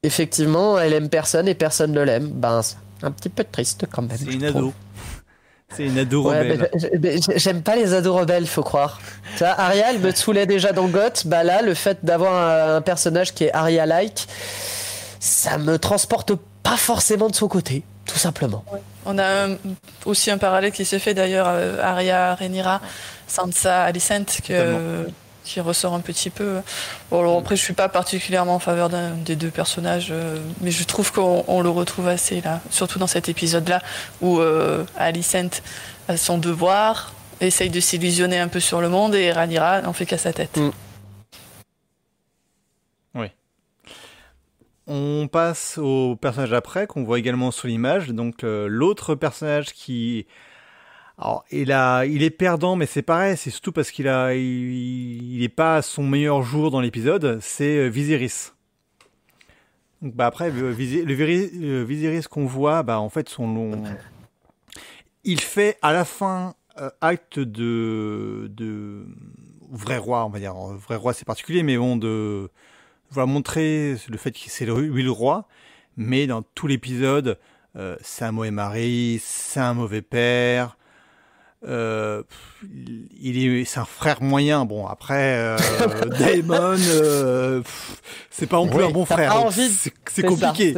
[0.02, 2.28] Effectivement, elle aime personne et personne ne l'aime.
[2.28, 2.62] Ben,
[3.02, 4.16] un petit peu triste quand même.
[4.16, 4.72] C'est une ado.
[5.76, 6.68] C'est une ado rebelle.
[7.36, 9.00] J'aime pas les ados rebelles, faut croire.
[9.36, 11.26] Tu vois, Arya, me saoulait déjà dans Goth.
[11.26, 14.26] Bah là, le fait d'avoir un, personnage qui est Arya-like,
[15.20, 16.32] ça me transporte
[16.64, 18.64] pas forcément de son côté, tout simplement.
[19.06, 19.48] On a
[20.04, 21.48] aussi un parallèle qui s'est fait d'ailleurs,
[21.82, 22.80] Arya, Rhaenyra,
[23.26, 25.06] Sansa, Alicent, que,
[25.44, 26.60] qui ressort un petit peu.
[27.10, 30.70] Bon, alors après, je suis pas particulièrement en faveur d'un des deux personnages, euh, mais
[30.70, 33.82] je trouve qu'on le retrouve assez là, surtout dans cet épisode-là
[34.20, 35.62] où euh, Alicent
[36.08, 40.06] a son devoir, essaye de s'illusionner un peu sur le monde et Ranira n'en fait
[40.06, 40.56] qu'à sa tête.
[40.56, 40.70] Mm.
[44.92, 48.08] On passe au personnage après qu'on voit également sur l'image.
[48.08, 50.26] Donc euh, l'autre personnage qui
[51.52, 51.70] il,
[52.08, 56.02] il est perdant, mais c'est pareil, c'est surtout parce qu'il a, il, est pas son
[56.02, 58.50] meilleur jour dans l'épisode, c'est euh, Viserys.
[60.02, 60.70] Donc, bah après, le,
[61.84, 63.84] Viserys qu'on voit, bah en fait, son long.
[65.22, 69.06] Il fait à la fin euh, acte de, de
[69.70, 70.54] vrai roi, on va dire.
[70.54, 72.50] Vrai roi, c'est particulier, mais bon, de.
[73.10, 75.48] Voilà, montrer le fait qu'il c'est lui le roi,
[75.96, 77.38] mais dans tout l'épisode,
[77.76, 80.76] euh, c'est un mauvais mari, c'est un mauvais père,
[81.66, 82.22] euh,
[83.20, 84.64] il est, c'est un frère moyen.
[84.64, 85.56] Bon, après, euh,
[86.18, 87.62] Daemon, euh,
[88.30, 89.34] c'est pas non plus un bon frère.
[89.52, 90.74] C'est compliqué.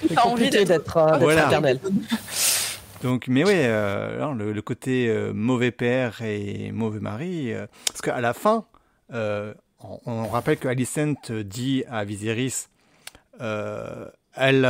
[0.00, 1.50] C'est compliqué d'être euh, voilà.
[3.02, 7.52] Donc, mais oui, euh, le, le, côté mauvais père et mauvais mari,
[7.86, 8.64] parce qu'à la fin,
[10.06, 12.66] on, rappelle que Alicent dit à Viserys,
[13.38, 14.64] elle,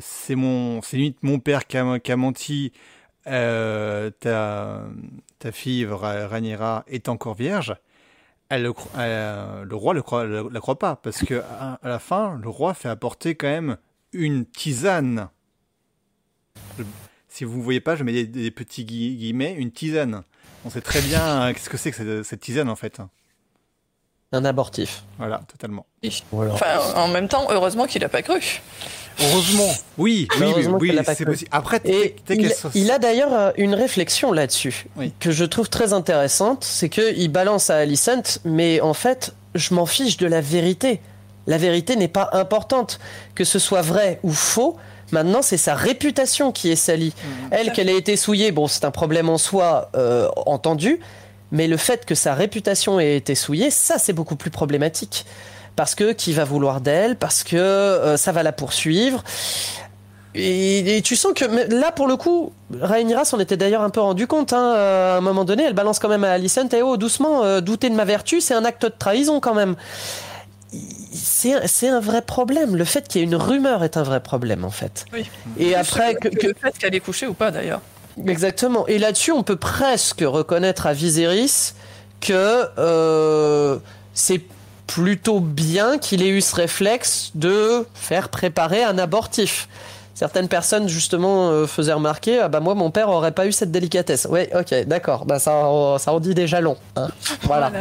[0.00, 2.72] c'est mon, c'est mon père qui a, menti
[3.26, 4.84] euh, ta,
[5.38, 7.76] ta fille Rhaenyra est encore vierge,
[8.48, 12.88] elle, le roi ne la croit pas, parce que à, la fin, le roi fait
[12.88, 13.76] apporter quand même
[14.12, 15.28] une tisane.
[17.28, 20.22] si vous ne voyez pas, je mets des, petits guillemets, une tisane.
[20.64, 23.00] On sait très bien euh, qu'est-ce que c'est que cette, tisane en fait.
[24.32, 25.04] Un abortif.
[25.18, 25.86] Voilà, totalement.
[26.32, 28.62] Enfin, en même temps, heureusement qu'il n'a pas cru.
[29.20, 29.68] Heureusement.
[29.98, 30.46] Oui, oui,
[30.80, 31.50] oui, c'est possible.
[31.52, 31.82] Après,
[32.74, 34.86] il, a d'ailleurs euh, une réflexion là-dessus
[35.20, 36.64] que je trouve très intéressante.
[36.64, 41.00] C'est qu'il balance à Alicent, mais en fait, je m'en fiche de la vérité.
[41.46, 43.00] La vérité n'est pas importante.
[43.34, 44.78] Que ce soit vrai ou faux,
[45.12, 47.12] Maintenant, c'est sa réputation qui est salie.
[47.14, 47.28] Mmh.
[47.50, 51.00] Elle, qu'elle ait été souillée, bon, c'est un problème en soi euh, entendu,
[51.52, 55.24] mais le fait que sa réputation ait été souillée, ça, c'est beaucoup plus problématique
[55.76, 59.22] parce que qui va vouloir d'elle, parce que euh, ça va la poursuivre.
[60.34, 64.26] Et, tu sens que là, pour le coup, Rhaenyra s'en était d'ailleurs un peu rendu
[64.26, 64.54] compte.
[64.54, 67.44] Hein, euh, à un moment donné, elle balance quand même à Alicent et oh, doucement,
[67.44, 69.76] euh, douter de ma vertu, c'est un acte de trahison quand même.
[71.12, 72.76] C'est un vrai problème.
[72.76, 75.04] Le fait qu'il y ait une rumeur est un vrai problème, en fait.
[75.12, 75.28] Oui.
[75.58, 76.14] Et après.
[76.14, 76.46] Que, que...
[76.46, 77.82] Le fait qu'elle ait couché ou pas, d'ailleurs.
[78.26, 78.86] Exactement.
[78.86, 81.72] Et là-dessus, on peut presque reconnaître à Viserys
[82.20, 82.68] que
[84.14, 84.42] c'est
[84.86, 89.68] plutôt bien qu'il ait eu ce réflexe de faire préparer un abortif.
[90.14, 93.70] Certaines personnes justement euh, faisaient remarquer ah bah moi mon père aurait pas eu cette
[93.70, 94.26] délicatesse.
[94.30, 95.24] Oui, ok, d'accord.
[95.24, 95.64] Bah ça
[95.98, 96.76] ça en dit déjà long.
[96.96, 97.08] Hein.
[97.44, 97.72] voilà.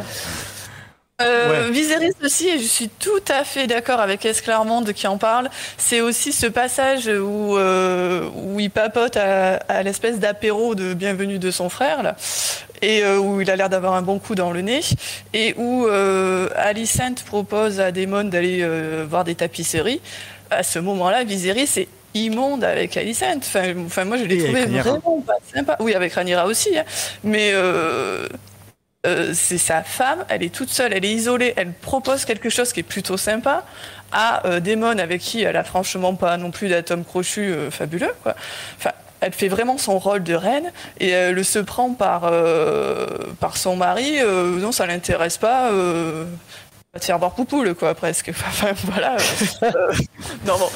[1.21, 5.49] Euh, Viserys aussi, et je suis tout à fait d'accord avec Esclarmonde qui en parle,
[5.77, 11.51] c'est aussi ce passage où, euh, où il papote à, l'espèce d'apéro de bienvenue de
[11.51, 12.15] son frère, là,
[12.81, 14.81] et euh, où il a l'air d'avoir un bon coup dans le nez,
[15.33, 18.65] et où euh, Alicent propose à Daemon d'aller
[19.09, 20.01] voir des tapisseries.
[20.49, 23.37] À ce moment-là, Viserys est immonde avec Alicent.
[23.37, 25.77] Enfin, enfin moi, je l'ai trouvé vraiment pas sympa.
[25.79, 26.83] Oui, avec Rhaenyra aussi, hein.
[27.23, 27.53] mais
[29.07, 32.71] euh, c'est sa femme, elle est toute seule, elle est isolée, elle propose quelque chose
[32.71, 33.63] qui est plutôt sympa
[34.11, 38.13] à euh, Daemon avec qui elle a franchement pas non plus d'atome crochu euh, fabuleux.
[38.21, 38.35] Quoi.
[38.77, 38.91] Enfin,
[39.21, 42.31] elle fait vraiment son rôle de reine et elle se prend par,
[43.39, 44.17] par son mari.
[44.23, 45.69] non, ça l'intéresse pas.
[45.71, 48.29] va te faire voir poupoule, quoi, presque.
[48.47, 49.17] Enfin, voilà.
[50.47, 50.69] non, bon.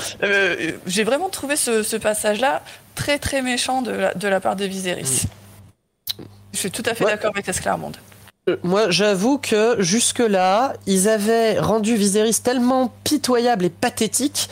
[0.85, 2.61] J'ai vraiment trouvé ce, passage-là
[2.93, 5.25] très, très méchant de la, de la part de Viserys.
[6.19, 6.23] Mm.
[6.53, 7.97] Je suis tout à fait d'accord avec Esclarmonde.
[8.61, 14.49] Moi, j'avoue que jusque-là, ils avaient rendu Viserys tellement pitoyable et pathétique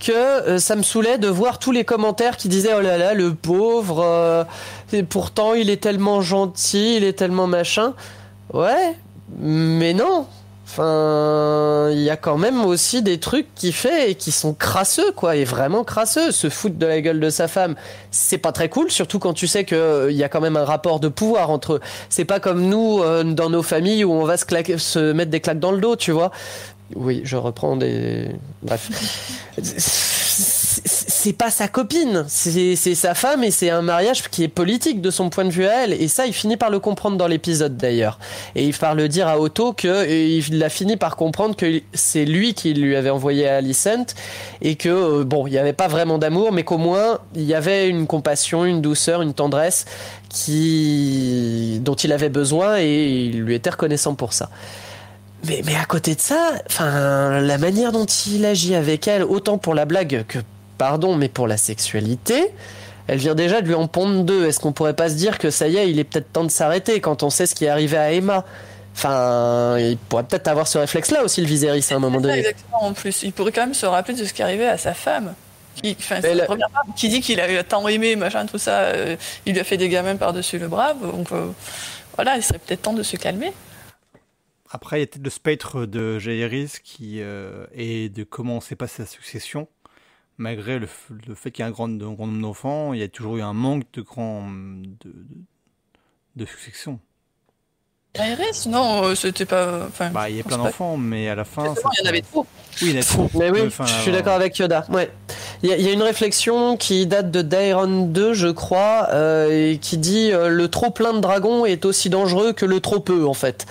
[0.00, 3.14] que euh, ça me saoulait de voir tous les commentaires qui disaient oh là là
[3.14, 4.42] le pauvre euh,
[4.92, 7.94] et pourtant il est tellement gentil il est tellement machin.
[8.52, 8.96] Ouais
[9.38, 10.26] mais non
[10.72, 15.10] Enfin, il y a quand même aussi des trucs qu'il fait et qui sont crasseux,
[15.10, 16.30] quoi, et vraiment crasseux.
[16.30, 17.74] Se foutre de la gueule de sa femme,
[18.12, 20.64] c'est pas très cool, surtout quand tu sais qu'il euh, y a quand même un
[20.64, 21.80] rapport de pouvoir entre eux.
[22.08, 25.32] C'est pas comme nous, euh, dans nos familles, où on va se, claquer, se mettre
[25.32, 26.30] des claques dans le dos, tu vois.
[26.94, 28.28] Oui, je reprends des.
[28.62, 28.90] Bref.
[31.20, 35.10] c'est pas sa copine, c'est sa femme et c'est un mariage qui est politique de
[35.10, 35.92] son point de vue à elle.
[35.92, 38.18] Et ça, il finit par le comprendre dans l'épisode d'ailleurs.
[38.54, 42.24] Et il part le dire à Otto que il a fini par comprendre que c'est
[42.24, 44.14] lui qui lui avait envoyé Alicent
[44.62, 47.54] et que euh, bon, il n'y avait pas vraiment d'amour, mais qu'au moins il y
[47.54, 49.84] avait une compassion, une douceur, une tendresse
[50.30, 54.48] qui dont il avait besoin et il lui était reconnaissant pour ça.
[55.46, 59.58] Mais, mais à côté de ça, enfin, la manière dont il agit avec elle, autant
[59.58, 60.38] pour la blague que
[60.80, 62.42] pardon, mais pour la sexualité,
[63.06, 64.46] elle vient déjà de lui en pondre deux.
[64.46, 66.50] Est-ce qu'on pourrait pas se dire que ça y est, il est peut-être temps de
[66.50, 68.46] s'arrêter quand on sait ce qui est arrivé à Emma?
[68.96, 72.38] Enfin, il pourrait peut-être avoir ce réflexe-là aussi, le Viserys, à un moment donné.
[72.38, 73.22] Exactement, en plus.
[73.24, 75.34] Il pourrait quand même se rappeler de ce qui est arrivé à sa femme.
[75.82, 75.96] Qui,
[76.96, 78.80] qui dit qu'il a tant aimé, machin, tout ça.
[78.80, 80.94] Euh, il lui a fait des gamins par-dessus le bras.
[80.94, 81.50] Donc euh,
[82.16, 83.52] voilà, il serait peut-être temps de se calmer.
[84.70, 88.76] Après, il y a peut-être le spectre de Jairis qui euh, et de comment s'est
[88.76, 89.68] passée la succession
[90.40, 93.42] malgré le, fait qu'il y ait un grand, nombre d'enfants, il y a toujours eu
[93.42, 95.12] un manque de grand de,
[96.34, 96.98] de, succession.
[98.18, 99.88] RS Non, euh, c'était pas.
[100.12, 101.74] bah, il y a plein d'enfants, mais à la fin.
[101.92, 102.46] Il y en avait trop.
[102.82, 103.30] Oui, il y en avait trop.
[103.38, 104.84] Mais oui, je suis d'accord avec Yoda.
[104.88, 105.10] Ouais.
[105.62, 109.98] Il y, a, une réflexion qui date de Dairon 2, je crois, euh, et qui
[109.98, 113.34] dit euh, le trop plein de dragons est aussi dangereux que le trop peu, en
[113.34, 113.66] fait.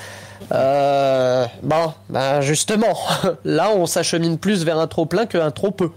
[0.51, 2.95] bon, bah justement,
[3.43, 5.89] là on s'achemine plus vers un trop plein qu'un trop peu.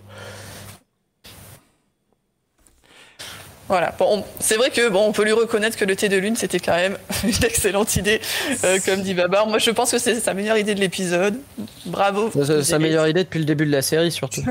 [3.72, 3.94] Voilà.
[3.98, 6.60] Bon, c'est vrai que bon, on peut lui reconnaître que le thé de lune, c'était
[6.60, 8.20] quand même une excellente idée,
[8.64, 9.46] euh, comme dit Babar.
[9.46, 11.40] Moi, je pense que c'est sa meilleure idée de l'épisode.
[11.86, 12.30] Bravo.
[12.62, 14.42] Sa meilleure idée depuis le début de la série, surtout.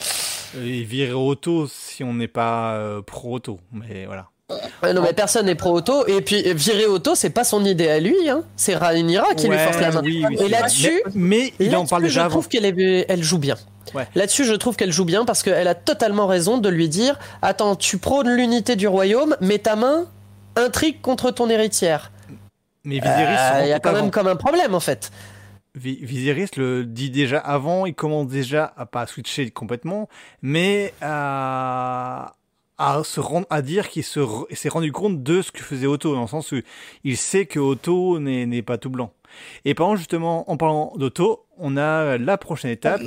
[0.64, 4.28] Et virer auto si on n'est pas euh, pro auto, mais voilà.
[4.94, 6.06] non, mais personne n'est pro auto.
[6.06, 8.30] Et puis virer auto, c'est pas son idée à lui.
[8.30, 8.42] Hein.
[8.56, 10.02] C'est Rhaenyra qui lui force la main.
[10.02, 12.24] et là-dessus, mais, il en parle déjà.
[12.24, 12.64] Je trouve qu'elle
[13.06, 13.58] elle joue bien.
[14.14, 17.76] Là-dessus, je trouve qu'elle joue bien parce qu'elle a totalement raison de lui dire Attends,
[17.76, 20.06] tu prônes l'unité du royaume, mais ta main
[20.56, 22.12] intrigue contre ton héritière.
[22.84, 25.10] Mais Viserys, euh, il y a quand même comme un problème en fait.
[25.74, 30.08] Viserys le dit déjà avant, il commence déjà à pas switcher complètement,
[30.42, 32.34] mais à,
[32.76, 36.22] à se rendre, à dire qu'il s'est rendu compte de ce que faisait Otto, dans
[36.22, 36.60] le sens où
[37.04, 39.12] il sait que Otto n'est pas tout blanc.
[39.64, 43.00] Et par exemple, justement, en parlant d'Otto, on a la prochaine étape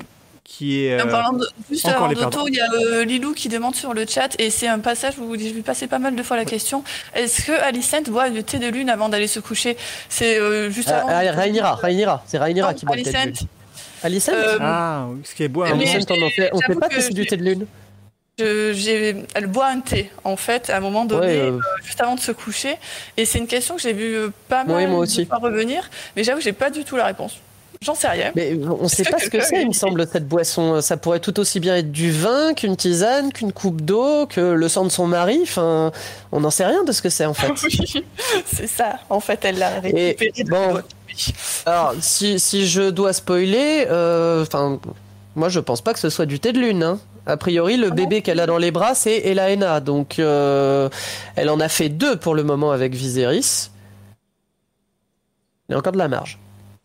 [0.46, 1.02] qui est.
[1.02, 4.06] en parlant de, juste avant d'auto, il y a euh, Lilou qui demande sur le
[4.08, 6.84] chat, et c'est un passage où je vais passer pas mal de fois la question
[7.14, 9.76] est-ce que Alicent boit du thé de lune avant d'aller se coucher?
[10.08, 11.08] C'est euh, juste avant.
[11.10, 13.36] Ah, Rhaenyra, c'est Rhaenyra qui boit le thé de lune.
[14.04, 15.68] Alicent euh, Ah, ce qui est boit.
[15.68, 17.66] Alicent, on ne fait, on fait pas que c'est du thé de lune.
[18.38, 21.52] Je, elle boit un thé en fait à un moment donné,
[21.84, 22.76] juste avant de se coucher.
[23.18, 25.24] Et c'est une question que j'ai vu pas mal moi aussi.
[25.24, 27.40] de fois revenir, mais j'avoue que j'ai pas du tout la réponse.
[27.86, 28.32] J'en sais rien.
[28.36, 30.82] Mais on ne sait pas ce que c'est, il me semble, cette boisson.
[30.82, 34.68] Ça pourrait tout aussi bien être du vin qu'une tisane, qu'une coupe d'eau, que le
[34.68, 35.40] sang de son mari.
[35.44, 35.92] Enfin,
[36.32, 37.52] on n'en sait rien de ce que c'est en fait.
[37.64, 38.04] oui,
[38.46, 39.00] c'est ça.
[39.10, 40.34] En fait, elle l'a récupéré.
[40.48, 40.82] bon,
[41.68, 44.80] alors, si, si, je dois spoiler, euh, enfin,
[45.36, 46.82] moi je pense pas que ce soit du thé de lune.
[46.82, 47.00] Hein.
[47.28, 49.80] A priori, le ah bébé qu'elle a dans les bras, c'est Elaena.
[49.80, 50.90] Donc, euh,
[51.36, 53.70] elle en a fait deux pour le moment avec Viserys.
[55.68, 56.40] Il y a encore de la marge.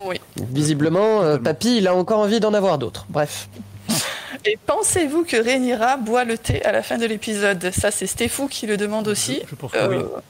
[0.05, 0.21] Oui.
[0.37, 3.07] Visiblement, euh, Papy, il a encore envie d'en avoir d'autres.
[3.09, 3.49] Bref.
[4.47, 7.71] Et pensez-vous que Rhaenyra boit le thé à la fin de l'épisode?
[7.73, 9.43] Ça, c'est Stéphou qui le demande aussi.
[9.51, 9.97] Je, pense que oui.
[9.97, 10.21] Euh,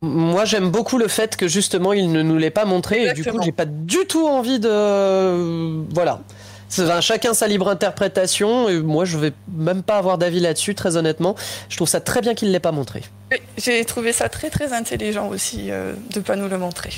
[0.00, 3.04] moi, j'aime beaucoup le fait que justement, il ne nous l'ait pas montré.
[3.04, 5.84] Et du coup, j'ai pas du tout envie de.
[5.94, 6.20] Voilà.
[7.00, 8.68] Chacun sa libre interprétation.
[8.68, 11.36] Et moi, je vais même pas avoir d'avis là-dessus, très honnêtement.
[11.68, 13.02] Je trouve ça très bien qu'il ne l'ait pas montré.
[13.58, 16.90] J'ai trouvé ça très très intelligent aussi euh, de pas nous le montrer.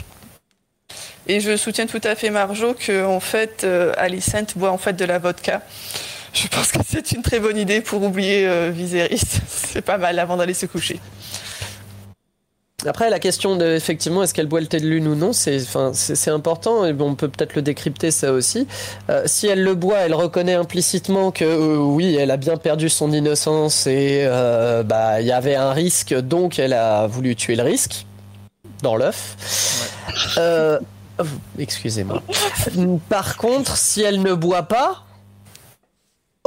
[1.27, 4.93] Et je soutiens tout à fait Marjo que en fait, euh, Alicent boit en fait
[4.93, 5.63] de la vodka.
[6.35, 9.23] Je pense que c'est une très bonne idée pour oublier euh, Viserys.
[9.49, 11.01] C'est pas mal avant d'aller se coucher.
[12.87, 15.59] Après, la question de, effectivement, est-ce qu'elle boit le thé de lune ou non, c'est,
[16.29, 18.67] important, on peut peut-être le décrypter ça aussi.
[19.09, 23.11] Euh, si elle le boit, elle reconnaît implicitement que oui, elle a bien perdu son
[23.11, 24.27] innocence et
[24.85, 28.05] bah il y avait un risque, donc elle a voulu tuer le risque
[28.85, 29.89] dans l'œuf.
[30.37, 30.79] Ouais.
[31.59, 32.23] Excusez-moi.
[33.09, 35.05] Par contre, si elle ne boit pas,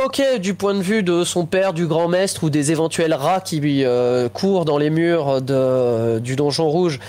[0.04, 3.42] ok, du point de vue de son père, du grand maître ou des éventuels rats
[3.42, 7.00] qui lui euh, courent dans les murs de, du donjon rouge,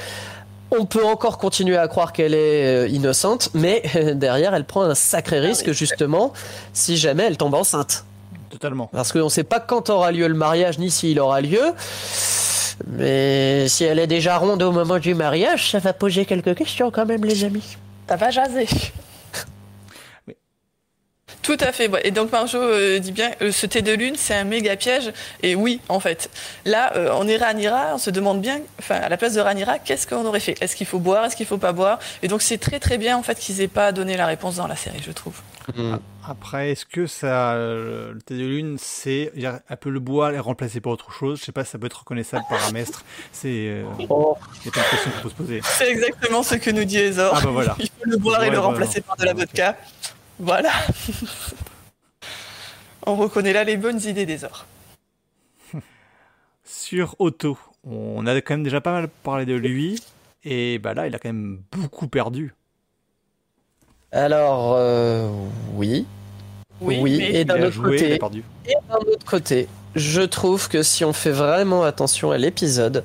[0.71, 3.83] on peut encore continuer à croire qu'elle est euh, innocente, mais
[4.15, 6.33] derrière, elle prend un sacré risque, justement,
[6.73, 8.05] si jamais elle tombe enceinte.
[8.51, 8.89] Totalement.
[8.93, 11.75] Parce qu'on ne sait pas quand aura lieu le mariage, ni s'il aura lieu.
[12.87, 16.91] Mais si elle est déjà ronde au moment du mariage, ça va poser quelques questions
[16.91, 17.77] quand même, les amis.
[18.09, 18.67] Ça va jaser.
[21.49, 21.91] Tout à fait.
[22.05, 25.13] Et donc Marjo euh, dit bien, euh, ce thé de lune, c'est un méga piège.
[25.43, 26.29] Et oui, en fait.
[26.67, 29.79] Là, euh, on est Ranira, on se demande bien, enfin, à la place de Ranira,
[29.79, 30.63] qu'est-ce qu'on aurait fait?
[30.63, 31.25] Est-ce qu'il faut boire?
[31.25, 32.01] Est-ce qu'il faut pas boire?
[32.23, 34.67] Et donc c'est très très bien en fait qu'ils aient pas donné la réponse dans
[34.67, 35.41] la série, je trouve.
[35.75, 35.97] Mm.
[36.29, 39.33] Après, est-ce que ça, le thé de lune, c'est
[39.69, 41.41] un peu le bois et remplacé par autre chose?
[41.41, 43.03] Je sais pas, ça peut être reconnaissable par un maître.
[43.33, 44.37] C'est oh.
[44.61, 45.61] il y a question qu'il faut se poser.
[45.65, 47.33] C'est exactement ce que nous dit Ezor.
[47.35, 47.77] Ah bah voilà.
[47.79, 49.79] il faut le boire et le remplacer par de la vodka.
[50.39, 50.73] Voilà.
[53.07, 54.67] On reconnaît là les bonnes idées des ors.
[56.63, 59.99] Sur Otto, on a quand même déjà pas mal parlé de lui.
[60.45, 62.53] Et bah là, il a quand même beaucoup perdu.
[64.13, 65.29] Alors, euh,
[65.75, 66.07] oui.
[66.81, 68.19] Oui, et d'un autre, côté, et
[68.89, 69.67] d'un autre côté,
[69.97, 73.03] je trouve que si on fait vraiment attention à l'épisode,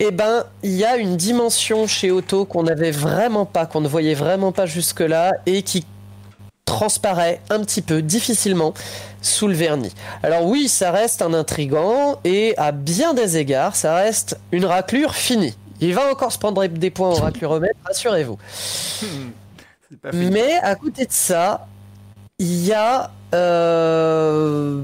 [0.00, 3.88] eh ben, il y a une dimension chez Otto qu'on n'avait vraiment pas, qu'on ne
[3.88, 5.86] voyait vraiment pas jusque-là, et qui
[6.64, 8.74] transparaît un petit peu difficilement
[9.22, 9.94] sous le vernis.
[10.22, 15.14] Alors oui, ça reste un intrigant et à bien des égards, ça reste une raclure
[15.14, 15.56] finie.
[15.80, 18.38] Il va encore se prendre des points au racluromètre, rassurez-vous.
[20.12, 21.66] Mais à côté de ça,
[22.38, 24.82] il y a euh,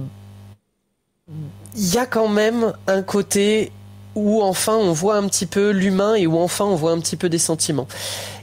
[1.77, 3.73] il y a quand même un côté
[4.15, 7.17] où enfin on voit un petit peu l'humain et où enfin on voit un petit
[7.17, 7.89] peu des sentiments.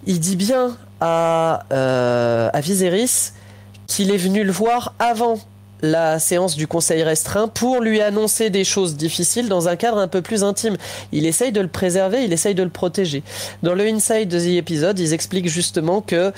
[0.05, 3.31] Il dit bien à, euh, à Viserys
[3.87, 5.39] qu'il est venu le voir avant
[5.81, 10.07] la séance du conseil restreint pour lui annoncer des choses difficiles dans un cadre un
[10.07, 10.77] peu plus intime.
[11.11, 13.23] Il essaye de le préserver, il essaye de le protéger.
[13.63, 16.33] Dans le Inside de The Episode, ils expliquent justement que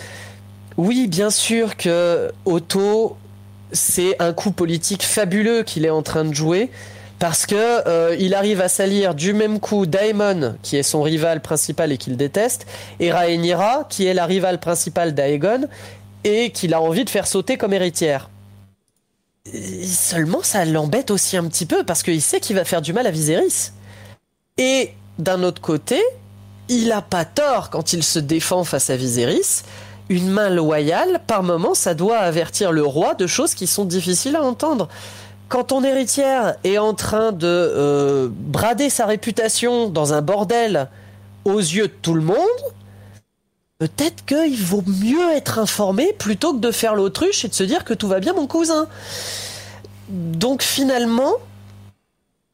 [0.78, 3.18] oui, bien sûr que Otto,
[3.72, 6.70] c'est un coup politique fabuleux qu'il est en train de jouer,
[7.20, 11.42] parce que euh, il arrive à salir du même coup Daemon, qui est son rival
[11.42, 12.66] principal et qu'il déteste,
[13.00, 15.68] et Rhaenyra, qui est la rivale principale d'Aegon,
[16.24, 18.30] et qu'il a envie de faire sauter comme héritière.
[19.86, 23.08] Seulement, ça l'embête aussi un petit peu, parce qu'il sait qu'il va faire du mal
[23.08, 23.72] à Viserys.
[24.58, 26.02] Et d'un autre côté,
[26.70, 29.64] il a pas tort quand il se défend face à Viserys.
[30.10, 34.36] Une main loyale, par moment, ça doit avertir le roi de choses qui sont difficiles
[34.36, 34.90] à entendre
[35.52, 40.88] quand ton héritière est en train de euh, brader sa réputation dans un bordel
[41.44, 42.38] aux yeux de tout le monde,
[43.82, 47.84] peut-être qu'il vaut mieux être informé plutôt que de faire l'autruche et de se dire
[47.84, 48.88] que tout va bien mon cousin.
[50.08, 51.34] Donc finalement,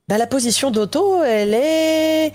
[0.08, 2.32] bah, la position d'Otto, elle est,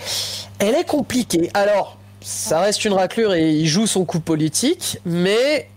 [0.58, 1.48] elle est compliquée.
[1.54, 5.70] Alors, ça reste une raclure et il joue son coup politique, mais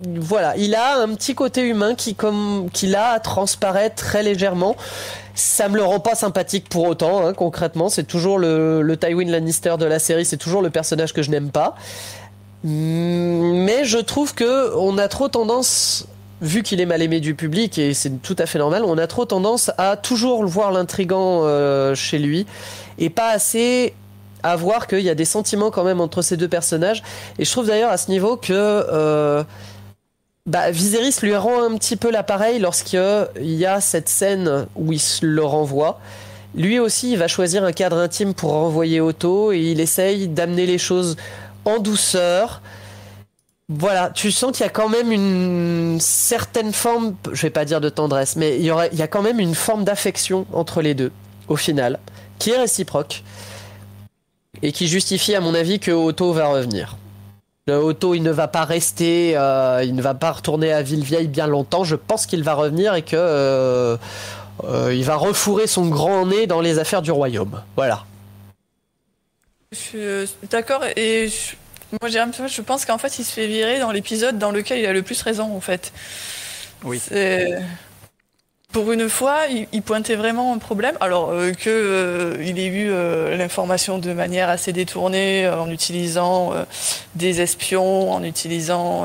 [0.00, 4.74] voilà, il a un petit côté humain qui, comme, qui là transparaît très légèrement.
[5.34, 7.90] Ça me le rend pas sympathique pour autant, hein, concrètement.
[7.90, 11.30] C'est toujours le, le Tywin Lannister de la série, c'est toujours le personnage que je
[11.30, 11.74] n'aime pas.
[12.64, 16.06] Mais je trouve que on a trop tendance,
[16.40, 19.06] vu qu'il est mal aimé du public et c'est tout à fait normal, on a
[19.06, 22.46] trop tendance à toujours voir l'intrigant euh, chez lui
[22.98, 23.94] et pas assez
[24.42, 27.02] à voir qu'il y a des sentiments quand même entre ces deux personnages.
[27.38, 29.44] Et je trouve d'ailleurs à ce niveau que euh,
[30.46, 35.00] bah, Viserys lui rend un petit peu l'appareil lorsqu'il y a cette scène où il
[35.22, 36.00] le renvoie.
[36.54, 40.66] Lui aussi, il va choisir un cadre intime pour renvoyer Otto et il essaye d'amener
[40.66, 41.16] les choses
[41.64, 42.60] en douceur.
[43.68, 47.80] Voilà, tu sens qu'il y a quand même une certaine forme, je vais pas dire
[47.80, 50.82] de tendresse, mais il y, aurait, il y a quand même une forme d'affection entre
[50.82, 51.12] les deux,
[51.48, 51.98] au final,
[52.38, 53.22] qui est réciproque
[54.60, 56.96] et qui justifie, à mon avis, que Otto va revenir.
[57.66, 61.28] Le Otto, il ne va pas rester, euh, il ne va pas retourner à Villevieille
[61.28, 61.84] bien longtemps.
[61.84, 63.96] Je pense qu'il va revenir et que euh,
[64.64, 67.62] euh, il va refourrer son grand nez dans les affaires du royaume.
[67.76, 68.04] Voilà.
[69.72, 71.28] Je suis d'accord et
[72.00, 74.78] moi j'ai un je pense qu'en fait il se fait virer dans l'épisode dans lequel
[74.78, 75.92] il a le plus raison en fait.
[76.84, 77.00] Oui
[78.72, 79.42] pour une fois,
[79.72, 80.96] il, pointait vraiment un problème.
[81.00, 86.54] Alors euh, que euh, il ait eu euh, l'information de manière assez détournée, en utilisant
[87.14, 89.04] des espions, en utilisant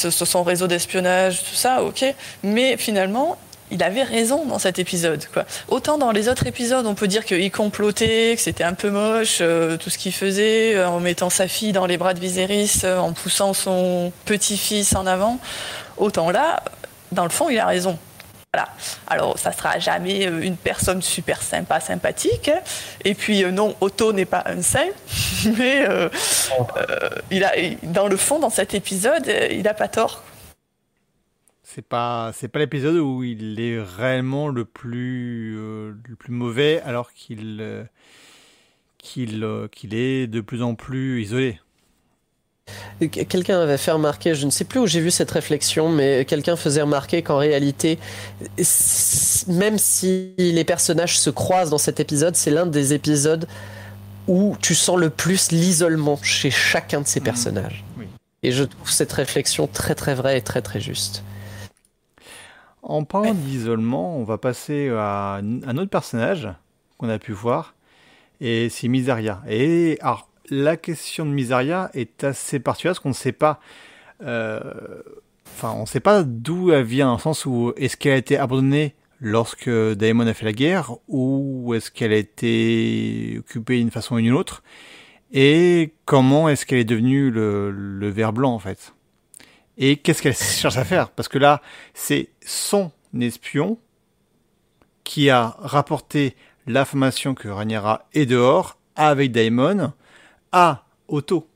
[0.00, 2.04] son réseau d'espionnage, tout ça, ok.
[2.42, 3.38] Mais finalement,
[3.70, 5.24] il avait raison dans cet épisode.
[5.32, 5.44] Quoi.
[5.68, 9.38] Autant dans les autres épisodes, on peut dire qu'il complotait, que c'était un peu moche,
[9.38, 13.54] tout ce qu'il faisait, en mettant sa fille dans les bras de Viserys, en poussant
[13.54, 15.38] son petit-fils en avant.
[15.96, 16.62] Autant là,
[17.12, 17.98] dans le fond, il a raison.
[18.52, 18.68] Voilà.
[19.06, 22.50] Alors, ça sera jamais euh, une personne super sympa, sympathique.
[23.04, 24.88] Et puis, euh, non, Otto n'est pas un saint,
[25.58, 26.08] mais euh,
[27.30, 27.52] il a,
[27.82, 30.22] dans le fond, dans cet épisode, il n'a pas tort.
[31.76, 37.12] C'est pas, c'est pas l'épisode où il est réellement le plus, le plus mauvais, alors
[37.12, 37.86] qu'il,
[38.96, 41.60] qu'il, qu'il est de plus en plus isolé.
[43.10, 46.56] Quelqu'un avait fait remarquer, je ne sais plus où j'ai vu cette réflexion, mais quelqu'un
[46.56, 47.98] faisait remarquer qu'en réalité,
[49.46, 53.46] même si les personnages se croisent dans cet épisode, c'est l'un des épisodes
[54.28, 57.24] où tu sens le plus l'isolement chez chacun de ces mmh.
[57.24, 57.84] personnages.
[58.42, 61.22] Et je trouve cette réflexion très très vraie et très très juste.
[62.88, 66.48] En parlant d'isolement, on va passer à un autre personnage
[66.98, 67.74] qu'on a pu voir,
[68.40, 69.42] et c'est Miseria.
[69.48, 73.58] Et alors, la question de Miseria est assez particulière parce qu'on ne sait pas.
[74.22, 74.60] Euh,
[75.48, 78.18] enfin, on ne sait pas d'où elle vient, dans le sens où est-ce qu'elle a
[78.18, 83.90] été abandonnée lorsque Daemon a fait la guerre, ou est-ce qu'elle a été occupée d'une
[83.90, 84.62] façon ou d'une autre,
[85.32, 88.94] et comment est-ce qu'elle est devenue le, le ver blanc en fait?
[89.76, 91.10] Et qu'est-ce qu'elle cherche à faire?
[91.10, 91.62] Parce que là,
[91.94, 93.78] c'est son espion
[95.04, 96.36] qui a rapporté
[96.66, 99.92] l'information que Rhaenyra est dehors avec Daemon
[100.52, 101.48] à Otto.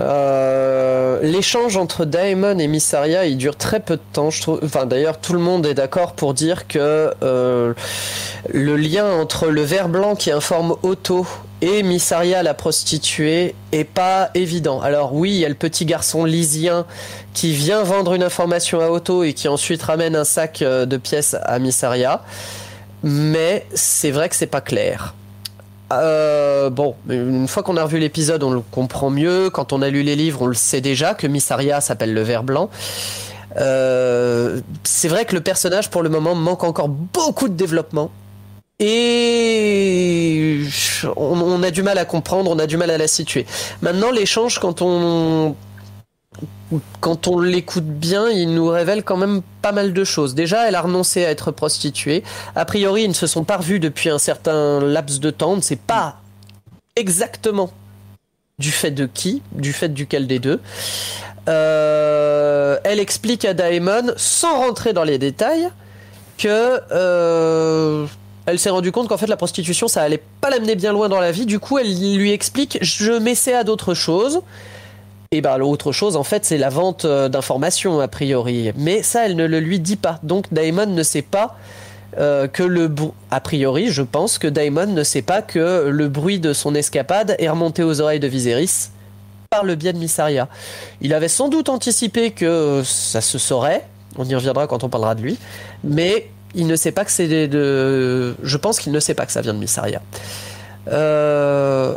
[0.00, 4.30] Euh, l'échange entre Daemon et Missaria, il dure très peu de temps.
[4.30, 4.60] Je trouve.
[4.64, 7.74] Enfin, d'ailleurs, tout le monde est d'accord pour dire que euh,
[8.48, 11.26] le lien entre le ver blanc qui informe Otto
[11.60, 14.80] et Missaria, la prostituée, est pas évident.
[14.80, 16.86] Alors oui, il y a le petit garçon lysien
[17.34, 20.96] qui vient vendre une information à Otto et qui ensuite ramène un sac euh, de
[20.96, 22.22] pièces à Missaria,
[23.02, 25.14] mais c'est vrai que c'est pas clair.
[26.00, 29.50] Euh, bon, une fois qu'on a revu l'épisode, on le comprend mieux.
[29.50, 32.42] Quand on a lu les livres, on le sait déjà que Missaria s'appelle le ver
[32.42, 32.70] blanc.
[33.58, 38.10] Euh, c'est vrai que le personnage, pour le moment, manque encore beaucoup de développement.
[38.80, 40.60] Et
[41.16, 43.46] on, on a du mal à comprendre, on a du mal à la situer.
[43.80, 45.54] Maintenant, l'échange, quand on
[47.00, 50.34] quand on l'écoute bien, il nous révèle quand même pas mal de choses.
[50.34, 52.22] Déjà, elle a renoncé à être prostituée.
[52.54, 55.52] A priori, ils ne se sont pas revus depuis un certain laps de temps.
[55.52, 56.16] On ne sait pas
[56.96, 57.70] exactement
[58.58, 60.60] du fait de qui, du fait duquel des deux.
[61.48, 65.68] Euh, elle explique à Daemon, sans rentrer dans les détails,
[66.38, 68.06] que euh,
[68.46, 71.20] elle s'est rendue compte qu'en fait la prostitution, ça allait pas l'amener bien loin dans
[71.20, 71.46] la vie.
[71.46, 74.42] Du coup, elle lui explique, je m'essaie à d'autres choses.
[75.34, 78.70] Et ben l'autre chose, en fait, c'est la vente euh, d'informations, a priori.
[78.76, 80.20] Mais ça, elle ne le lui dit pas.
[80.22, 81.56] Donc Daemon ne sait pas
[82.18, 82.90] euh, que le...
[83.30, 87.34] A priori, je pense que Daemon ne sait pas que le bruit de son escapade
[87.38, 88.90] est remonté aux oreilles de Viserys
[89.48, 90.48] par le biais de Missaria.
[91.00, 93.86] Il avait sans doute anticipé que ça se saurait.
[94.18, 95.38] On y reviendra quand on parlera de lui.
[95.82, 98.34] Mais il ne sait pas que c'est de...
[98.42, 100.02] Je pense qu'il ne sait pas que ça vient de Missaria.
[100.88, 101.94] Euh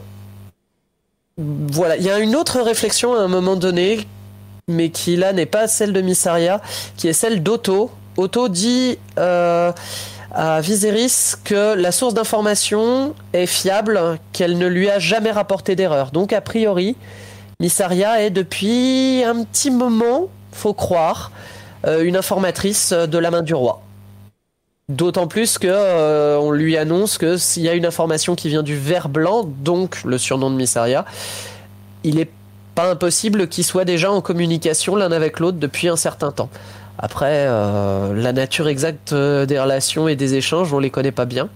[1.38, 4.08] voilà, il y a une autre réflexion à un moment donné,
[4.70, 6.62] mais qui là n'est pas celle de Missaria,
[6.96, 7.92] qui est celle d'Otto.
[8.16, 9.74] Otto dit euh,
[10.34, 16.12] à Viserys que la source d'information est fiable, qu'elle ne lui a jamais rapporté d'erreur.
[16.12, 16.96] Donc a priori,
[17.60, 21.32] Missaria est depuis un petit moment, faut croire,
[21.86, 23.85] euh, une informatrice de la main du roi.
[24.88, 28.62] D'autant plus que euh, on lui annonce que s'il y a une information qui vient
[28.62, 31.06] du ver blanc, donc le surnom de Missaria,
[32.04, 32.30] il est
[32.76, 36.50] pas impossible qu'ils soient déjà en communication l'un avec l'autre depuis un certain temps.
[37.00, 41.26] Après, euh, la nature exacte euh, des relations et des échanges, on les connaît pas
[41.26, 41.50] bien.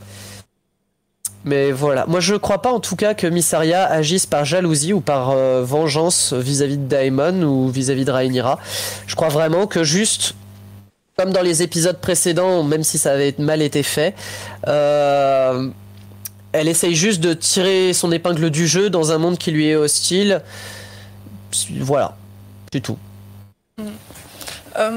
[1.45, 4.91] Mais voilà, moi je ne crois pas en tout cas que Missaria agisse par jalousie
[4.91, 8.60] ou par vengeance vis-à-vis de Daemon ou vis-à-vis -vis de Rhaenyra.
[9.06, 10.34] Je crois vraiment que juste
[11.19, 14.15] comme dans les épisodes précédents, même si ça avait mal été fait,
[14.69, 15.67] euh,
[16.53, 19.75] elle essaye juste de tirer son épingle du jeu dans un monde qui lui est
[19.75, 20.41] hostile.
[21.81, 22.15] Voilà,
[22.71, 22.97] c'est tout.
[24.77, 24.91] Euh,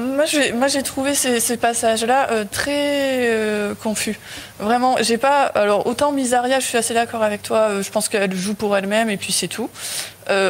[0.55, 4.17] moi, j'ai trouvé ces, passages-là euh, très confus.
[4.59, 5.41] Vraiment, j'ai pas.
[5.43, 7.81] Alors, autant Misaria, je suis assez d'accord avec toi.
[7.81, 9.69] je pense qu'elle joue pour elle-même et puis c'est tout.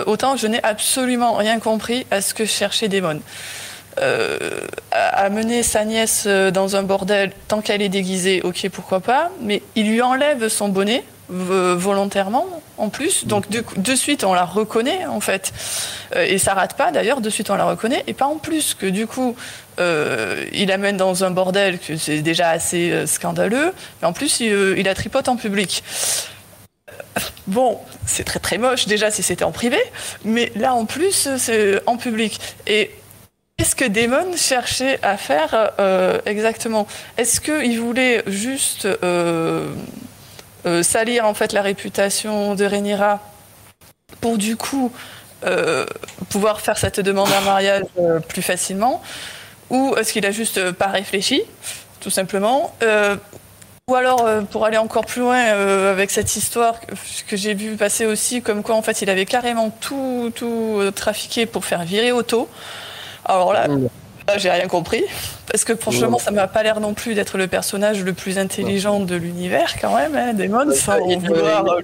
[0.05, 3.21] autant je n'ai absolument rien compris à ce que cherchait Démon.
[3.99, 4.37] Euh,
[4.91, 9.29] à mener sa nièce euh, dans un bordel tant qu'elle est déguisée, ok, pourquoi pas,
[9.41, 12.45] mais il lui enlève son bonnet volontairement
[12.77, 15.53] en plus, donc de, suite on la reconnaît en fait,
[16.15, 18.73] euh, et ça rate pas d'ailleurs, de suite on la reconnaît, et pas en plus
[18.73, 19.35] que du coup
[19.79, 24.83] il amène dans un bordel que c'est déjà assez scandaleux, mais en plus il, il
[24.83, 25.83] la tripote en public.
[27.47, 29.79] Bon, c'est très très moche déjà si c'était en privé,
[30.25, 32.39] mais là en plus c'est en public.
[32.67, 32.91] Et
[33.57, 36.87] Qu'est-ce que Damon cherchait à faire euh, exactement?
[37.17, 39.73] Est-ce qu'il voulait juste euh,
[40.65, 43.19] euh, salir en fait la réputation de Rhaenyra
[44.21, 44.91] pour du coup
[46.29, 47.83] pouvoir faire cette demande en mariage
[48.29, 49.01] plus facilement?
[49.69, 51.41] Ou est-ce qu'il a juste pas réfléchi,
[51.99, 52.73] tout simplement?
[53.89, 56.79] Ou alors, euh, pour aller encore plus loin euh, avec cette histoire
[57.27, 60.91] que, j'ai vu passer aussi, comme quoi en fait il avait carrément tout, tout euh,
[60.91, 62.47] trafiqué pour faire virer Otto.
[63.25, 63.87] Alors là, Mmh.
[64.27, 65.03] là, j'ai rien compris.
[65.51, 68.99] Parce que franchement, ça m'a pas l'air non plus d'être le personnage le plus intelligent
[68.99, 71.81] de l'univers quand même, hein, Damon, euh,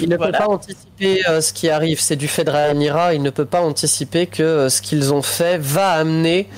[0.00, 0.38] Il ne Voilà.
[0.38, 2.00] peut pas anticiper euh, ce qui arrive.
[2.00, 3.14] C'est du fait de Rhaenyra.
[3.14, 6.48] Il ne peut pas anticiper que euh, ce qu'ils ont fait va amener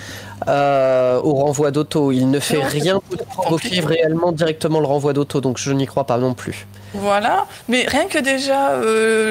[0.49, 2.13] euh, au renvoi d'auto.
[2.13, 5.41] Il ne fait Non, rien pour provoquer réellement directement le renvoi d'auto.
[5.41, 6.67] Donc je n'y crois pas non plus.
[6.95, 8.73] Voilà, mais rien que déjà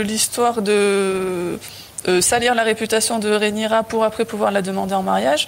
[0.03, 1.59] l'histoire de
[2.07, 5.47] euh, salir la réputation de Rhaenyra pour après pouvoir la demander en mariage,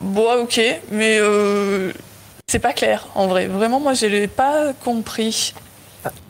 [0.00, 0.60] bon, ok,
[0.90, 1.92] mais euh,
[2.46, 3.46] c'est pas clair en vrai.
[3.46, 5.54] Vraiment, moi, je l'ai pas compris.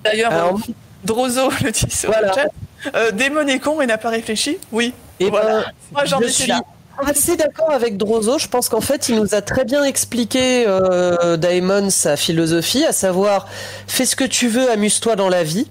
[0.04, 0.72] D'ailleurs, Alors, euh,
[1.04, 2.28] Drozo le dit sur Voilà.
[2.28, 2.48] le chat.
[2.94, 4.58] Euh, Démon est con et n'a pas réfléchi.
[4.72, 5.60] Oui, Et Voilà.
[5.60, 6.60] ben, moi j'en je suis là.
[7.04, 8.38] assez d'accord avec Drozo.
[8.38, 12.92] Je pense qu'en fait, il nous a très bien expliqué euh, Daemon sa philosophie, à
[12.92, 13.46] savoir
[13.86, 15.68] fais ce que tu veux, amuse-toi dans la vie.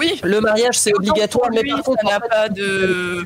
[0.00, 3.22] Oui, Le mariage, c'est obligatoire, mais lui, par contre, ça n'a pas de.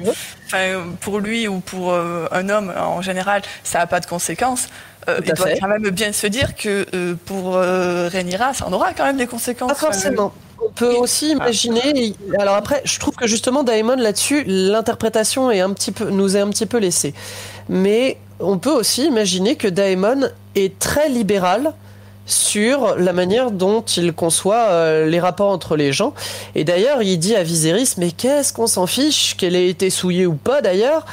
[0.46, 4.66] Enfin, pour lui ou pour euh, un homme en général, ça n'a pas de conséquences.
[5.08, 5.58] Euh, il doit fait.
[5.60, 9.28] quand même bien se dire que euh, pour Rhaenyra, ça en aura quand même des
[9.28, 9.68] conséquences.
[9.68, 10.32] Pas forcément.
[10.66, 12.14] On peut aussi imaginer.
[12.38, 16.40] Alors après, je trouve que justement Daemon là-dessus, l'interprétation est un petit peu, nous est
[16.40, 17.14] un petit peu laissée.
[17.68, 21.74] Mais on peut aussi imaginer que Daemon est très libéral
[22.26, 26.14] sur la manière dont il conçoit euh, les rapports entre les gens.
[26.54, 30.26] Et d'ailleurs, il dit à Viserys, mais qu'est-ce qu'on s'en fiche qu'elle ait été souillée
[30.26, 31.04] ou pas d'ailleurs?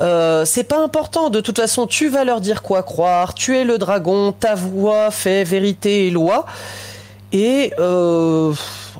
[0.00, 3.64] Euh, c'est pas important, de toute façon, tu vas leur dire quoi croire, tu es
[3.64, 6.46] le dragon, ta voix fait vérité et loi.
[7.32, 8.52] Et euh,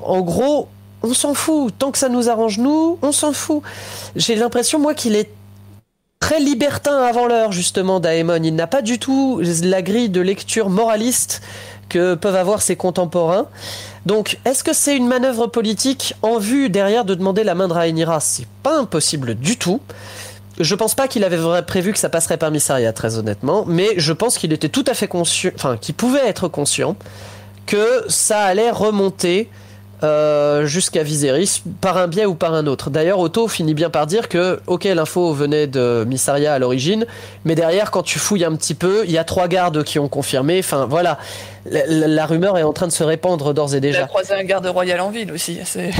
[0.03, 0.67] en gros,
[1.03, 1.73] on s'en fout.
[1.77, 3.63] Tant que ça nous arrange, nous, on s'en fout.
[4.15, 5.29] J'ai l'impression, moi, qu'il est
[6.19, 8.43] très libertin avant l'heure, justement, Daemon.
[8.43, 11.41] Il n'a pas du tout la grille de lecture moraliste
[11.87, 13.47] que peuvent avoir ses contemporains.
[14.05, 17.73] Donc, est-ce que c'est une manœuvre politique en vue derrière de demander la main de
[17.73, 18.19] Rhaenyra?
[18.19, 19.81] C'est pas impossible du tout.
[20.59, 24.13] Je pense pas qu'il avait prévu que ça passerait par Missaria, très honnêtement, mais je
[24.13, 26.95] pense qu'il était tout à fait conscient, enfin, qu'il pouvait être conscient
[27.65, 29.49] que ça allait remonter
[30.03, 32.89] euh, jusqu'à Viserys par un biais ou par un autre.
[32.89, 37.05] D'ailleurs, Otto finit bien par dire que, ok, l'info venait de Missaria à l'origine,
[37.45, 40.07] mais derrière, quand tu fouilles un petit peu, il y a trois gardes qui ont
[40.07, 40.59] confirmé.
[40.59, 41.17] Enfin, voilà,
[41.69, 44.05] la, la- la rumeur est en train de se répandre d'ores et Il a déjà.
[44.07, 45.59] croisé un garde royal en ville aussi.
[45.65, 45.91] C'est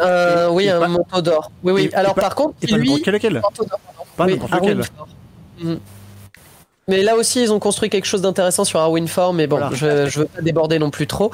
[0.00, 1.50] Euh, oui, Et un pas- manteau d'or.
[1.64, 1.88] Oui, oui.
[1.90, 3.40] et- Alors, et pas- par contre, Et pas lui, lequel.
[4.16, 4.82] Pas oui, lequel.
[5.60, 5.74] Mm.
[6.86, 9.74] Mais là aussi, ils ont construit quelque chose d'intéressant sur Arwinfort, mais bon, Voilà.
[9.74, 11.30] je, je veux pas déborder non plus trop.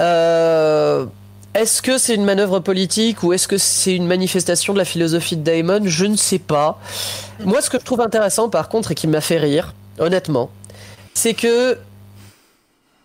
[0.00, 1.06] Euh,
[1.54, 5.36] est-ce que c'est une manœuvre politique ou est-ce que c'est une manifestation de la philosophie
[5.36, 6.80] de Daemon Je ne sais pas.
[7.40, 10.50] Moi, ce que je trouve intéressant, par contre, et qui m'a fait rire, honnêtement,
[11.12, 11.78] c'est que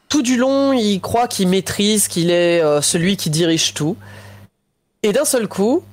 [0.07, 3.97] tout du long, il croit qu'il maîtrise, qu'il est euh, celui qui dirige tout.
[5.03, 5.83] Et d'un seul coup,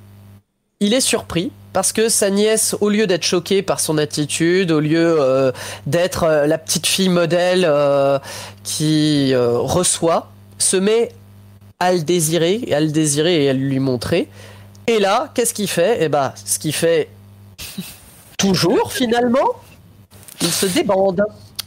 [0.79, 4.79] il est surpris parce que sa nièce, au lieu d'être choquée par son attitude, au
[4.79, 5.51] lieu euh,
[5.87, 7.69] d'être euh, la petite fille modèle
[8.63, 11.11] qui reçoit, se met
[11.81, 14.29] à le désirer, et à le désirer et à lui montrer.
[14.87, 15.99] Et là, qu'est-ce qu'il fait?
[16.01, 17.09] Eh ben, ce qu'il fait
[18.39, 19.51] toujours finalement,
[20.41, 21.25] il se débande.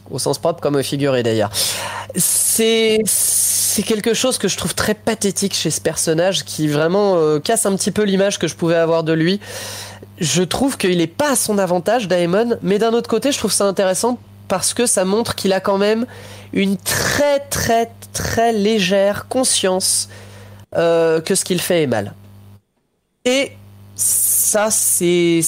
[0.09, 1.51] Au sens propre comme figuré d'ailleurs.
[2.15, 3.03] C'est
[3.85, 7.75] quelque chose que je trouve très pathétique chez ce personnage qui vraiment euh, casse un
[7.75, 9.39] petit peu l'image que je pouvais avoir de lui.
[10.19, 13.51] Je trouve qu'il est pas à son avantage, Daemon, mais d'un autre côté, je trouve
[13.51, 14.17] ça intéressant
[14.48, 16.06] parce que ça montre qu'il a quand même
[16.53, 20.10] une très très très légère conscience
[20.76, 22.14] euh, que ce qu'il fait est mal.
[23.26, 23.52] Et
[23.95, 25.41] ça, c'est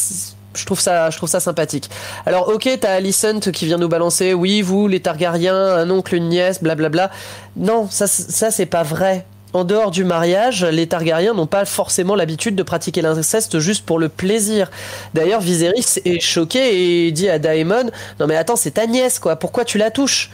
[0.55, 1.89] je trouve ça, je trouve ça sympathique.
[2.25, 6.29] Alors, ok, t'as Alicent qui vient nous balancer, oui, vous, les Targaryens, un oncle, une
[6.29, 7.11] nièce, blablabla.
[7.55, 9.25] Non, ça, ça c'est pas vrai.
[9.51, 13.97] En dehors du mariage, les Targaryens n'ont pas forcément l'habitude de pratiquer l'inceste juste pour
[13.97, 14.69] le plaisir.
[15.15, 17.89] D'ailleurs, Viserys est choqué et dit à Daemon
[18.19, 20.29] Non, mais attends, c'est ta nièce, quoi, pourquoi tu la touches?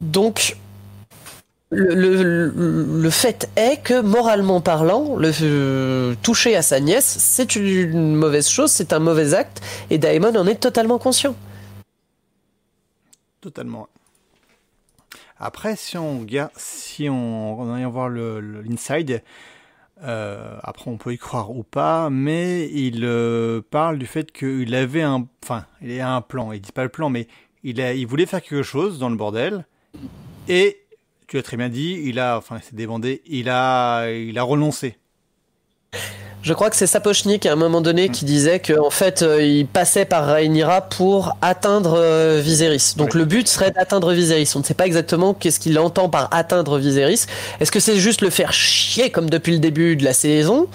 [0.00, 0.56] Donc,
[1.70, 8.48] le, fait est que, moralement parlant, le euh, toucher à sa nièce, c'est une mauvaise
[8.48, 9.60] chose, c'est un mauvais acte,
[9.90, 11.34] et Daemon en est totalement conscient.
[13.42, 13.88] Totalement.
[15.40, 19.22] Après, si on regarde, si on, vient voir l'inside,
[20.02, 24.74] euh, après on peut y croire ou pas, mais il euh, parle du fait qu'il
[24.74, 26.52] avait un, enfin, il a un plan.
[26.52, 27.26] Il dit pas le plan, mais
[27.64, 29.64] il voulait faire quelque chose dans le bordel,
[30.46, 30.82] et
[31.26, 34.98] tu as très bien dit, il a, enfin, s'est débandé, il a, il a renoncé.
[36.42, 39.42] Je crois que c'est Sapochnik à un moment donné qui disait qu'en en fait euh,
[39.42, 42.94] il passait par Rhaenyra pour atteindre euh, Viserys.
[42.96, 44.50] Donc le but serait d'atteindre Viserys.
[44.56, 47.26] On ne sait pas exactement qu'est-ce qu'il entend par atteindre Viserys.
[47.60, 50.66] Est-ce que c'est juste le faire chier comme depuis le début de la saison?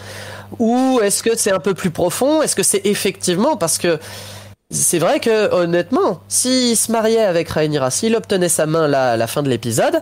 [0.60, 2.44] Ou est-ce que c'est un peu plus profond?
[2.44, 4.00] Est-ce que c'est effectivement parce que
[4.70, 9.18] c'est vrai que honnêtement, s'il se mariait avec Rhaenyra, s'il obtenait sa main là, à
[9.18, 10.02] la fin de l'épisode,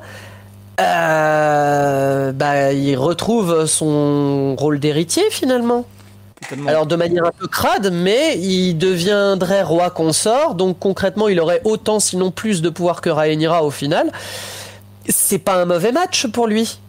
[0.80, 5.86] euh, bah, il retrouve son rôle d'héritier finalement.
[6.68, 11.62] Alors de manière un peu crade, mais il deviendrait roi consort, donc concrètement il aurait
[11.64, 14.12] autant sinon plus de pouvoir que Rhaenyra au final.
[15.08, 16.80] C'est pas un mauvais match pour lui.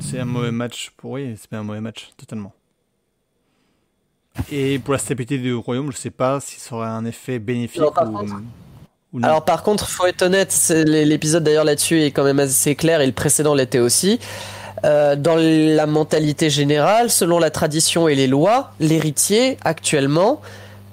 [0.00, 2.52] C'est un mauvais match pour oui, c'est un mauvais match totalement.
[4.52, 7.82] Et pour la stabilité du royaume, je sais pas si ça aurait un effet bénéfique
[7.82, 8.26] ou...
[9.22, 10.54] Alors par contre, faut être honnête,
[10.86, 14.18] l'épisode d'ailleurs là-dessus est quand même assez clair et le précédent l'était aussi.
[14.84, 20.40] Euh, dans la mentalité générale, selon la tradition et les lois, l'héritier actuellement,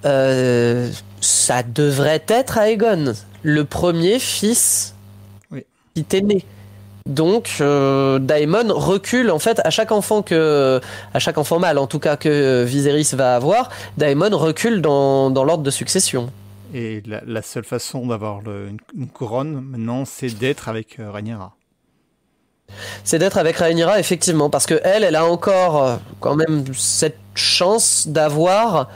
[0.05, 0.89] euh,
[1.21, 3.13] ça devrait être Aegon,
[3.43, 4.95] le premier fils
[5.93, 6.45] qui était né.
[7.07, 10.81] Donc euh, Daemon recule en fait à chaque enfant que
[11.13, 15.43] à chaque enfant mâle en tout cas que Viserys va avoir, Daemon recule dans, dans
[15.43, 16.31] l'ordre de succession.
[16.77, 21.53] Et la, seule façon d'avoir une, couronne maintenant, c'est d'être avec euh, Rhaenyra.
[23.05, 27.17] C'est d'être avec Rhaenyra effectivement parce que elle, elle a encore euh, quand même cette
[27.33, 28.89] chance d'avoir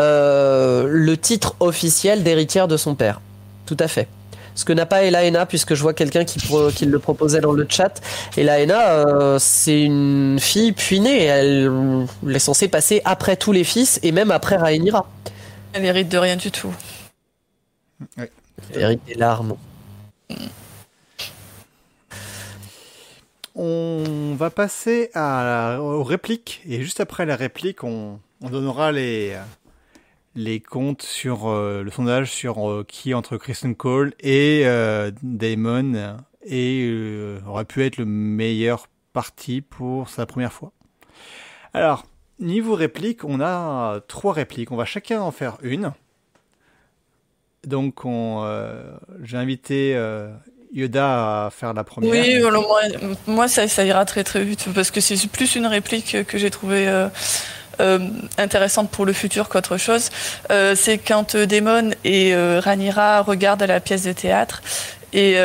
[0.00, 3.20] euh, le titre officiel d'héritière de son père.
[3.66, 4.06] Tout à fait.
[4.54, 6.38] Ce que n'a pas Elaena, puisque je vois quelqu'un qui,
[6.74, 8.00] qui, le proposait dans le chat.
[8.36, 11.24] Elaena, euh, c'est une fille puis née.
[11.24, 15.08] Elle, est censée passer après tous les fils et même après Rhaenyra.
[15.72, 16.72] Elle hérite de rien du tout.
[18.74, 19.56] Hérite des larmes.
[23.54, 26.62] On va passer à aux répliques.
[26.66, 29.36] Et juste après la réplique, on, on donnera les,
[30.38, 36.16] les comptes sur euh, le sondage sur euh, qui entre Kristen Cole et euh, Damon
[36.44, 36.88] et
[37.46, 40.72] aurait pu être le meilleur parti pour sa première fois.
[41.74, 42.06] Alors,
[42.38, 44.70] niveau réplique, on a trois répliques.
[44.70, 45.92] On va chacun en faire une.
[47.66, 48.48] Donc, on,
[49.22, 49.98] j'ai invité
[50.72, 52.10] Yoda à faire la première.
[52.10, 52.80] Oui, moi,
[53.26, 56.50] moi ça, ça, ira très très vite parce que c'est plus une réplique que j'ai
[56.50, 57.08] trouvée
[57.80, 58.00] euh,
[58.38, 60.10] intéressante pour le futur qu'autre chose,
[60.50, 64.62] euh, c'est quand euh, Damon et Ranira regardent la pièce de théâtre
[65.14, 65.36] et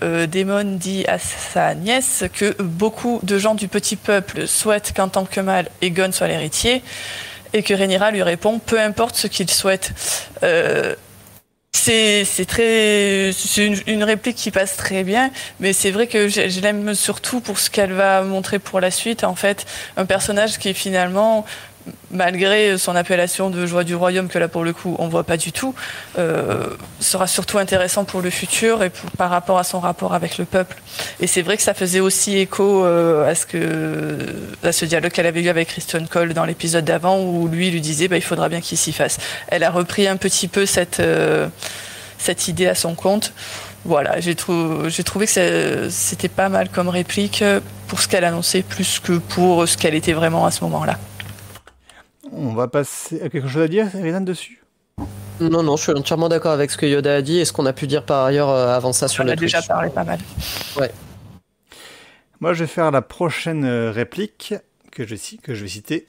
[0.00, 5.08] que Damon dit à sa nièce que beaucoup de gens du petit peuple souhaitent qu'en
[5.08, 6.82] tant que mâle, Egon soit l'héritier,
[7.52, 9.92] et que Rhaenyra lui répond peu importe ce qu'il souhaite.
[11.72, 15.30] C'est très c'est une, réplique qui passe très bien
[15.60, 19.24] mais c'est vrai que je l'aime surtout pour ce qu'elle va montrer pour la suite.
[19.24, 19.66] En fait
[19.96, 21.44] un personnage qui est finalement
[22.10, 25.36] malgré son appellation de joie du royaume que là pour le coup on voit pas
[25.36, 25.74] du tout,
[26.18, 26.66] euh,
[27.00, 30.76] sera surtout intéressant pour le futur et par rapport à son rapport avec le peuple.
[31.20, 34.18] Et c'est vrai que ça faisait aussi écho euh, à ce que
[34.70, 38.08] ce dialogue qu'elle avait eu avec Christian Cole dans l'épisode d'avant où lui lui disait
[38.08, 39.18] bah, il faudra bien qu'il s'y fasse.
[39.48, 41.48] Elle a repris un petit peu cette euh,
[42.18, 43.32] cette idée à son compte.
[43.84, 47.44] Voilà, j'ai trouvé que c'était pas mal comme réplique
[47.86, 50.98] pour ce qu'elle annonçait plus que pour ce qu'elle était vraiment à ce moment-là.
[52.32, 54.62] On va passer à quelque chose à dire, Rizan, dessus?
[55.40, 57.66] Non, non, je suis entièrement d'accord avec ce que Yoda a dit et ce qu'on
[57.66, 60.04] a pu dire par ailleurs euh, avant ça sur On le a déjà parlé pas
[60.04, 60.18] mal.
[60.78, 60.90] Ouais.
[62.40, 64.54] Moi, je vais faire la prochaine euh, réplique
[64.90, 66.06] que je, que je vais citer.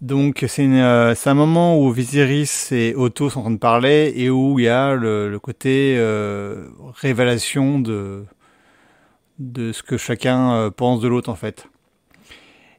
[0.00, 4.30] Donc, c'est euh, un moment où Viserys et Otto sont en train de parler et
[4.30, 6.00] où il y a le, côté
[6.94, 8.24] révélation de,
[9.40, 11.66] de ce que chacun pense de l'autre, en fait.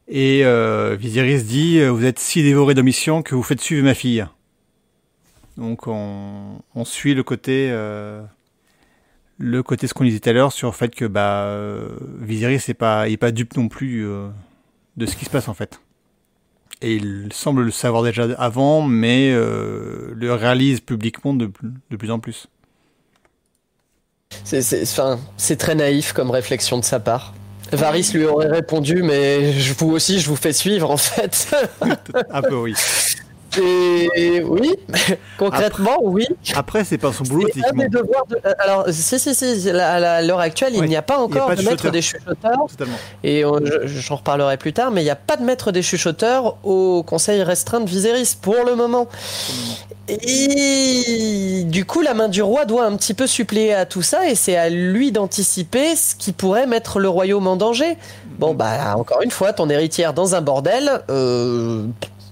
[0.09, 3.93] Et euh, Viserys dit euh, Vous êtes si dévoré d'ambition que vous faites suivre ma
[3.93, 4.25] fille.
[5.55, 8.21] Donc on, suit le côté euh,
[9.37, 11.89] le côté ce qu'on disait tout à l'heure sur le fait que bah euh,
[12.21, 14.07] Viserys n'est pas pas dupe non plus
[14.97, 15.81] de ce qui se passe en fait.
[16.81, 21.47] Et il semble le savoir déjà avant, mais le réalise publiquement de
[21.97, 22.47] plus en plus.
[24.45, 27.33] C'est très naïf comme réflexion de sa part.
[27.71, 31.55] Varys lui aurait répondu, mais vous aussi, je vous fais suivre en fait.
[32.31, 32.75] Un peu oui.
[33.57, 34.75] Et oui,
[35.37, 36.25] concrètement, oui.
[36.55, 37.47] Après, c'est pas son boulot.
[37.67, 38.37] Un des devoirs de...
[38.59, 42.01] Alors, si, si, si, à l'heure actuelle, il n'y a pas encore de, maître des
[42.01, 42.67] chuchoteurs.
[43.23, 43.43] Et
[43.85, 47.41] j'en reparlerai plus tard, mais il n'y a pas de maître des chuchoteurs au conseil
[47.41, 49.07] restreint de Viserys pour le moment.
[50.07, 54.27] Et du coup, la main du roi doit un petit peu suppléer à tout ça,
[54.27, 57.97] et c'est à lui d'anticiper ce qui pourrait mettre le royaume en danger.
[58.39, 61.85] Bon, bah, encore une fois, ton héritière dans un bordel, euh,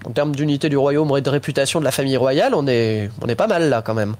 [0.07, 3.27] en termes d'unité du royaume et de réputation de la famille royale, on est, on
[3.27, 4.15] est pas mal là quand même.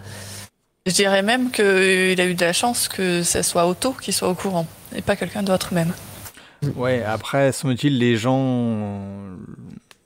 [0.85, 4.29] Je dirais même qu'il a eu de la chance que ce soit Otto qui soit
[4.29, 5.93] au courant, et pas quelqu'un d'autre même.
[6.75, 9.05] Ouais, après, semble-t-il, les gens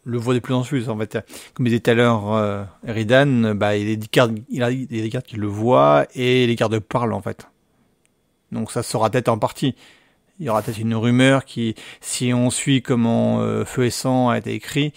[0.03, 0.89] le voient de plus en plus.
[0.89, 1.17] En fait,
[1.53, 4.71] comme disait tout à l'heure euh, Eridan, bah, il y a des gardes, il a
[4.71, 7.47] des gardes qui le voient et les gardes parlent en fait.
[8.51, 9.75] Donc ça sera peut-être en partie.
[10.39, 14.29] Il y aura peut-être une rumeur qui, si on suit comment euh, Feu et Sang
[14.29, 14.91] a été écrit, euh,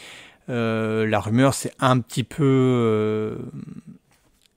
[0.48, 3.36] la rumeur c'est un petit peu euh,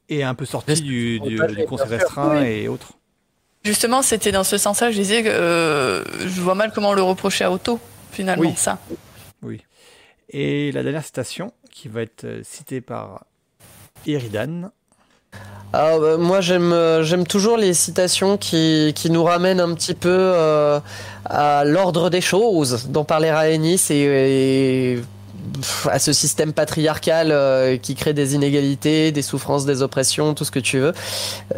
[0.09, 2.93] est un peu sorti du, du, du conseil restreint et autres.
[3.64, 7.43] Justement, c'était dans ce sens-là, je disais que euh, je vois mal comment le reprocher
[7.43, 7.80] à Otto,
[8.11, 8.53] finalement, Oui.
[8.55, 8.80] ça.
[9.41, 9.61] Oui.
[10.30, 13.26] Et la dernière citation qui va être euh, citée par
[14.05, 14.72] Eridan.
[15.73, 19.93] Ah, bah, moi, j'aime, euh, j'aime toujours les citations qui, qui nous ramènent un petit
[19.95, 20.80] peu euh,
[21.26, 24.99] à l'ordre des choses dont parlait Rhaenys et, et,
[25.89, 30.51] à ce système patriarcal euh, qui crée des inégalités, des souffrances, des oppressions, tout ce
[30.51, 30.93] que tu veux.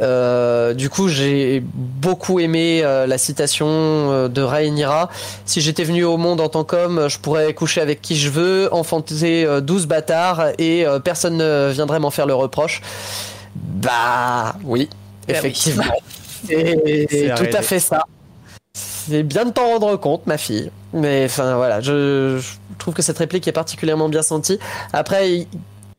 [0.01, 5.09] Euh, du coup, j'ai beaucoup aimé euh, la citation de Rhaenyra.
[5.45, 8.73] Si j'étais venu au monde en tant qu'homme, je pourrais coucher avec qui je veux,
[8.73, 12.81] enfanter euh, 12 bâtards et personne ne viendrait m'en faire le reproche.
[13.55, 14.89] Bah oui,
[15.27, 15.35] oui.
[15.35, 15.83] effectivement.
[16.47, 18.05] C'est tout à fait ça.
[18.73, 20.71] C'est bien de t'en rendre compte, ma fille.
[20.93, 22.41] Mais enfin voilà, je,
[22.77, 24.59] trouve que cette réplique est particulièrement bien sentie.
[24.93, 25.47] Après,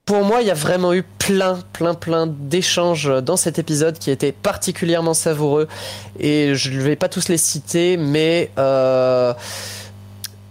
[0.04, 4.10] pour moi, il y a vraiment eu plein, plein, plein d'échanges dans cet épisode qui
[4.10, 5.68] étaient particulièrement savoureux.
[6.18, 9.32] Et je ne vais pas tous les citer, mais euh,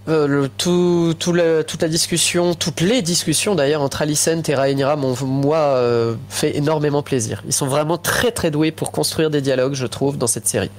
[0.07, 6.15] euh, toute la discussion, toutes les discussions d'ailleurs entre Alicent et Rhaenyra m'ont moi euh,
[6.29, 7.43] fait énormément plaisir.
[7.45, 10.71] Ils sont vraiment très très doués pour construire des dialogues, je trouve, dans cette série.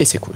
[0.00, 0.34] Et c'est cool.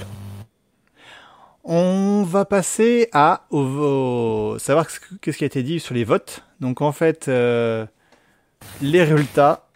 [1.64, 5.94] On va passer à au, au- savoir ce que- qu'est-ce qui a été dit sur
[5.94, 6.42] les votes.
[6.60, 7.86] Donc en fait, euh,
[8.82, 9.66] les résultats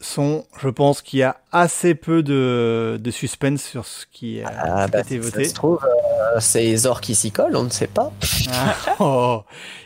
[0.00, 4.48] sont, je pense qu'il y a assez peu de, de suspense sur ce qui a,
[4.48, 5.44] Ah, ce qui a bah, été ça voté.
[5.48, 8.12] se trouve, euh, c'est Zor qui s'y colle, on ne sait pas.
[8.52, 9.42] Ah, oh.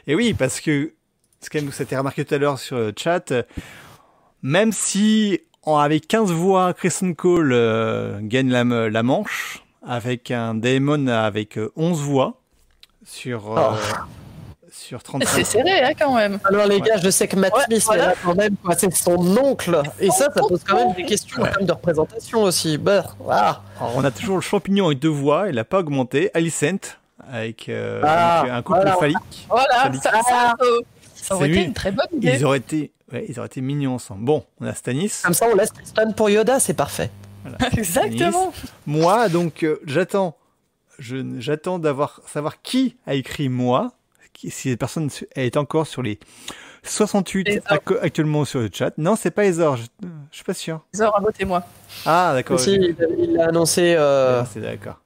[0.09, 0.95] Et oui, parce que
[1.41, 3.33] c'est quand même, ça a été remarqué tout à l'heure sur le chat,
[4.43, 11.59] même si avec 15 voix, Kristen Cole euh, gagne la manche, avec un Daemon avec
[11.59, 12.35] euh, 11 voix
[13.05, 13.77] sur, euh, Oh.
[14.71, 15.45] sur C'est 35.
[15.47, 16.39] serré, hein, quand même.
[16.45, 16.81] Alors les Ouais.
[16.83, 18.03] gars, je sais que Matt Ouais, Smith voilà.
[18.05, 19.83] est là quand même, c'est son oncle.
[19.99, 22.79] Et ça, ça pose quand même des questions en termes de représentation aussi.
[22.79, 23.63] Bah, ah.
[23.79, 26.31] Alors, on a toujours le champignon avec deux voix, il n'a pas augmenté.
[26.35, 26.97] Alicent
[27.33, 28.97] avec euh, Ah, un couple voilà.
[29.49, 30.03] Voilà, phallique.
[30.03, 30.81] ça, ça, euh,
[31.15, 32.33] ça aurait C'est été une très bonne idée.
[32.37, 34.25] Ils auraient été, ouais, ils auraient été mignons ensemble.
[34.25, 35.13] Bon, on a Stanis.
[35.23, 37.11] Comme ça, on laisse Tristan pour Yoda, c'est parfait.
[37.77, 38.53] Exactement.
[38.87, 40.37] Moi, donc, euh, j'attends,
[40.99, 43.93] je, j'attends d'avoir savoir qui a écrit moi,
[44.33, 46.19] qui- si la personne est encore sur les
[46.83, 47.63] 68 Ezor.
[47.69, 48.93] actu- actuellement sur le chat.
[48.99, 50.81] Non, c'est pas Ezor, je, je suis pas sûr.
[50.95, 51.63] Zor, votez-moi.
[52.07, 52.57] Ah, d'accord.
[52.57, 53.95] Aussi, il il l'a annoncé.
[53.99, 55.01] euh, Ah, c'est d'accord.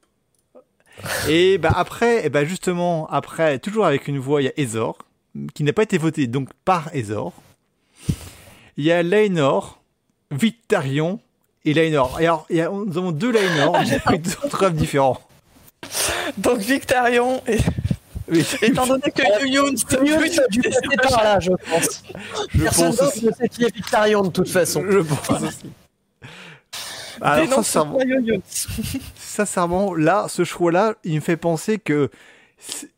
[1.29, 4.99] Et bah après, et bah justement, après, toujours avec une voix, il y a Ezor,
[5.53, 7.33] qui n'a pas été voté donc par Ezor.
[8.77, 9.81] Il y a Laenor,
[10.31, 11.19] Victarion
[11.65, 12.21] et Laenor.
[12.21, 13.79] Et alors, il y a, nous avons deux Laenor,
[14.11, 15.21] mais deux rêves différents.
[16.39, 17.59] Donc, Victarion, et,
[18.29, 22.03] Oui, étant donné que Youn, Mieux, ça a dû passer par là, je pense.
[22.55, 23.27] je Personne pense aussi.
[23.27, 24.83] ne sait qui est Victarion de toute façon.
[24.89, 25.71] Je pense aussi.
[27.21, 27.99] Alors, sincèrement,
[29.17, 32.11] sincèrement, là, ce choix-là, il me fait penser que,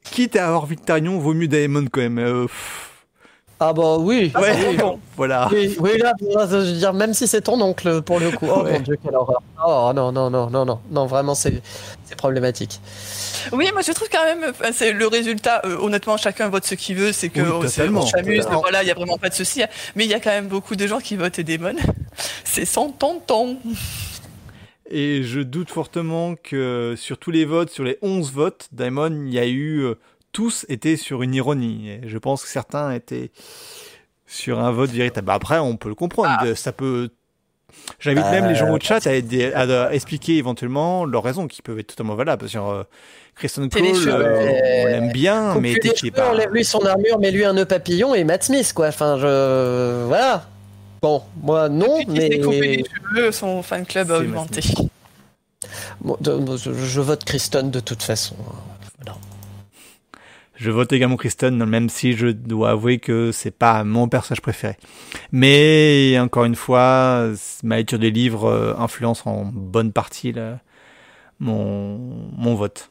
[0.04, 2.18] quitte à avoir Victarion, vaut mieux Daemon quand même.
[2.18, 2.85] Euh, pff,
[3.58, 4.30] Ah bah oui.
[4.38, 4.76] ouais, oui.
[5.16, 5.48] voilà.
[5.50, 8.46] Oui, oui, là, là, je veux dire, même si c'est ton oncle pour le coup.
[8.50, 8.72] Oh Ouais.
[8.74, 9.40] mon dieu, quelle horreur.
[9.66, 11.62] Oh non, non, non, non, non, non, vraiment, c'est
[12.04, 12.80] c'est problématique.
[13.52, 15.62] Oui, moi je trouve quand même, c'est le résultat.
[15.64, 17.66] euh, honnêtement, chacun vote ce qu'il veut, c'est que Oui, on,
[18.06, 18.46] s'amuse.
[18.60, 19.62] Voilà, il y a vraiment pas de souci.
[19.62, 19.68] hein.
[19.94, 21.76] Mais il y a quand même beaucoup de gens qui votent Démon.
[22.44, 23.56] C'est son tonton.
[24.90, 29.32] Et je doute fortement que sur tous les votes, sur les 11 votes, Daemon, il
[29.32, 29.86] y a eu.
[30.36, 31.88] Tous étaient sur une ironie.
[31.88, 33.30] Et je pense que certains étaient
[34.26, 35.30] sur un vote véritable.
[35.30, 36.36] Après, on peut le comprendre.
[36.40, 36.54] Ah.
[36.54, 37.08] Ça peut.
[37.98, 41.62] J'invite même les gens au chat à, aider- à- à expliquer éventuellement leurs raisons qui
[41.62, 42.48] peuvent être totalement valables.
[42.48, 42.82] Sur euh,
[43.34, 46.30] Kristen Cole, euh, on l'aime bien, mais t'es pas.
[46.30, 48.88] enlève lui son armure, mais lui un nœud papillon et Matt Smith, quoi.
[48.88, 50.04] Enfin, je.
[50.06, 50.46] Voilà.
[51.02, 52.28] Bon, moi non, qui mais.
[52.28, 54.60] les cheveux, son fan club a augmenté.
[56.00, 58.36] Bon, je, je vote Kristen de toute façon.
[60.56, 64.76] Je vote également Kristen, même si je dois avouer que c'est pas mon personnage préféré.
[65.30, 67.28] Mais encore une fois,
[67.62, 70.58] ma lecture des livres euh, influence en bonne partie là,
[71.40, 71.98] mon,
[72.36, 72.90] mon vote.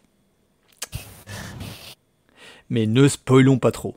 [2.70, 3.96] Mais ne spoilons pas trop.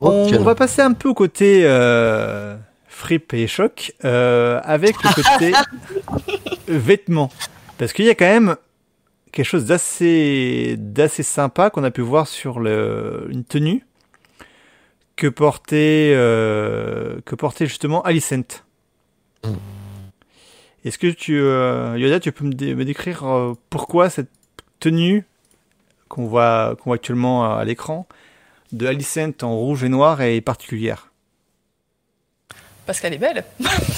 [0.00, 2.56] On, va passer un peu au côté euh,
[2.88, 5.52] fripe et choc euh, avec le côté
[6.68, 7.30] vêtements.
[7.78, 8.56] Parce qu'il y a quand même
[9.32, 13.84] quelque chose d'assez d'assez sympa qu'on a pu voir sur le, une tenue
[15.16, 18.64] que portait euh, que portait justement Alicent.
[19.44, 19.50] Mm.
[20.84, 24.30] Est-ce que tu euh, Yoda, tu peux me, me décrire euh, pourquoi cette
[24.78, 25.24] tenue
[26.08, 28.06] qu'on voit qu'on voit actuellement à, l'écran
[28.72, 31.09] de Alicent en rouge et noir est particulière?
[32.90, 33.44] Parce qu'elle est belle.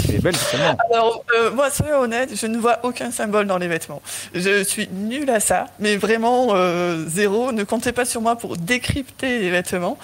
[0.07, 0.77] Elle est belle, justement.
[0.93, 4.03] Alors, euh, moi, soyons honnête, je ne vois aucun symbole dans les vêtements.
[4.35, 7.53] Je suis nulle à ça, mais vraiment euh, zéro.
[7.53, 9.97] Ne comptez pas sur moi pour décrypter les vêtements.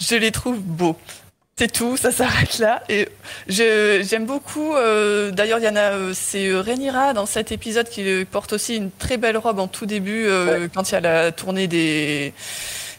[0.00, 0.96] Je les trouve beaux.
[1.56, 2.82] C'est tout, ça s'arrête là.
[2.88, 3.08] Et
[3.46, 4.74] j'aime beaucoup.
[4.74, 6.12] Euh, d'ailleurs, il y en a.
[6.12, 10.26] c'est Renira dans cet épisode qui porte aussi une très belle robe en tout début
[10.74, 12.34] quand il y a la tournée des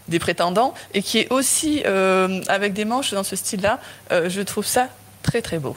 [0.07, 3.82] des prétendants et qui est aussi avec des manches dans ce style-là.
[4.10, 4.88] je trouve ça
[5.24, 5.76] très très beau.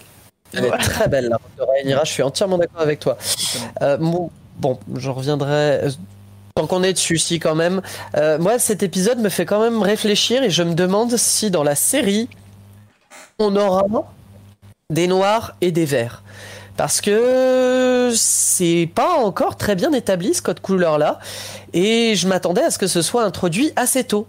[0.53, 3.17] Elle est très belle la robe de Rhaenyra, je suis entièrement d'accord avec toi.
[3.83, 5.91] Euh, bon, je reviendrai euh,
[6.55, 7.83] tant qu'on est dessus, si quand même.
[8.17, 11.63] Euh, moi, cet épisode me fait quand même réfléchir et je me demande si dans
[11.63, 12.29] la série,
[13.39, 13.85] on aura
[14.91, 16.23] des noirs et des verts.
[16.77, 21.19] Parce que c'est pas encore très bien établi ce code couleur là.
[21.73, 24.27] Et je m'attendais à ce que ce soit introduit assez tôt.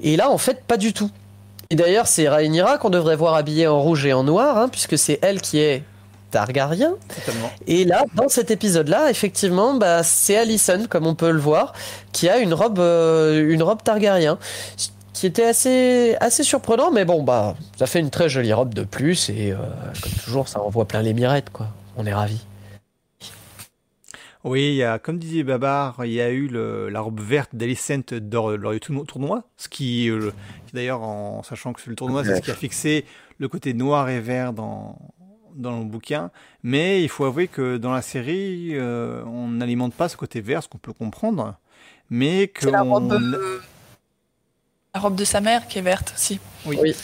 [0.00, 1.10] Et là, en fait, pas du tout.
[1.70, 4.96] Et d'ailleurs, c'est Rhaenyra qu'on devrait voir habillée en rouge et en noir, hein, puisque
[4.96, 5.82] c'est elle qui est
[6.30, 6.94] Targaryen.
[7.66, 11.74] Et là, dans cet épisode-là, effectivement, bah, c'est Alicent, comme on peut le voir,
[12.12, 14.38] qui a une robe, euh, une robe Targaryen,
[15.12, 18.84] qui était assez, assez surprenant, mais bon, bah, ça fait une très jolie robe de
[18.84, 19.56] plus, et euh,
[20.02, 21.66] comme toujours, ça envoie plein les mirettes, quoi.
[21.96, 22.44] On est ravis.
[24.44, 27.50] Oui, il y a, comme disait Babar, il y a eu le, la robe verte
[27.54, 30.30] d'Alicent lors, du tournoi, ce qui, euh,
[30.74, 33.04] d'ailleurs, en sachant que c'est le tournoi, c'est ce qui a fixé
[33.38, 34.98] le côté noir et vert dans,
[35.54, 36.30] dans le bouquin.
[36.62, 40.62] Mais il faut avouer que dans la série, euh, on n'alimente pas ce côté vert,
[40.62, 41.56] ce qu'on peut comprendre.
[42.10, 42.68] Mais que.
[42.68, 43.12] La, robe,
[44.94, 46.40] la robe de sa mère qui est verte aussi.
[46.64, 46.78] Oui.
[46.80, 46.96] oui.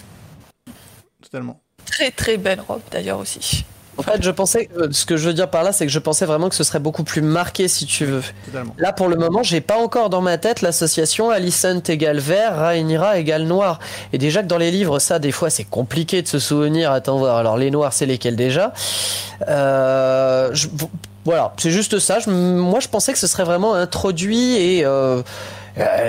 [1.23, 1.61] Totalement.
[1.85, 3.65] Très très belle robe d'ailleurs aussi.
[3.97, 5.99] En fait, je pensais, euh, ce que je veux dire par là, c'est que je
[5.99, 8.23] pensais vraiment que ce serait beaucoup plus marqué, si tu veux.
[8.79, 13.19] Là, pour le moment, j'ai pas encore dans ma tête l'association Alicent égale vert, Rhaenyra
[13.19, 13.79] égale noir.
[14.13, 16.91] Et déjà que dans les livres, ça, des fois, c'est compliqué de se souvenir.
[16.91, 17.37] Attends voir.
[17.37, 18.73] Alors, les noirs, c'est lesquels déjà?
[19.49, 20.55] Euh,
[21.25, 22.19] Voilà, c'est juste ça.
[22.27, 24.85] moi, je pensais que ce serait vraiment introduit et.
[24.85, 25.23] Euh,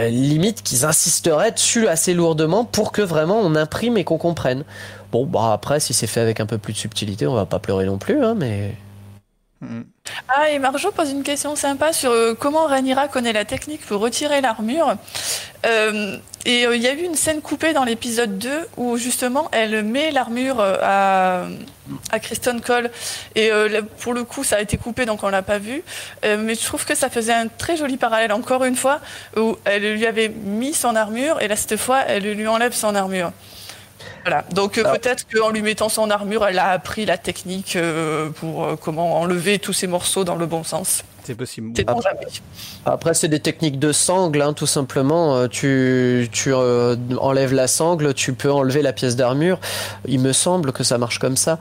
[0.09, 4.63] limite qu'ils insisteraient dessus assez lourdement pour que vraiment on imprime et qu'on comprenne.
[5.15, 7.59] Bon, bah après, si c'est fait avec un peu plus de subtilité, on va pas
[7.59, 8.75] pleurer non plus, hein, mais.
[10.27, 14.01] Ah, et Marjo pose une question sympa sur euh, comment Rhaenyra connaît la technique pour
[14.01, 14.97] retirer l'armure.
[15.65, 19.47] Euh, et euh, il y a eu une scène coupée dans l'épisode 2 où justement
[19.53, 21.45] elle met l'armure à,
[22.11, 22.91] à Kristen Cole.
[23.35, 23.51] Et
[24.01, 25.81] pour le coup, ça a été coupé donc on l'a pas vu.
[26.23, 28.99] mais je trouve que ça faisait un très joli parallèle, encore une fois,
[29.37, 32.95] où elle lui avait mis son armure et là, cette fois, elle lui enlève son
[32.95, 33.31] armure.
[34.25, 34.43] Voilà.
[34.51, 38.63] Donc euh, peut-être qu'en lui mettant son armure, elle a appris la technique euh, pour
[38.63, 41.03] euh, comment enlever tous ces morceaux dans le bon sens.
[41.23, 41.73] C'est possible.
[42.85, 45.47] Après, c'est des techniques de sangle, hein, tout simplement.
[45.47, 49.59] Tu, tu enlèves la sangle, tu peux enlever la pièce d'armure.
[50.07, 51.57] Il me semble que ça marche comme ça.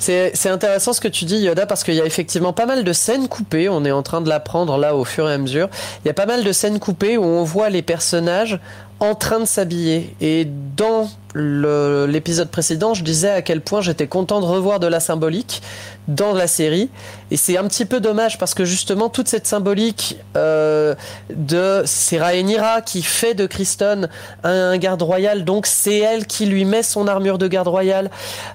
[0.00, 2.92] c'est intéressant ce que tu dis, Yoda, parce qu'il y a effectivement pas mal de
[2.92, 3.68] scènes coupées.
[3.68, 5.68] On est en train de l'apprendre là au fur et à mesure.
[6.04, 8.58] Il y a pas mal de scènes coupées où on voit les personnages
[9.00, 10.14] en train de s'habiller.
[10.20, 10.46] Et
[10.76, 15.62] dans l'épisode précédent, je disais à quel point j'étais content de revoir de la symbolique
[16.08, 16.88] dans la série.
[17.30, 20.94] Et c'est un petit peu dommage parce que justement, toute cette symbolique euh,
[21.32, 24.08] de c'est Rhaenyra qui fait de Kristen
[24.42, 28.10] un, garde royal, donc c'est elle qui lui met son armure de garde royal.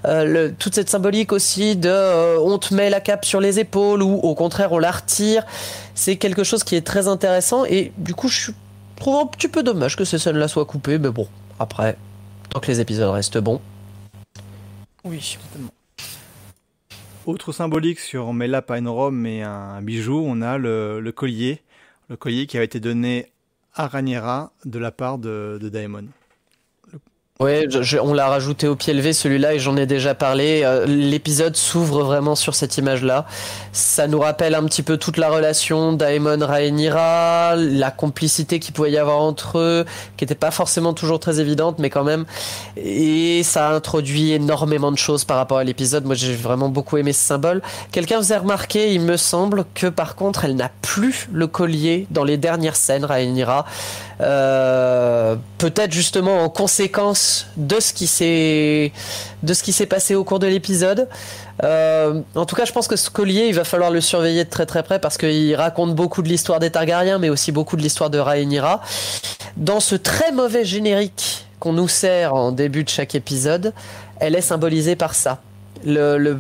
[0.06, 4.02] Euh, toute cette symbolique aussi de euh, on te met la cape sur les épaules
[4.02, 5.46] ou au contraire on la retire.
[5.96, 8.54] C'est quelque chose qui est très intéressant et du coup je suis
[9.04, 11.28] trouve un petit peu dommage que ces scènes-là soient coupées, mais bon,
[11.60, 11.98] après,
[12.50, 13.60] tant que les épisodes restent bons.
[15.04, 15.38] Oui.
[17.26, 21.62] Autre symbolique sur Mela Rome et un bijou, on a le, collier.
[22.08, 23.28] Le collier qui avait été donné
[23.76, 26.06] à Raniera de la part de, Daemon.
[27.40, 27.66] Oui,
[28.00, 30.62] on l'a rajouté au pied levé celui-là et j'en ai déjà parlé.
[30.64, 33.26] Euh, l'épisode s'ouvre vraiment sur cette image-là.
[33.72, 38.92] Ça nous rappelle un petit peu toute la relation d'Aemon Rhaenyra, la complicité qu'il pouvait
[38.92, 39.84] y avoir entre eux,
[40.16, 42.26] qui n'était pas forcément toujours très évidente, mais quand même.
[42.78, 46.06] Et ça a introduit énormément de choses par rapport à l'épisode.
[46.06, 47.64] Moi, j'ai vraiment beaucoup aimé ce symbole.
[47.92, 52.24] Quelqu'un faisait remarquer, il me semble, que par contre, elle n'a plus le collier dans
[52.24, 53.66] les dernières scènes, Rhaenyra.
[54.24, 58.94] Euh, peut-être justement en conséquence de ce qui s'est
[59.44, 61.10] de ce qui s'est passé au cours de l'épisode.
[61.64, 64.50] Euh, en tout cas, je pense que ce collier, il va falloir le surveiller de
[64.50, 67.82] très très près parce qu'il raconte beaucoup de l'histoire des Targaryens, mais aussi beaucoup de
[67.82, 68.82] l'histoire de Rhaenyra.
[69.58, 73.74] Dans ce très mauvais générique qu'on nous sert en début de chaque épisode,
[74.20, 75.42] elle est symbolisée par ça.
[75.86, 76.40] Le, le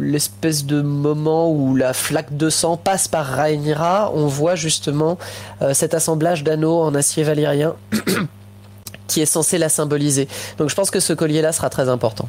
[0.00, 5.18] l'espèce de moment où la flaque de sang passe par Rhaenyra, on voit justement
[5.62, 7.76] euh, cet assemblage d'anneaux en acier valyrien
[9.06, 10.28] qui est censé la symboliser.
[10.58, 12.28] Donc je pense que ce collier-là sera très important.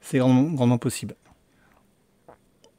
[0.00, 1.16] C'est grandement, possible.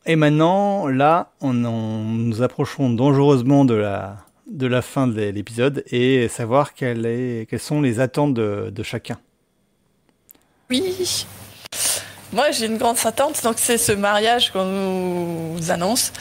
[0.05, 4.15] Et maintenant, là, on, nous approchons dangereusement de la,
[4.49, 8.83] de la fin de l'épisode et savoir quelle est, quelles sont les attentes de, de
[8.83, 9.19] chacun.
[10.69, 11.25] Oui,
[12.33, 16.11] moi, j'ai une grande attente, donc c'est ce mariage qu'on nous annonce.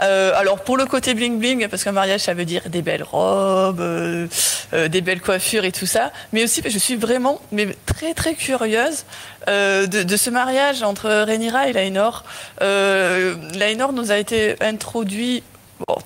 [0.00, 3.02] Euh, alors, pour le côté bling bling, parce qu'un mariage, ça veut dire des belles
[3.02, 4.28] robes, euh,
[4.74, 8.34] euh, des belles coiffures et tout ça, mais aussi, je suis vraiment, mais très très
[8.34, 9.04] curieuse
[9.48, 12.24] de, ce mariage entre Rhaenyra et Laenor.
[12.60, 15.42] Laenor nous a été introduit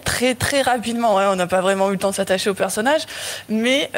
[0.04, 1.18] très très rapidement.
[1.18, 3.02] Hein, on n'a pas vraiment eu le temps de s'attacher au personnage,
[3.48, 3.90] mais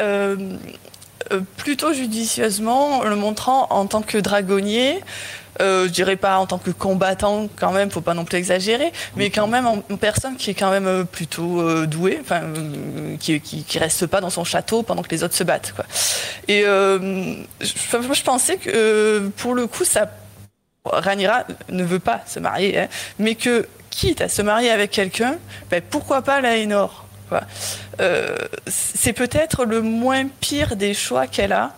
[1.57, 5.01] plutôt judicieusement, le montrant en tant que dragonnier,
[5.61, 8.91] euh, je dirais pas en tant que combattant quand même, faut pas non plus exagérer,
[9.15, 13.17] mais quand même en, personne qui est quand même euh, plutôt euh, douée, enfin euh,
[13.17, 15.73] qui, qui, reste pas dans son château pendant que les autres se battent.
[15.75, 15.85] Quoi.
[16.47, 20.09] Et je, pensais que pour le coup, ça,
[20.85, 22.87] Ranira ne veut pas se marier, hein,
[23.19, 25.37] mais que quitte à se marier avec quelqu'un,
[25.69, 27.05] ben, pourquoi pas Laénor
[27.99, 28.35] euh,
[28.67, 31.73] C'est peut-être le moins pire des choix qu'elle a.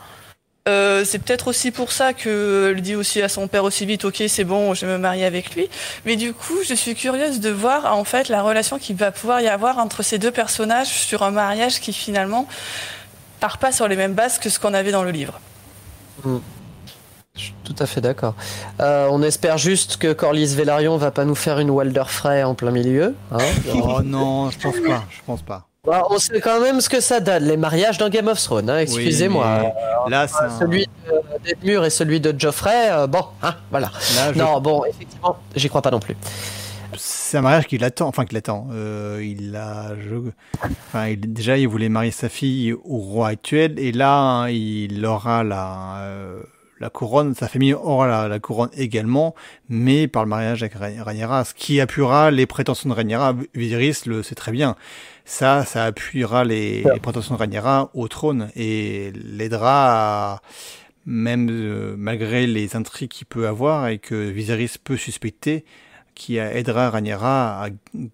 [0.68, 4.24] Euh, c'est peut-être aussi pour ça qu'elle dit aussi à son père aussi vite, ok,
[4.28, 5.70] c'est bon, je vais me marier avec lui.
[6.06, 9.42] Mais du coup, je suis curieuse de voir en fait la relation qu'il va pouvoir
[9.42, 12.48] y avoir entre ces deux personnages sur un mariage qui finalement
[13.40, 15.40] part pas sur les mêmes bases que ce qu'on avait dans le livre.
[16.24, 16.38] Mm.
[17.36, 18.34] Je suis tout à fait d'accord.
[18.80, 22.56] Euh, on espère juste que Corlys Velaryon va pas nous faire une Walder Frey en
[22.56, 23.14] plein milieu.
[23.32, 23.38] Hein
[23.74, 25.04] oh non, je pense pas.
[25.12, 25.68] Je pense pas.
[25.86, 28.70] Bah, on sait quand même ce que ça donne, les mariages dans Game of Thrones,
[28.70, 29.72] hein, excusez-moi.
[30.08, 30.28] là,
[30.60, 33.92] celui de et celui de Geoffrey, euh, bon, hein, voilà.
[34.36, 36.16] Non, bon, effectivement, j'y crois pas non plus.
[36.98, 38.68] C'est un mariage qu'il attend, enfin qu'il attend.
[38.72, 39.92] Euh, il a,
[40.88, 45.98] enfin, déjà, il voulait marier sa fille au roi actuel, et là, il aura la,
[46.00, 46.40] euh,
[46.80, 49.34] la couronne, sa famille aura la, couronne également,
[49.70, 53.36] mais par le mariage avec Rhaenyra, ce qui appuiera les prétentions de Rhaenyra.
[53.54, 54.76] Viserys le sait très bien
[55.26, 60.42] ça, ça appuiera les, les prétentions de Rhaenyra au trône et l'aidera
[61.06, 65.66] même euh, malgré les intrigues qu'il peut avoir et que Viserys peut suspecter,
[66.14, 67.70] qui aidera Rhaenyra à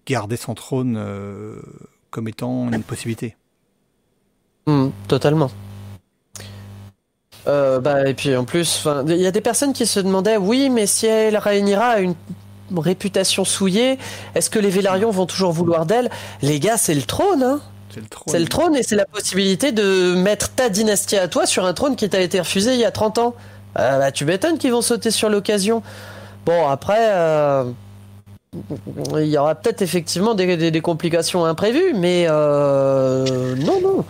[0.06, 1.60] garder son trône euh,
[2.10, 3.36] comme étant une possibilité.
[4.66, 5.50] Hmm, totalement.
[7.48, 10.70] Euh, bah, et puis en plus, il y a des personnes qui se demandaient, oui,
[10.70, 12.14] mais si elle Rhaenyra a une
[12.76, 13.98] réputation souillée.
[14.34, 16.10] Est-ce que les Vélarions vont toujours vouloir d'elle?
[16.40, 17.60] Les gars, c'est le trône, hein
[18.26, 21.74] c'est le, trône et c'est la possibilité de mettre ta dynastie à toi sur un
[21.74, 23.34] trône qui t'a été refusé il y a 30 ans.
[23.78, 25.82] Euh, bah, tu m'étonnes qu'ils vont sauter sur l'occasion.
[26.46, 27.64] Bon, après, euh,
[29.16, 34.04] il y aura peut-être effectivement des, complications imprévues, mais euh, non, non.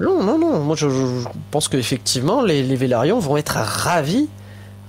[0.00, 0.60] Non, non, non.
[0.60, 0.88] Moi, je,
[1.50, 4.28] pense qu'effectivement, les, Vélarions vont être ravis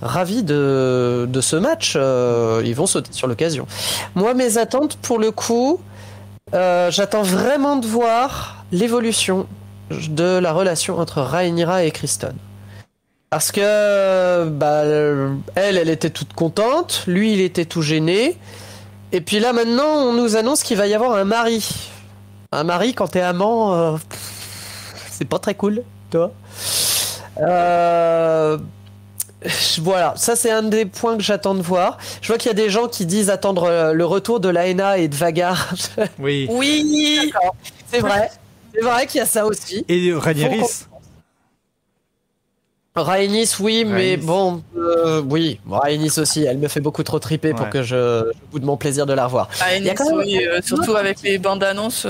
[0.02, 1.94] ravis de, de ce match.
[1.96, 3.66] Euh, ils vont sauter sur l'occasion.
[4.14, 5.80] Moi, mes attentes, pour le coup,
[6.54, 9.46] euh, j'attends vraiment de voir l'évolution
[9.90, 12.34] de la relation entre Rhaenyra et Kristen.
[13.30, 14.82] Parce que bah,
[15.54, 18.36] elle, elle était toute contente, lui, il était tout gêné.
[19.12, 21.90] Et puis là, maintenant, on nous annonce qu'il va y avoir un mari.
[22.52, 23.96] Un mari, quand t'es amant, euh,
[25.16, 26.30] c'est pas très cool, toi.
[27.40, 28.58] Euh,
[29.78, 31.96] voilà, ça c'est un des points que j'attends de voir.
[32.20, 34.98] Je vois qu'il y a des gens qui disent attendre euh, le retour de Laena
[34.98, 35.72] et de Vagar.
[36.18, 36.46] Oui.
[36.50, 37.32] Oui.
[37.86, 38.30] C'est vrai.
[38.74, 39.86] C'est vrai qu'il y a ça aussi.
[39.88, 40.66] Et Rhaenyra.
[42.94, 47.68] Rhaenys, oui, mais bon, euh, oui, Rhaenys aussi, elle me fait beaucoup trop triper pour
[47.68, 49.50] que je, je de mon plaisir de la revoir.
[49.60, 52.06] Rhaenys, oui, euh, surtout avec les bandes annonces,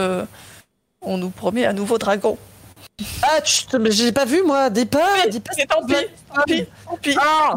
[1.02, 2.38] on nous promet un nouveau dragon.
[3.28, 5.52] Ah, j'ai pas vu moi, dis pas, dis pas.
[5.68, 5.94] Tant pis,
[6.32, 7.16] tant pis, tant pis.
[7.20, 7.54] Ah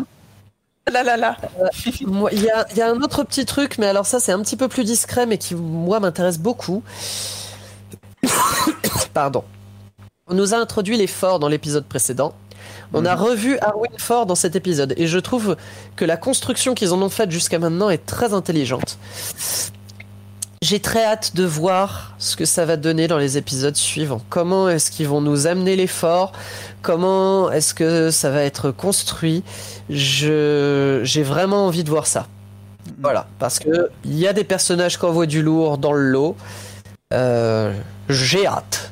[0.91, 1.37] là là là.
[1.85, 4.57] Il y, a, y, a, un autre petit truc, mais alors ça c'est un petit
[4.57, 6.81] peu plus discret, mais qui moi m'intéresse beaucoup.
[9.13, 9.43] Pardon.
[10.27, 12.33] On nous a introduit les forts dans l'épisode précédent.
[12.93, 13.21] On a mhm.
[13.21, 15.57] revu Arwen Fort dans cet épisode et je trouve
[15.95, 18.97] que la construction qu'ils en ont faite jusqu'à maintenant est très intelligente.
[20.61, 24.21] J'ai très hâte de voir ce que ça va donner dans les épisodes suivants.
[24.29, 26.33] Comment est-ce qu'ils vont nous amener les forts
[26.81, 29.43] Comment est-ce que ça va être construit?
[29.89, 32.27] Je j'ai vraiment envie de voir ça.
[32.87, 32.95] Mhm.
[32.99, 36.35] Voilà, parce que il y a des personnages qui envoient du lourd dans le lot.
[37.13, 37.73] Euh,
[38.09, 38.91] j'ai hâte.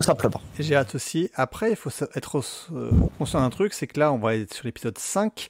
[0.00, 0.40] Tout simplement.
[0.58, 1.30] J'ai hâte aussi.
[1.34, 2.40] Après, il faut être
[2.72, 5.48] euh, conscient d'un truc, c'est que là, on va être sur l'épisode 5.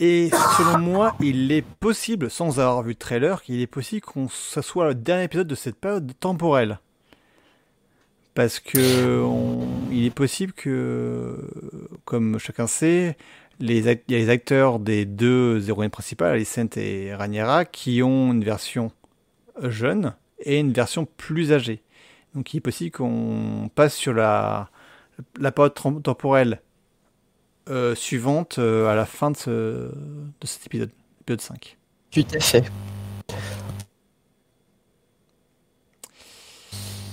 [0.00, 4.28] Et selon moi, il est possible, sans avoir vu de trailer, qu'il est possible qu'on
[4.28, 6.80] ça soit le dernier épisode de cette période temporelle.
[8.34, 9.24] Parce que
[9.92, 11.38] il est possible que,
[12.04, 13.16] comme chacun sait,
[13.60, 18.42] il y a les acteurs des deux héroïnes principales, Alicent et Raniera, qui ont une
[18.42, 18.90] version
[19.62, 21.84] jeune et une version plus âgée.
[22.34, 24.68] Donc il est possible qu'on passe sur la
[25.54, 26.60] période temporelle
[27.70, 30.90] euh, suivante euh, à la fin de, ce, de cet épisode,
[31.22, 31.76] épisode 5.
[32.10, 32.64] Tout à fait.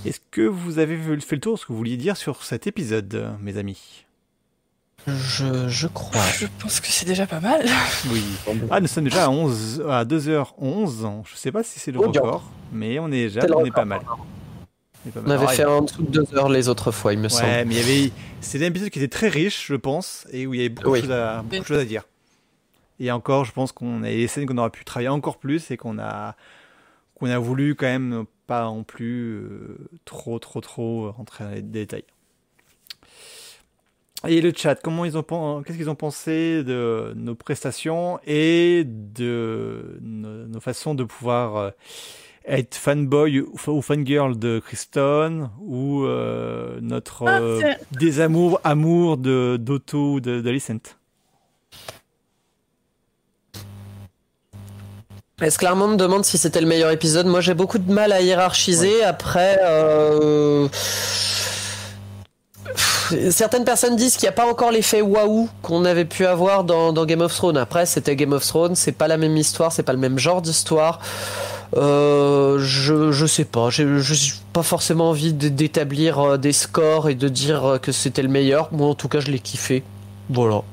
[0.05, 2.67] Est-ce que vous avez fait le tour de ce que vous vouliez dire sur cet
[2.67, 4.05] épisode, mes amis?
[5.07, 6.21] Je, je, crois.
[6.37, 7.65] Je pense que c'est déjà pas mal.
[8.11, 8.23] Oui.
[8.69, 11.23] Ah, nous sommes déjà à, 11, à 2h11.
[11.25, 14.01] Je sais pas si c'est le record, mais on est déjà on est pas mal.
[15.15, 17.49] On avait fait en dessous de deux heures les autres fois, il me semble.
[17.49, 18.11] Ouais, mais il y avait.
[18.39, 20.95] C'était un épisode qui était très riche, je pense, et où il y avait beaucoup,
[20.95, 22.03] de, choses à, beaucoup de choses à dire.
[22.99, 25.77] Et encore, je pense qu'on a des scènes qu'on aurait pu travailler encore plus et
[25.77, 26.35] qu'on a
[27.15, 31.61] qu'on a voulu quand même pas non plus euh, trop trop trop rentrer dans les
[31.61, 32.05] détails.
[34.27, 35.23] Et le chat, comment ils ont
[35.63, 41.69] qu'est-ce qu'ils ont pensé de nos prestations et de nos, nos façons de pouvoir euh,
[42.47, 50.19] être fanboy ou fangirl de Kristen ou euh, notre ah, euh, désamour amour de d'Otto
[50.19, 50.59] de, de
[55.41, 57.27] Est-ce clairement me demande si c'était le meilleur épisode?
[57.27, 59.03] Moi j'ai beaucoup de mal à hiérarchiser.
[59.03, 60.67] Après, euh,
[63.29, 66.93] certaines personnes disent qu'il n'y a pas encore l'effet waouh qu'on avait pu avoir dans,
[66.93, 67.57] dans Game of Thrones.
[67.57, 70.41] Après, c'était Game of Thrones, c'est pas la même histoire, c'est pas le même genre
[70.41, 70.99] d'histoire.
[71.75, 73.85] Euh, je, je sais pas, j'ai
[74.51, 78.73] pas forcément envie d'établir euh, des scores et de dire euh, que c'était le meilleur.
[78.73, 79.83] Moi, en tout cas, je l'ai kiffé.
[80.29, 80.63] Voilà.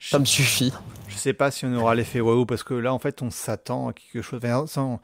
[0.00, 0.72] Ça me suffit.
[1.08, 3.88] Je sais pas si on aura l'effet waouh parce que là, en fait, on s'attend
[3.88, 4.40] à quelque chose.
[4.44, 4.98] Enfin,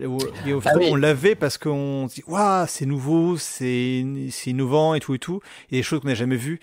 [0.00, 4.04] ah on l'avait parce qu'on se dit, waouh, c'est nouveau, c'est
[4.46, 5.40] innovant et tout et tout.
[5.70, 6.60] Il y a des choses qu'on n'a jamais vues.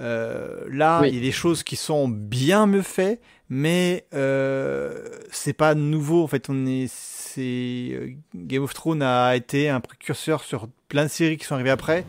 [0.00, 3.20] Euh, là, il y a des choses qui sont bien me faites,
[3.50, 6.22] mais euh, c'est pas nouveau.
[6.22, 11.04] En fait, on est c'est euh, Game of Thrones a été un précurseur sur plein
[11.04, 12.04] de séries qui sont arrivées après.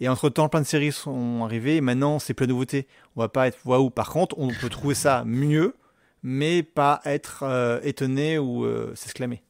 [0.00, 1.76] Et entre temps, plein de séries sont arrivées.
[1.76, 2.86] Et maintenant, c'est plein de nouveautés.
[3.16, 3.90] On va pas être waouh.
[3.90, 5.74] Par contre, on peut trouver ça mieux,
[6.22, 9.42] mais pas être euh, étonné ou s'exclamer.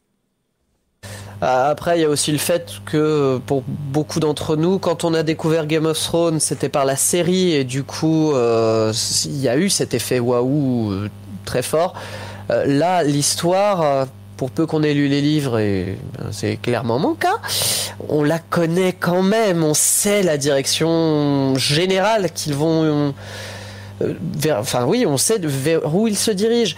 [1.40, 5.24] Après, il y a aussi le fait que pour beaucoup d'entre nous, quand on a
[5.24, 9.68] découvert Game of Thrones, c'était par la série et du coup, il y a eu
[9.68, 11.08] cet effet waouh
[11.44, 11.94] très fort.
[12.48, 14.06] là, l'histoire,
[14.42, 17.38] pour peu qu'on ait lu les livres, et ben, c'est clairement mon cas,
[18.08, 22.84] on la connaît quand même, on sait la direction générale qu'ils vont...
[24.02, 26.74] Euh, vers, enfin oui, on sait vers où ils se dirigent.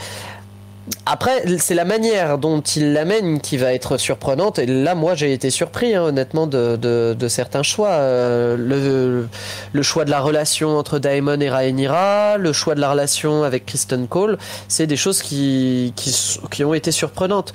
[1.06, 4.58] Après, c'est la manière dont il l'amène qui va être surprenante.
[4.58, 7.90] Et là, moi, j'ai été surpris, hein, honnêtement, de, certains choix.
[7.90, 9.28] Euh,
[9.72, 13.64] le, choix de la relation entre Daemon et Rhaenyra, le choix de la relation avec
[13.64, 14.38] Kristen Cole,
[14.68, 15.94] c'est des choses qui,
[16.60, 17.54] ont été surprenantes.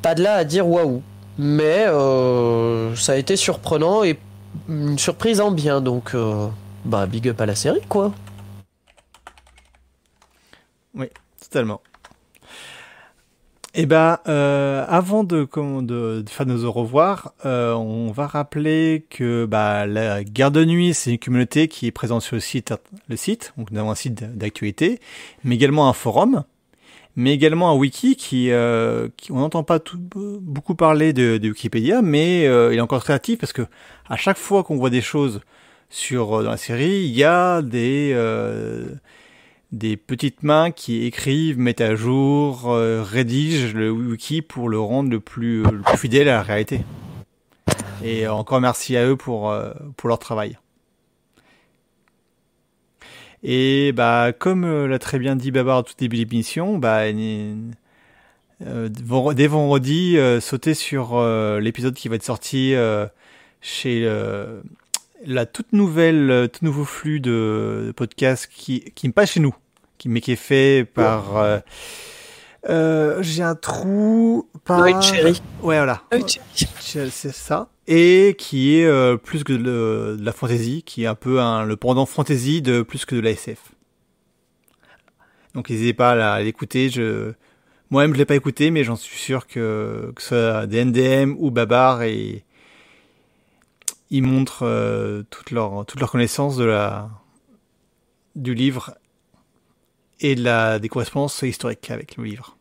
[0.00, 1.02] Pas de là à dire waouh.
[1.38, 4.18] Mais euh, ça a été surprenant et
[4.68, 5.80] une surprise en bien.
[5.80, 6.48] Donc, euh,
[6.84, 8.12] bah, big up à la série, quoi.
[10.94, 11.08] Oui,
[11.40, 11.80] totalement.
[13.74, 15.48] Eh ben, euh, avant de,
[15.80, 20.92] de, faire nos au revoir, euh, on va rappeler que bah, la Garde de Nuit,
[20.92, 22.74] c'est une communauté qui est présente sur le site,
[23.08, 23.54] le site.
[23.56, 25.00] Donc, nous avons un site d'actualité,
[25.42, 26.44] mais également un forum,
[27.16, 32.42] mais également un wiki qui, euh, on n'entend pas tout, beaucoup parler de, Wikipédia, mais
[32.42, 33.62] il est encore très actif parce que
[34.06, 35.40] à chaque fois qu'on voit des choses
[35.88, 38.14] sur dans la série, il y a des
[39.72, 45.10] des petites mains qui écrivent, mettent à jour, euh, rédigent le wiki pour le rendre
[45.10, 46.82] le plus, le plus fidèle à la réalité.
[48.04, 50.58] Et encore merci à eux pour, euh, pour leur travail.
[53.42, 57.10] Et bah, comme l'a très bien dit Babar au tout début de l'émission, bah,
[58.60, 61.20] dès vendredi, sautez sur
[61.58, 62.74] l'épisode qui va être sorti
[63.60, 64.08] chez
[65.24, 69.54] la toute nouvelle, tout nouveau flux de, podcasts qui, qui me passe chez nous,
[69.98, 71.62] qui, mais qui est fait par.
[72.68, 74.80] Euh, j'ai un trou par.
[74.80, 75.42] Oui, Cherry.
[75.62, 76.02] Ouais, voilà.
[76.80, 77.68] C'est ça.
[77.88, 81.76] Et qui est euh, plus que de, la fantasy, qui est un peu un, le
[81.76, 83.58] pendant fantasy de plus que de la SF.
[85.54, 86.88] Donc n'hésitez pas à l'écouter.
[86.88, 87.32] Je...
[87.90, 91.34] Moi-même, je l'ai pas écouté, mais j'en suis sûr que, que ce soit des NDM
[91.38, 92.44] ou Babar, et
[94.12, 97.08] ils montrent euh, toute, leur, toute leur connaissance de la,
[98.36, 98.94] du livre
[100.20, 102.56] et de la, des correspondances historiques avec le livre.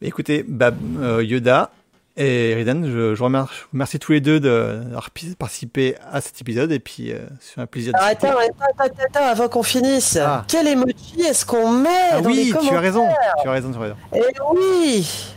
[0.00, 1.70] Écoutez, bah, euh, Yoda
[2.16, 6.80] et Ridan, je, je, remercie, remercie tous les deux d'avoir participé à cet épisode et
[6.80, 7.92] puis euh, c'est un plaisir.
[7.92, 10.44] de attends, attends, attends, avant qu'on finisse, ah.
[10.48, 13.06] quel emoji est-ce qu'on met ah, dans oui, les tu as raison,
[13.42, 13.96] tu as raison, tu as raison.
[14.14, 14.22] Eh
[14.54, 15.34] oui.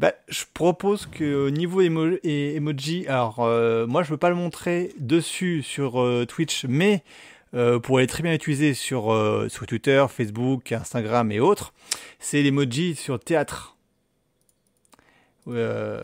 [0.00, 4.94] Bah, je propose que au niveau emoji, alors euh, moi je veux pas le montrer
[4.98, 7.04] dessus sur Twitch, mais
[7.52, 11.72] euh, pour aller très bien utiliser sur, euh, sur Twitter, Facebook, Instagram et autres,
[12.20, 13.76] c'est l'emoji sur théâtre.
[15.48, 16.00] Euh,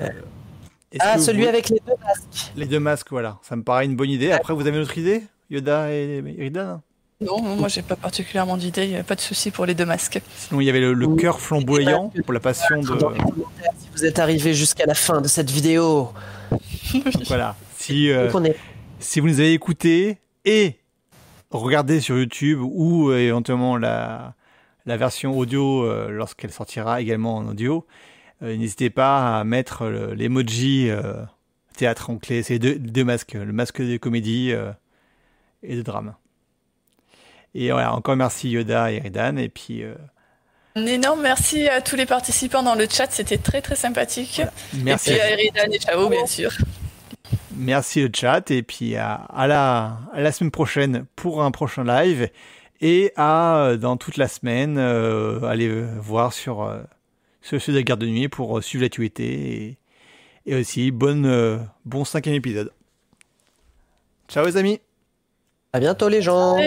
[0.98, 2.52] ah, celui avec les deux masques.
[2.56, 3.38] Les deux masques, voilà.
[3.42, 4.32] Ça me paraît une bonne idée.
[4.32, 6.82] Après, vous avez une autre idée, Yoda et Iridan
[7.20, 9.86] Non, moi j'ai pas particulièrement d'idée, il n'y a pas de souci pour les deux
[9.86, 10.20] masques.
[10.36, 12.98] Sinon, il y avait le, cœur flamboyant pour la passion de.
[13.78, 16.12] Si vous êtes arrivé jusqu'à la fin de cette vidéo.
[17.26, 17.56] voilà.
[17.78, 18.10] Si,
[18.98, 20.76] si vous nous avez écoutés et
[21.50, 24.34] regardez sur YouTube ou euh, éventuellement la,
[24.84, 27.86] la version audio euh, lorsqu'elle sortira également en audio.
[28.42, 30.90] Euh, n'hésitez pas à mettre l'emoji
[31.76, 32.42] théâtre en clé.
[32.42, 34.52] C'est deux, deux, masques, le masque de comédie
[35.62, 36.14] et de drame.
[37.58, 39.36] Et voilà, encore merci Yoda et Ridan.
[39.36, 39.82] Et puis.
[40.74, 44.42] Un énorme merci à tous les participants dans le chat, c'était très très sympathique.
[44.74, 45.10] Merci.
[45.10, 46.52] Et puis à Eridan et Chao, bien sûr.
[47.56, 51.84] Merci le chat et puis à, à, la, à la semaine prochaine pour un prochain
[51.84, 52.28] live
[52.80, 55.68] et à euh, dans toute la semaine euh, aller
[55.98, 56.82] voir sur euh,
[57.40, 59.78] sur de la garde de nuit pour suivre l'actualité
[60.44, 62.72] et, et aussi bonne bon cinquième épisode.
[64.28, 64.80] Ciao les amis.
[65.72, 66.58] À bientôt les gens.